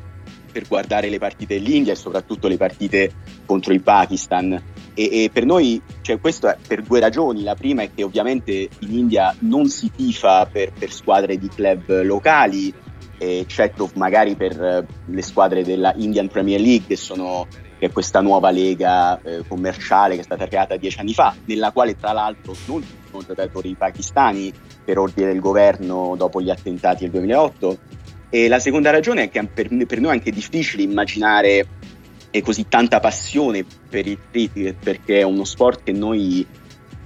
per 0.52 0.68
guardare 0.68 1.10
le 1.10 1.18
partite 1.18 1.56
dell'India 1.60 1.94
e 1.94 1.96
soprattutto 1.96 2.48
le 2.48 2.58
partite 2.58 3.12
contro 3.46 3.74
il 3.74 3.82
Pakistan. 3.82 4.62
E, 4.94 5.24
e 5.24 5.30
per 5.34 5.46
noi, 5.46 5.82
cioè, 6.02 6.20
questo 6.20 6.48
è 6.48 6.58
per 6.66 6.84
due 6.84 7.00
ragioni. 7.00 7.44
La 7.44 7.56
prima 7.56 7.82
è 7.82 7.90
che 7.94 8.04
ovviamente 8.04 8.70
in 8.80 8.94
India 8.94 9.36
non 9.40 9.68
si 9.68 9.92
tifa 9.92 10.46
per, 10.46 10.72
per 10.72 10.92
squadre 10.92 11.38
di 11.38 11.50
club 11.50 12.04
locali, 12.04 12.74
eccetto 13.18 13.90
magari 13.96 14.36
per 14.36 14.86
le 15.06 15.22
squadre 15.22 15.64
della 15.64 15.94
Indian 15.96 16.28
Premier 16.28 16.60
League 16.60 16.88
che 16.88 16.96
sono 16.96 17.48
che 17.84 17.90
è 17.90 17.92
questa 17.92 18.22
nuova 18.22 18.50
lega 18.50 19.20
eh, 19.22 19.44
commerciale 19.46 20.16
che 20.16 20.22
è 20.22 20.24
stata 20.24 20.48
creata 20.48 20.78
dieci 20.78 21.02
anni 21.02 21.14
fa, 21.14 21.36
nella 21.44 21.72
quale 21.72 21.98
tra 21.98 22.14
l'altro 22.14 22.56
non 22.68 22.82
ci 22.82 22.96
sono 23.10 23.26
giocatori 23.26 23.76
pakistani 23.76 24.54
per 24.86 24.98
ordine 24.98 25.28
del 25.28 25.42
governo 25.42 26.16
dopo 26.18 26.42
gli 26.42 26.50
attentati 26.50 27.02
del 27.02 27.12
2008. 27.12 27.78
E 28.30 28.48
la 28.48 28.60
seconda 28.60 28.90
ragione 28.90 29.24
è 29.24 29.30
che 29.30 29.46
per, 29.48 29.68
per 29.86 30.00
noi 30.00 30.12
è 30.12 30.14
anche 30.14 30.32
difficile 30.32 30.84
immaginare 30.84 31.68
eh, 32.32 32.42
così 32.42 32.70
tanta 32.70 33.02
passione 33.02 33.66
per 33.90 34.08
il 34.08 34.18
cricket, 34.32 34.78
perché 34.82 35.20
è 35.20 35.24
uno 35.24 35.44
sport 35.44 35.84
che 35.84 35.92
noi 35.92 36.48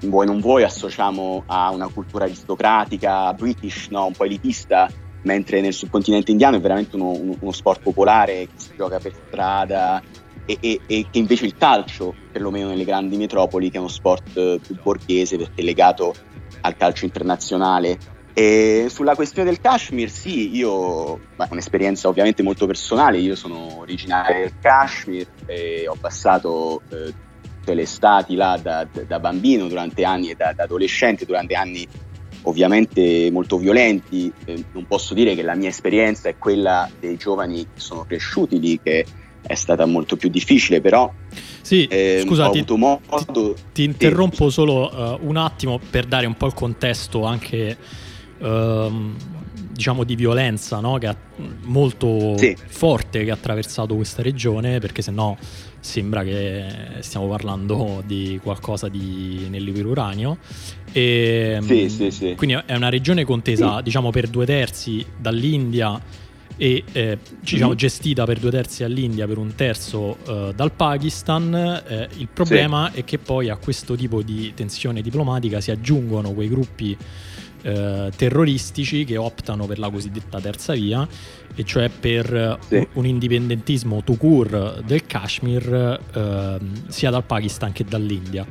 vuoi 0.01 0.27
non 0.27 0.39
vuoi 0.39 0.61
associamo 0.61 1.41
a 1.47 1.71
una 1.71 1.87
cultura 1.87 2.25
aristocratica, 2.25 3.33
british, 3.33 3.87
no? 3.87 4.05
un 4.05 4.13
po' 4.13 4.25
elitista, 4.25 4.87
mentre 5.23 5.59
nel 5.59 5.73
subcontinente 5.73 6.29
indiano 6.29 6.57
è 6.57 6.61
veramente 6.61 6.95
uno, 6.95 7.09
uno, 7.09 7.35
uno 7.39 7.51
sport 7.51 7.81
popolare 7.81 8.45
che 8.45 8.57
si 8.57 8.73
gioca 8.77 8.99
per 8.99 9.13
strada, 9.27 10.03
e, 10.47 10.57
e, 10.61 10.79
e, 10.87 11.05
che 11.11 11.19
invece 11.19 11.45
il 11.45 11.55
calcio, 11.57 12.15
perlomeno 12.31 12.69
nelle 12.69 12.85
grandi 12.85 13.17
metropoli, 13.17 13.69
che 13.69 13.75
è 13.75 13.79
uno 13.79 13.89
sport 13.89 14.35
eh, 14.37 14.59
più 14.65 14.75
borghese 14.81 15.37
perché 15.37 15.61
è 15.61 15.63
legato 15.63 16.15
al 16.61 16.75
calcio 16.75 17.05
internazionale. 17.05 18.15
E 18.33 18.85
sulla 18.89 19.15
questione 19.15 19.49
del 19.49 19.59
Kashmir, 19.59 20.09
sì, 20.09 20.55
io 20.55 20.69
ho 20.69 21.19
un'esperienza 21.49 22.07
ovviamente 22.07 22.43
molto 22.43 22.65
personale, 22.65 23.17
io 23.17 23.35
sono 23.35 23.79
originario 23.79 24.41
del 24.41 24.53
Kashmir 24.61 25.27
e 25.47 25.87
ho 25.87 25.97
passato 25.99 26.81
eh, 26.89 27.13
tutte 27.41 27.73
le 27.73 27.81
estati 27.81 28.35
là 28.35 28.57
da, 28.61 28.87
da, 29.07 29.19
bambino 29.19 29.67
durante 29.67 30.05
anni 30.05 30.29
e 30.29 30.35
da, 30.35 30.53
da 30.53 30.63
adolescente 30.63 31.25
durante 31.25 31.55
anni 31.55 31.87
ovviamente 32.43 33.29
molto 33.31 33.57
violenti. 33.57 34.31
Eh, 34.45 34.63
non 34.71 34.85
posso 34.85 35.13
dire 35.13 35.35
che 35.35 35.41
la 35.41 35.55
mia 35.55 35.69
esperienza 35.69 36.29
è 36.29 36.37
quella 36.37 36.89
dei 36.99 37.17
giovani 37.17 37.63
che 37.63 37.79
sono 37.79 38.05
cresciuti 38.05 38.59
lì, 38.59 38.79
che 38.81 39.05
è 39.47 39.55
stata 39.55 39.85
molto 39.85 40.17
più 40.17 40.29
difficile, 40.29 40.81
però 40.81 41.11
sì, 41.61 41.85
eh, 41.85 42.23
scusa, 42.25 42.49
ti, 42.49 42.63
modo... 42.75 43.55
ti, 43.71 43.83
interrompo 43.83 44.49
solo 44.49 44.93
uh, 44.93 45.27
un 45.27 45.37
attimo 45.37 45.79
per 45.89 46.05
dare 46.05 46.25
un 46.25 46.35
po' 46.35 46.47
il 46.47 46.53
contesto 46.53 47.23
anche 47.23 47.77
uh, 48.39 49.13
diciamo 49.71 50.03
di 50.03 50.15
violenza 50.15 50.79
no? 50.79 50.97
che 50.97 51.07
ha, 51.07 51.15
molto 51.63 52.37
sì. 52.37 52.55
forte 52.67 53.23
che 53.23 53.31
ha 53.31 53.35
attraversato 53.35 53.95
questa 53.95 54.21
regione, 54.21 54.79
perché 54.79 55.01
sennò 55.01 55.35
sembra 55.79 56.23
che 56.23 56.65
stiamo 56.99 57.27
parlando 57.27 58.03
di 58.05 58.39
qualcosa 58.43 58.89
di 58.89 59.47
nell'iperuranio. 59.49 60.37
E, 60.91 61.59
sì, 61.61 61.87
sì, 61.89 62.11
sì. 62.11 62.35
Quindi 62.35 62.61
è 62.65 62.75
una 62.75 62.89
regione 62.89 63.23
contesa 63.23 63.79
diciamo 63.81 64.09
per 64.09 64.27
due 64.27 64.45
terzi 64.45 65.05
dall'India 65.17 66.25
e 66.57 66.83
eh, 66.91 67.17
diciamo, 67.39 67.75
gestita 67.75 68.25
per 68.25 68.39
due 68.39 68.51
terzi 68.51 68.81
dall'India, 68.81 69.27
per 69.27 69.37
un 69.37 69.53
terzo 69.55 70.17
eh, 70.27 70.53
dal 70.55 70.71
Pakistan. 70.71 71.53
Eh, 71.87 72.09
il 72.17 72.27
problema 72.33 72.89
sì. 72.91 72.99
è 72.99 73.03
che 73.03 73.19
poi 73.19 73.49
a 73.49 73.57
questo 73.57 73.95
tipo 73.95 74.21
di 74.21 74.51
tensione 74.55 75.01
diplomatica 75.01 75.61
si 75.61 75.71
aggiungono 75.71 76.33
quei 76.33 76.49
gruppi 76.49 76.97
eh, 77.61 78.11
terroristici 78.15 79.05
che 79.05 79.17
optano 79.17 79.65
per 79.65 79.79
la 79.79 79.89
cosiddetta 79.89 80.39
terza 80.39 80.73
via, 80.73 81.07
e 81.55 81.63
cioè 81.63 81.89
per 81.89 82.59
sì. 82.67 82.87
un 82.93 83.05
indipendentismo 83.05 84.03
to 84.03 84.13
cure 84.15 84.81
del 84.85 85.05
Kashmir 85.05 85.99
ehm, 86.13 86.87
sia 86.87 87.09
dal 87.09 87.23
Pakistan 87.23 87.71
che 87.71 87.83
dall'India. 87.83 88.45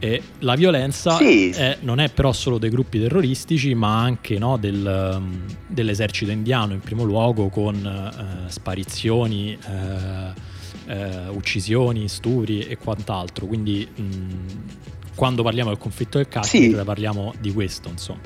E 0.00 0.22
la 0.40 0.54
violenza 0.54 1.16
Sì. 1.16 1.50
è- 1.50 1.78
non 1.80 1.98
è 1.98 2.08
però 2.08 2.32
solo 2.32 2.58
dei 2.58 2.70
gruppi 2.70 3.00
terroristici, 3.00 3.74
ma 3.74 3.98
anche 4.00 4.38
no, 4.38 4.56
del, 4.56 5.16
um, 5.16 5.44
dell'esercito 5.66 6.30
indiano 6.30 6.72
in 6.72 6.80
primo 6.80 7.02
luogo, 7.02 7.48
con 7.48 7.74
eh, 7.84 8.48
sparizioni, 8.50 9.58
eh, 9.66 10.92
eh, 10.92 11.28
uccisioni, 11.30 12.06
stupri 12.08 12.60
e 12.60 12.76
quant'altro. 12.78 13.46
Quindi 13.46 13.88
mh, 13.92 14.04
quando 15.16 15.42
parliamo 15.42 15.70
del 15.70 15.78
conflitto 15.78 16.18
del 16.18 16.28
Kashmir 16.28 16.78
Sì. 16.78 16.84
parliamo 16.84 17.34
di 17.40 17.52
questo, 17.52 17.88
insomma. 17.88 18.20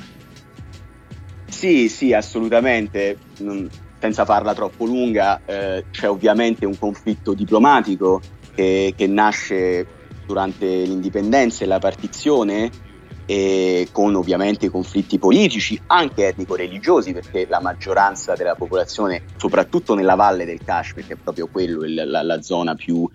Sì, 1.48 1.88
sì, 1.88 2.12
assolutamente. 2.12 3.16
Non- 3.38 3.68
senza 3.98 4.24
farla 4.24 4.52
troppo 4.52 4.84
lunga, 4.84 5.40
eh, 5.46 5.86
c'è 5.90 6.08
ovviamente 6.10 6.66
un 6.66 6.76
conflitto 6.76 7.34
diplomatico 7.34 8.20
che, 8.52 8.92
che 8.96 9.06
nasce 9.06 9.86
durante 10.32 10.66
l'indipendenza 10.84 11.62
e 11.62 11.66
la 11.66 11.78
partizione, 11.78 12.70
e 13.26 13.88
con 13.92 14.14
ovviamente 14.16 14.70
conflitti 14.70 15.18
politici, 15.18 15.78
anche 15.86 16.28
etnico-religiosi, 16.28 17.12
perché 17.12 17.46
la 17.48 17.60
maggioranza 17.60 18.34
della 18.34 18.54
popolazione, 18.54 19.22
soprattutto 19.36 19.94
nella 19.94 20.14
valle 20.14 20.46
del 20.46 20.62
Kashmir, 20.64 21.06
che 21.06 21.12
è 21.14 21.16
proprio 21.22 21.48
quello 21.48 21.84
il- 21.84 22.02
la, 22.06 22.22
la 22.22 22.40
zona 22.42 22.74
più 22.74 23.06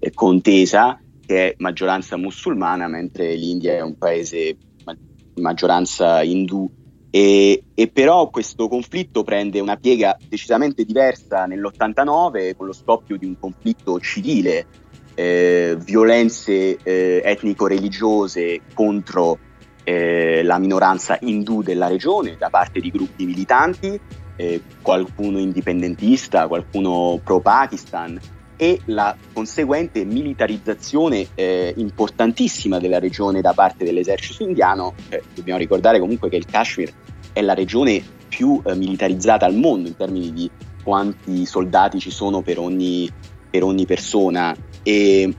eh, 0.00 0.12
contesa, 0.12 1.00
che 1.24 1.50
è 1.50 1.54
maggioranza 1.58 2.16
musulmana, 2.16 2.88
mentre 2.88 3.34
l'India 3.36 3.74
è 3.74 3.80
un 3.80 3.96
paese 3.96 4.56
ma- 4.84 4.96
maggioranza 5.40 6.22
indù. 6.24 6.68
E, 7.08 7.62
e 7.72 7.86
però 7.92 8.28
questo 8.28 8.66
conflitto 8.66 9.22
prende 9.22 9.60
una 9.60 9.76
piega 9.76 10.16
decisamente 10.28 10.84
diversa 10.84 11.46
nell'89 11.46 12.56
con 12.56 12.66
lo 12.66 12.72
scoppio 12.72 13.16
di 13.16 13.24
un 13.26 13.36
conflitto 13.38 14.00
civile, 14.00 14.66
eh, 15.14 15.76
violenze 15.78 16.78
eh, 16.82 17.22
etnico-religiose 17.24 18.60
contro 18.72 19.38
eh, 19.84 20.42
la 20.42 20.58
minoranza 20.58 21.18
indù 21.20 21.62
della 21.62 21.86
regione 21.86 22.36
da 22.36 22.48
parte 22.48 22.80
di 22.80 22.90
gruppi 22.90 23.24
militanti, 23.26 23.98
eh, 24.36 24.60
qualcuno 24.82 25.38
indipendentista, 25.38 26.48
qualcuno 26.48 27.20
pro-Pakistan 27.22 28.18
e 28.56 28.80
la 28.86 29.16
conseguente 29.32 30.04
militarizzazione 30.04 31.26
eh, 31.34 31.74
importantissima 31.76 32.78
della 32.78 32.98
regione 32.98 33.40
da 33.40 33.52
parte 33.52 33.84
dell'esercito 33.84 34.42
indiano. 34.42 34.94
Eh, 35.08 35.22
dobbiamo 35.34 35.58
ricordare 35.58 35.98
comunque 35.98 36.28
che 36.28 36.36
il 36.36 36.46
Kashmir 36.46 36.92
è 37.32 37.42
la 37.42 37.54
regione 37.54 38.02
più 38.28 38.60
militarizzata 38.64 39.44
al 39.46 39.54
mondo 39.54 39.88
in 39.88 39.96
termini 39.96 40.32
di 40.32 40.50
quanti 40.82 41.46
soldati 41.46 41.98
ci 41.98 42.10
sono 42.10 42.42
per 42.42 42.58
ogni, 42.58 43.08
per 43.50 43.62
ogni 43.62 43.86
persona. 43.86 44.54
E, 44.84 45.34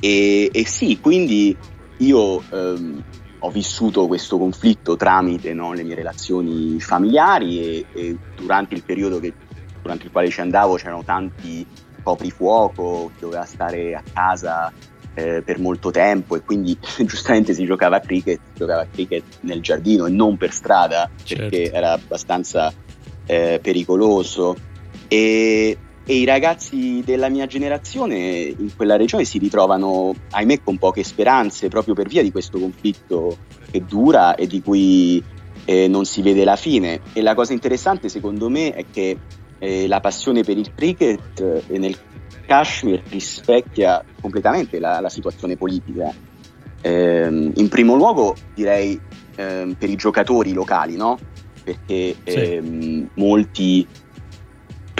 e- 0.00 0.50
e 0.52 0.66
sì, 0.66 0.98
quindi 1.00 1.56
io 1.98 2.42
ehm, 2.50 3.02
ho 3.38 3.50
vissuto 3.50 4.06
questo 4.06 4.36
conflitto 4.36 4.96
tramite 4.96 5.54
no, 5.54 5.72
le 5.72 5.84
mie 5.84 5.94
relazioni 5.94 6.80
familiari 6.80 7.60
e, 7.60 7.86
e 7.94 8.16
durante 8.34 8.74
il 8.74 8.82
periodo 8.84 9.20
che- 9.20 9.32
durante 9.80 10.06
il 10.06 10.10
quale 10.10 10.30
ci 10.30 10.40
andavo 10.40 10.74
c'erano 10.74 11.04
tanti 11.04 11.64
coprifuoco, 12.02 13.12
doveva 13.18 13.44
stare 13.44 13.94
a 13.94 14.02
casa 14.12 14.72
eh, 15.14 15.42
per 15.44 15.60
molto 15.60 15.90
tempo 15.90 16.36
e 16.36 16.42
quindi 16.42 16.76
giustamente 17.04 17.54
si 17.54 17.64
giocava 17.64 17.96
a 17.96 18.00
cricket, 18.00 18.40
si 18.42 18.58
giocava 18.58 18.82
a 18.82 18.86
cricket 18.90 19.22
nel 19.40 19.60
giardino 19.60 20.06
e 20.06 20.10
non 20.10 20.36
per 20.36 20.52
strada 20.52 21.08
perché 21.16 21.64
Certo. 21.64 21.76
era 21.76 21.92
abbastanza 21.92 22.72
eh, 23.26 23.60
pericoloso. 23.62 24.56
E, 25.08 25.76
e 26.06 26.16
i 26.16 26.24
ragazzi 26.24 27.02
della 27.04 27.28
mia 27.28 27.46
generazione 27.46 28.16
in 28.56 28.74
quella 28.76 28.96
regione 28.96 29.24
si 29.24 29.38
ritrovano, 29.38 30.14
ahimè, 30.30 30.60
con 30.62 30.76
poche 30.76 31.02
speranze 31.02 31.68
proprio 31.68 31.94
per 31.94 32.08
via 32.08 32.22
di 32.22 32.30
questo 32.30 32.58
conflitto 32.58 33.38
che 33.70 33.82
dura 33.84 34.34
e 34.34 34.46
di 34.46 34.60
cui 34.60 35.22
eh, 35.64 35.88
non 35.88 36.04
si 36.04 36.20
vede 36.20 36.44
la 36.44 36.56
fine. 36.56 37.00
E 37.12 37.22
la 37.22 37.34
cosa 37.34 37.52
interessante 37.54 38.08
secondo 38.08 38.50
me 38.50 38.72
è 38.72 38.84
che 38.90 39.16
eh, 39.58 39.86
la 39.88 40.00
passione 40.00 40.42
per 40.42 40.58
il 40.58 40.72
cricket 40.74 41.62
eh, 41.68 41.78
nel 41.78 41.96
Kashmir 42.46 43.02
rispecchia 43.08 44.04
completamente 44.20 44.78
la, 44.78 45.00
la 45.00 45.08
situazione 45.08 45.56
politica. 45.56 46.12
Ehm, 46.82 47.52
in 47.54 47.68
primo 47.68 47.94
luogo 47.94 48.36
direi 48.54 49.00
ehm, 49.36 49.72
per 49.72 49.88
i 49.88 49.96
giocatori 49.96 50.52
locali, 50.52 50.96
no? 50.96 51.18
Perché 51.62 52.14
Sì. 52.24 52.34
ehm, 52.34 53.08
molti, 53.14 53.86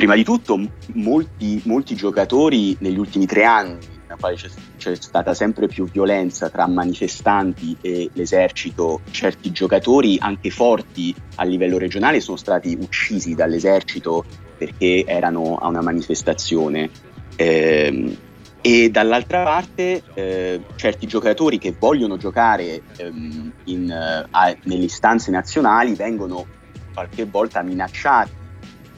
prima 0.04 0.16
di 0.16 0.24
tutto, 0.24 0.60
molti, 0.96 1.62
molti 1.64 1.94
giocatori 1.94 2.76
negli 2.80 2.98
ultimi 2.98 3.24
tre 3.24 3.44
anni, 3.44 3.78
nella 4.02 4.16
quale 4.20 4.36
c'è, 4.36 4.50
c'è 4.76 4.94
stata 4.96 5.32
sempre 5.32 5.66
più 5.66 5.86
violenza 5.90 6.50
tra 6.50 6.66
manifestanti 6.66 7.74
e 7.80 8.10
l'esercito, 8.12 9.00
certi 9.10 9.50
giocatori 9.50 10.18
anche 10.20 10.50
forti 10.50 11.14
a 11.36 11.44
livello 11.44 11.78
regionale 11.78 12.20
sono 12.20 12.36
stati 12.36 12.76
uccisi 12.78 13.34
dall'esercito 13.34 14.26
perché 14.58 15.04
erano 15.06 15.56
a 15.56 15.68
una 15.68 15.80
manifestazione. 15.80 16.90
Ehm, 17.36 18.14
e 18.60 18.90
dall'altra 18.90 19.42
parte 19.42 20.02
eh, 20.12 20.60
certi 20.76 21.06
giocatori 21.06 21.56
che 21.56 21.74
vogliono 21.78 22.18
giocare 22.18 22.82
ehm, 22.98 23.52
in, 23.64 23.90
eh, 23.90 24.26
a- 24.30 24.56
nelle 24.64 24.84
istanze 24.84 25.30
nazionali 25.30 25.94
vengono 25.94 26.44
qualche 26.92 27.24
volta 27.24 27.62
minacciati 27.62 28.42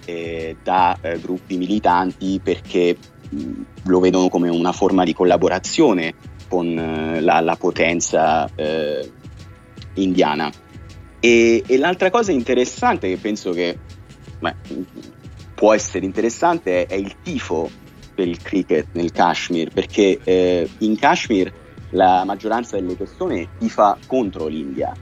eh, 0.07 0.57
da 0.63 0.97
eh, 1.01 1.19
gruppi 1.21 1.59
militanti 1.59 2.41
perché 2.43 2.97
mh, 3.29 3.53
lo 3.85 4.01
vedono 4.01 4.29
come 4.29 4.49
una 4.49 4.73
forma 4.73 5.05
di 5.05 5.13
collaborazione 5.13 6.15
con 6.49 6.67
eh, 6.67 7.21
la, 7.21 7.41
la 7.41 7.57
potenza 7.57 8.49
eh, 8.55 9.11
indiana. 9.95 10.51
E, 11.21 11.63
e 11.67 11.77
l'altra 11.77 12.11
cosa 12.11 12.33
interessante 12.33 13.09
che 13.09 13.17
penso 13.17 13.51
che 13.51 13.79
beh, 14.39 14.55
può 15.55 15.75
essere 15.75 16.05
interessante 16.05 16.87
è, 16.87 16.95
è 16.95 16.95
il 16.95 17.17
tifo 17.23 17.69
per 18.15 18.29
il 18.29 18.41
cricket 18.41 18.89
nel 18.93 19.13
Kashmir, 19.13 19.71
perché 19.73 20.19
eh, 20.25 20.69
in 20.79 20.97
Kashmir 20.97 21.53
la 21.91 22.25
maggioranza 22.25 22.77
delle 22.77 22.95
persone 22.95 23.49
tifa 23.59 23.99
contro 24.07 24.47
l'India. 24.47 24.95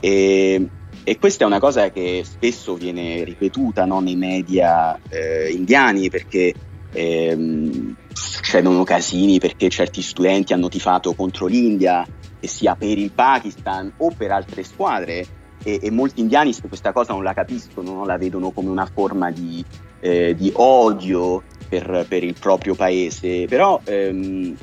E, 0.00 0.68
e 1.04 1.18
questa 1.18 1.44
è 1.44 1.46
una 1.46 1.60
cosa 1.60 1.90
che 1.90 2.22
spesso 2.24 2.74
viene 2.74 3.24
ripetuta 3.24 3.84
no, 3.84 4.00
nei 4.00 4.16
media 4.16 4.98
eh, 5.10 5.50
indiani 5.50 6.08
perché 6.08 6.54
ehm, 6.92 7.96
succedono 8.10 8.84
casini 8.84 9.38
perché 9.38 9.68
certi 9.68 10.00
studenti 10.00 10.54
hanno 10.54 10.68
tifato 10.68 11.14
contro 11.14 11.46
l'India, 11.46 12.06
che 12.40 12.48
sia 12.48 12.74
per 12.74 12.96
il 12.96 13.12
Pakistan 13.12 13.92
o 13.98 14.10
per 14.16 14.30
altre 14.30 14.62
squadre, 14.62 15.26
e, 15.62 15.78
e 15.82 15.90
molti 15.90 16.20
indiani 16.20 16.54
questa 16.68 16.92
cosa 16.92 17.12
non 17.12 17.22
la 17.22 17.34
capiscono, 17.34 17.92
no? 17.92 18.04
la 18.06 18.16
vedono 18.16 18.50
come 18.50 18.70
una 18.70 18.86
forma 18.86 19.30
di, 19.30 19.64
eh, 20.00 20.34
di 20.34 20.50
odio 20.54 21.42
per, 21.68 22.06
per 22.08 22.22
il 22.22 22.34
proprio 22.38 22.74
paese. 22.74 23.46
Però 23.46 23.80
ehm, 23.84 24.56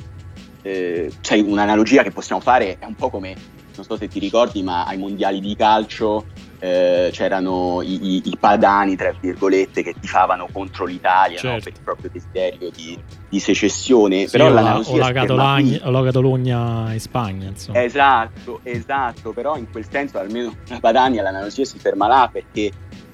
eh, 0.62 1.12
c'è 1.20 1.38
un'analogia 1.38 2.02
che 2.02 2.10
possiamo 2.10 2.40
fare, 2.40 2.78
è 2.78 2.84
un 2.84 2.94
po' 2.94 3.10
come, 3.10 3.34
non 3.74 3.84
so 3.84 3.96
se 3.96 4.08
ti 4.08 4.18
ricordi, 4.18 4.62
ma 4.62 4.84
ai 4.84 4.98
mondiali 4.98 5.40
di 5.40 5.54
calcio 5.56 6.26
eh, 6.58 7.10
c'erano 7.12 7.80
i, 7.82 8.16
i- 8.16 8.22
i 8.24 8.36
padani, 8.38 8.94
tra 8.94 9.12
virgolette, 9.18 9.82
che 9.82 9.94
tifavano 9.98 10.46
contro 10.52 10.84
l'Italia 10.84 11.40
no? 11.42 11.48
Certo. 11.50 11.64
per 11.64 11.72
il 11.72 11.80
proprio 11.82 12.10
desiderio 12.12 12.70
di, 12.70 12.96
di 13.28 13.40
secessione. 13.40 14.26
Sì, 14.26 14.36
Però 14.36 14.46
o, 14.46 14.50
la, 14.50 14.78
o 14.78 14.96
la 14.96 15.12
Catalogna, 15.12 15.80
o 15.82 15.90
la 15.90 16.02
Catalogna 16.04 16.92
in 16.92 17.00
Spagna, 17.00 17.48
insomma. 17.48 17.82
Esatto, 17.82 18.60
esatto, 18.62 19.32
però 19.32 19.56
in 19.56 19.68
quel 19.70 19.86
senso 19.90 20.18
almeno 20.18 20.54
la 20.68 20.78
Padania 20.78 21.22
l'analogia 21.22 21.64
si 21.64 21.78
ferma 21.78 22.06
là 22.06 22.28
perché 22.32 22.70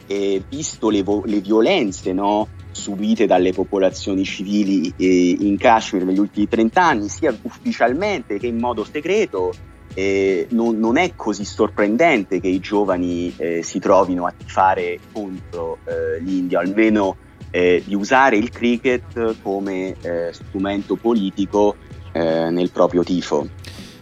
eh, 0.06 0.42
visto 0.48 0.90
le, 0.90 1.02
vo- 1.02 1.22
le 1.24 1.40
violenze 1.40 2.12
no, 2.12 2.48
subite 2.70 3.26
dalle 3.26 3.52
popolazioni 3.52 4.24
civili 4.24 4.92
eh, 4.96 5.36
in 5.40 5.56
Kashmir 5.56 6.04
negli 6.04 6.18
ultimi 6.18 6.48
30 6.48 6.82
anni, 6.84 7.08
sia 7.08 7.34
ufficialmente 7.42 8.38
che 8.38 8.46
in 8.46 8.58
modo 8.58 8.84
segreto, 8.84 9.52
eh, 9.94 10.46
non, 10.50 10.78
non 10.78 10.96
è 10.96 11.12
così 11.16 11.44
sorprendente 11.44 12.40
che 12.40 12.48
i 12.48 12.60
giovani 12.60 13.34
eh, 13.36 13.62
si 13.62 13.78
trovino 13.78 14.26
a 14.26 14.34
tifare 14.36 14.98
contro 15.12 15.78
eh, 15.84 16.20
l'India, 16.20 16.60
almeno 16.60 17.16
eh, 17.50 17.82
di 17.84 17.94
usare 17.94 18.36
il 18.36 18.50
cricket 18.50 19.36
come 19.42 19.94
eh, 20.00 20.32
strumento 20.32 20.96
politico 20.96 21.76
eh, 22.12 22.50
nel 22.50 22.70
proprio 22.70 23.02
tifo. 23.02 23.48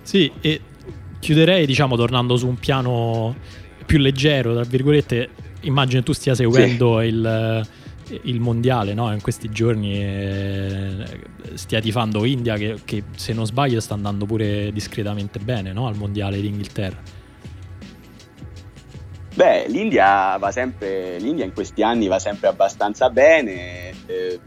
Sì, 0.02 0.30
e 0.40 0.60
chiuderei, 1.18 1.66
diciamo, 1.66 1.96
tornando 1.96 2.36
su 2.36 2.46
un 2.46 2.56
piano 2.56 3.34
più 3.84 3.98
leggero, 3.98 4.54
tra 4.54 4.64
virgolette, 4.64 5.30
immagino 5.62 6.02
tu 6.02 6.12
stia 6.12 6.34
seguendo 6.34 7.00
il, 7.02 7.66
il 8.22 8.40
mondiale, 8.40 8.94
no? 8.94 9.12
In 9.12 9.20
questi 9.20 9.50
giorni 9.50 10.02
eh, 10.02 11.04
stia 11.54 11.80
tifando 11.80 12.24
India 12.24 12.56
che, 12.56 12.80
che, 12.84 13.04
se 13.16 13.32
non 13.32 13.46
sbaglio 13.46 13.80
sta 13.80 13.94
andando 13.94 14.26
pure 14.26 14.70
discretamente 14.72 15.38
bene, 15.38 15.72
no? 15.72 15.86
Al 15.86 15.96
mondiale 15.96 16.40
d'Inghilterra. 16.40 17.14
Beh, 19.34 19.66
l'India 19.68 20.36
va 20.38 20.50
sempre, 20.50 21.18
l'India 21.18 21.44
in 21.44 21.52
questi 21.52 21.82
anni 21.82 22.06
va 22.06 22.18
sempre 22.18 22.48
abbastanza 22.48 23.10
bene. 23.10 23.90
eh, 24.06 24.40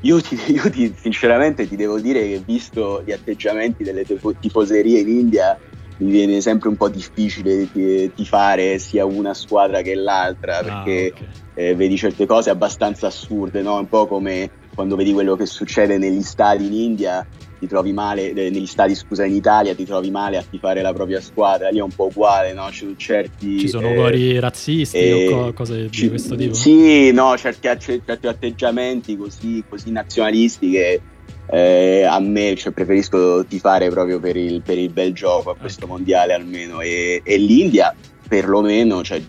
io, 0.00 0.20
ti, 0.20 0.38
io 0.52 0.68
ti, 0.70 0.94
sinceramente 0.96 1.66
ti 1.66 1.76
devo 1.76 1.98
dire 1.98 2.20
che 2.20 2.42
visto 2.44 3.02
gli 3.04 3.12
atteggiamenti 3.12 3.82
delle 3.82 4.04
tifoserie 4.38 5.00
in 5.00 5.08
India 5.08 5.58
mi 5.98 6.10
viene 6.10 6.40
sempre 6.40 6.68
un 6.68 6.76
po' 6.76 6.88
difficile 6.88 7.70
tifare 8.14 8.78
sia 8.78 9.04
una 9.04 9.32
squadra 9.32 9.80
che 9.80 9.94
l'altra 9.94 10.58
ah, 10.58 10.62
perché 10.62 11.12
okay. 11.14 11.28
Eh, 11.54 11.74
vedi 11.74 11.96
certe 11.96 12.26
cose 12.26 12.50
abbastanza 12.50 13.06
assurde, 13.06 13.62
no? 13.62 13.78
un 13.78 13.88
po' 13.88 14.06
come 14.06 14.50
quando 14.74 14.96
vedi 14.96 15.12
quello 15.12 15.36
che 15.36 15.46
succede 15.46 15.98
negli 15.98 16.22
stadi 16.22 16.66
in 16.66 16.72
India 16.72 17.26
ti 17.58 17.68
trovi 17.68 17.92
male, 17.92 18.32
eh, 18.32 18.50
negli 18.50 18.66
stadi 18.66 18.94
scusa 18.94 19.24
in 19.24 19.34
Italia 19.34 19.74
ti 19.74 19.84
trovi 19.84 20.10
male 20.10 20.36
a 20.36 20.44
tifare 20.48 20.82
la 20.82 20.92
propria 20.92 21.20
squadra, 21.20 21.70
lì 21.70 21.78
è 21.78 21.82
un 21.82 21.92
po' 21.94 22.06
uguale, 22.06 22.52
no? 22.52 22.70
Ci 22.70 22.78
sono 22.78 22.96
certi... 22.96 23.58
Ci 23.60 23.68
sono 23.68 23.88
eh, 23.88 24.40
razzisti 24.40 24.98
eh, 24.98 25.28
o 25.28 25.30
co- 25.30 25.52
cose 25.52 25.88
ci, 25.90 26.02
di 26.02 26.08
questo 26.08 26.34
tipo? 26.34 26.54
Sì, 26.54 27.12
no, 27.12 27.36
certi, 27.38 27.68
certi 27.78 28.26
atteggiamenti 28.26 29.16
così, 29.16 29.64
così 29.68 29.92
nazionalisti 29.92 30.70
che 30.70 31.00
eh, 31.46 32.04
a 32.04 32.18
me 32.20 32.54
cioè, 32.56 32.72
preferisco 32.72 33.44
tifare 33.44 33.88
proprio 33.90 34.18
per 34.18 34.36
il, 34.36 34.62
per 34.62 34.78
il, 34.78 34.90
bel 34.90 35.12
gioco 35.12 35.50
a 35.50 35.56
questo 35.56 35.86
mondiale 35.86 36.32
almeno 36.32 36.80
e, 36.80 37.20
e 37.22 37.36
l'India 37.36 37.94
perlomeno 38.26 39.02
cioè, 39.02 39.22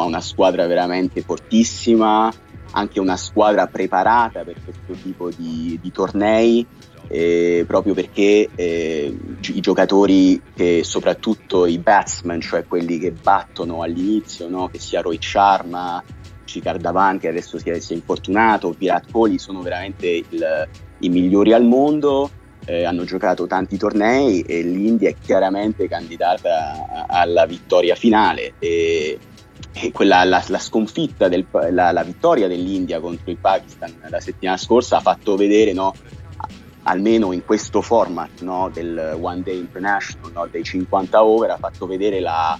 ha 0.00 0.04
una 0.04 0.20
squadra 0.20 0.66
veramente 0.66 1.22
fortissima 1.22 2.32
anche 2.74 3.00
una 3.00 3.16
squadra 3.16 3.66
preparata 3.66 4.44
per 4.44 4.56
questo 4.64 4.94
tipo 5.02 5.28
di, 5.30 5.78
di 5.80 5.90
tornei 5.90 6.66
eh, 7.08 7.64
proprio 7.66 7.92
perché 7.92 8.48
eh, 8.54 9.18
i 9.40 9.60
giocatori 9.60 10.40
che 10.54 10.82
soprattutto 10.84 11.66
i 11.66 11.78
batsmen 11.78 12.40
cioè 12.40 12.64
quelli 12.64 12.98
che 12.98 13.12
battono 13.12 13.82
all'inizio 13.82 14.48
no? 14.48 14.68
che 14.68 14.78
sia 14.78 15.00
Roy 15.00 15.18
Sharma 15.20 16.02
Shikhar 16.44 16.78
Dhawan 16.78 17.18
che 17.18 17.28
adesso 17.28 17.58
si 17.58 17.70
è, 17.70 17.78
si 17.80 17.92
è 17.92 17.96
infortunato 17.96 18.74
Virat 18.76 19.10
Kohli 19.10 19.38
sono 19.38 19.60
veramente 19.60 20.06
il, 20.08 20.68
i 21.02 21.08
migliori 21.08 21.52
al 21.52 21.64
mondo, 21.64 22.30
eh, 22.64 22.84
hanno 22.84 23.04
giocato 23.04 23.46
tanti 23.46 23.76
tornei 23.76 24.42
e 24.42 24.62
l'India 24.62 25.10
è 25.10 25.14
chiaramente 25.20 25.88
candidata 25.88 27.06
alla 27.08 27.46
vittoria 27.46 27.94
finale. 27.94 28.54
E 28.58 29.18
quella, 29.92 30.24
la, 30.24 30.42
la, 30.46 30.58
sconfitta, 30.58 31.28
del, 31.28 31.46
la, 31.70 31.92
la, 31.92 32.02
vittoria 32.02 32.46
dell'India 32.46 33.00
contro 33.00 33.30
il 33.30 33.38
Pakistan 33.38 33.94
la 34.08 34.20
settimana 34.20 34.58
scorsa 34.58 34.98
ha 34.98 35.00
fatto 35.00 35.36
vedere, 35.36 35.72
no, 35.72 35.94
almeno 36.84 37.32
in 37.32 37.44
questo 37.44 37.80
format 37.80 38.40
no, 38.40 38.70
del 38.72 39.16
One 39.20 39.42
Day 39.42 39.58
International, 39.58 40.32
no, 40.32 40.48
dei 40.50 40.62
50 40.62 41.24
over, 41.24 41.50
ha 41.50 41.56
fatto 41.56 41.86
vedere 41.86 42.20
la, 42.20 42.58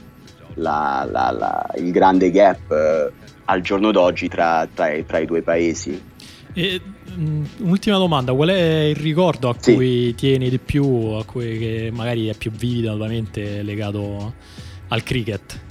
il 0.55 1.91
grande 1.91 2.31
gap 2.31 2.71
eh, 2.71 3.13
al 3.47 3.61
giorno 3.61 3.91
d'oggi 3.91 4.29
tra, 4.29 4.67
tra, 4.73 4.91
tra 5.07 5.19
i 5.19 5.27
due 5.27 5.43
paesi. 5.43 6.11
E, 6.55 6.81
um, 7.15 7.47
ultima 7.61 7.97
domanda, 7.97 8.33
qual 8.33 8.51
è 8.51 8.83
il 8.83 8.97
ricordo 8.97 9.49
a 9.49 9.57
sì. 9.59 9.75
cui 9.75 10.15
tieni 10.15 10.51
di 10.51 10.59
più, 10.59 10.85
a 11.19 11.25
cui 11.25 11.59
che 11.59 11.91
magari 11.93 12.29
è 12.29 12.35
più 12.35 12.51
vivido 12.51 12.89
naturalmente 12.89 13.63
legato 13.63 14.35
al 14.89 15.03
cricket? 15.03 15.71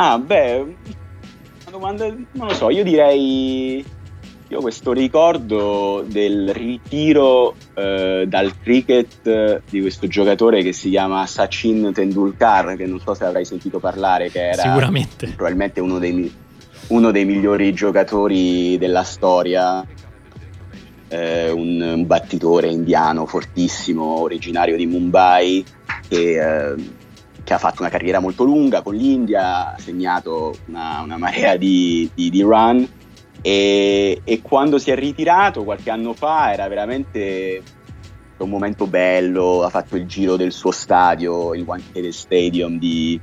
Ah, 0.00 0.16
beh, 0.16 0.58
una 0.60 1.70
domanda, 1.72 2.06
non 2.06 2.46
lo 2.46 2.54
so, 2.54 2.70
io 2.70 2.84
direi, 2.84 3.84
io 4.46 4.58
ho 4.58 4.60
questo 4.60 4.92
ricordo 4.92 6.04
del 6.06 6.54
ritiro 6.54 7.56
eh, 7.74 8.24
dal 8.28 8.60
cricket 8.60 9.62
di 9.68 9.80
questo 9.80 10.06
giocatore 10.06 10.62
che 10.62 10.72
si 10.72 10.90
chiama 10.90 11.26
Sachin 11.26 11.90
Tendulkar, 11.92 12.76
che 12.76 12.86
non 12.86 13.00
so 13.00 13.12
se 13.12 13.24
avrai 13.24 13.44
sentito 13.44 13.80
parlare, 13.80 14.30
che 14.30 14.50
era 14.50 14.62
Sicuramente. 14.62 15.26
probabilmente 15.34 15.80
uno 15.80 15.98
dei 15.98 16.32
uno 16.88 17.10
dei 17.10 17.24
migliori 17.24 17.72
giocatori 17.74 18.78
della 18.78 19.02
storia, 19.02 19.84
eh, 21.08 21.50
un, 21.50 21.80
un, 21.80 22.06
battitore 22.06 22.68
indiano 22.68 23.26
fortissimo, 23.26 24.20
originario 24.20 24.76
di 24.76 24.86
Mumbai, 24.86 25.64
che, 26.08 26.70
eh, 26.70 26.74
che, 27.48 27.54
ha 27.54 27.58
fatto 27.58 27.80
una 27.80 27.90
carriera 27.90 28.20
molto 28.20 28.44
lunga 28.44 28.82
con 28.82 28.94
l'India, 28.94 29.72
ha 29.72 29.78
segnato 29.78 30.54
una, 30.66 31.00
una 31.00 31.16
marea 31.16 31.56
di, 31.56 32.10
di, 32.14 32.28
di 32.28 32.42
run 32.42 32.86
e, 33.40 34.20
e, 34.22 34.42
quando 34.42 34.78
si 34.78 34.90
è 34.90 34.94
ritirato 34.94 35.64
qualche 35.64 35.88
anno 35.88 36.12
fa 36.12 36.52
era 36.52 36.68
veramente 36.68 37.62
un 38.36 38.50
momento 38.50 38.86
bello, 38.86 39.62
ha 39.62 39.70
fatto 39.70 39.96
il 39.96 40.06
giro 40.06 40.36
del 40.36 40.52
suo 40.52 40.70
stadio, 40.72 41.54
il 41.54 41.62
Wankhede 41.62 42.12
Stadium 42.12 42.78
di, 42.78 43.18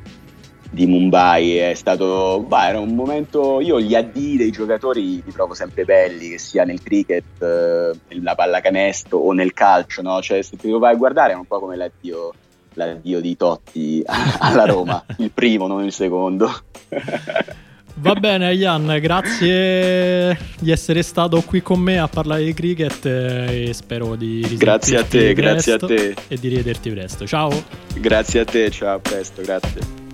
di 0.71 0.87
Mumbai 0.87 1.57
è 1.57 1.73
stato 1.75 2.43
bah, 2.47 2.69
era 2.69 2.79
un 2.79 2.95
momento 2.95 3.61
io 3.61 3.79
gli 3.79 3.93
addii 3.93 4.37
dei 4.37 4.49
giocatori 4.49 5.23
li 5.23 5.31
trovo 5.31 5.53
sempre 5.53 5.85
belli 5.85 6.29
che 6.29 6.37
sia 6.39 6.65
nel 6.65 6.81
cricket 6.81 7.41
eh, 7.41 7.91
nella 8.09 8.35
pallacanestro 8.35 9.17
o 9.17 9.31
nel 9.31 9.53
calcio 9.53 10.01
no? 10.01 10.21
cioè 10.21 10.41
se 10.41 10.57
ti 10.57 10.69
lo 10.69 10.79
vai 10.79 10.93
a 10.93 10.97
guardare 10.97 11.31
è 11.33 11.35
un 11.35 11.45
po' 11.45 11.59
come 11.59 11.77
l'addio, 11.77 12.33
l'addio 12.75 13.19
di 13.19 13.35
Totti 13.35 14.03
alla 14.39 14.65
Roma 14.65 15.03
il 15.17 15.31
primo 15.31 15.67
non 15.67 15.83
il 15.83 15.91
secondo 15.91 16.51
Va 17.97 18.13
bene, 18.13 18.53
Ian, 18.53 18.97
grazie 18.99 20.37
di 20.59 20.69
essere 20.69 21.01
stato 21.01 21.41
qui 21.41 21.61
con 21.61 21.79
me 21.79 21.97
a 21.97 22.09
parlare 22.09 22.43
di 22.43 22.53
cricket 22.53 23.05
e 23.05 23.71
spero 23.73 24.15
di 24.15 24.45
Grazie 24.57 24.97
a 24.97 25.03
te, 25.05 25.33
grazie 25.33 25.73
a 25.73 25.77
te. 25.77 26.13
E 26.27 26.35
di 26.35 26.49
rivederti 26.49 26.89
presto. 26.89 27.25
Ciao. 27.25 27.51
Grazie 27.93 28.41
a 28.41 28.45
te, 28.45 28.69
ciao, 28.69 28.95
a 28.95 28.99
presto, 28.99 29.41
grazie. 29.41 30.04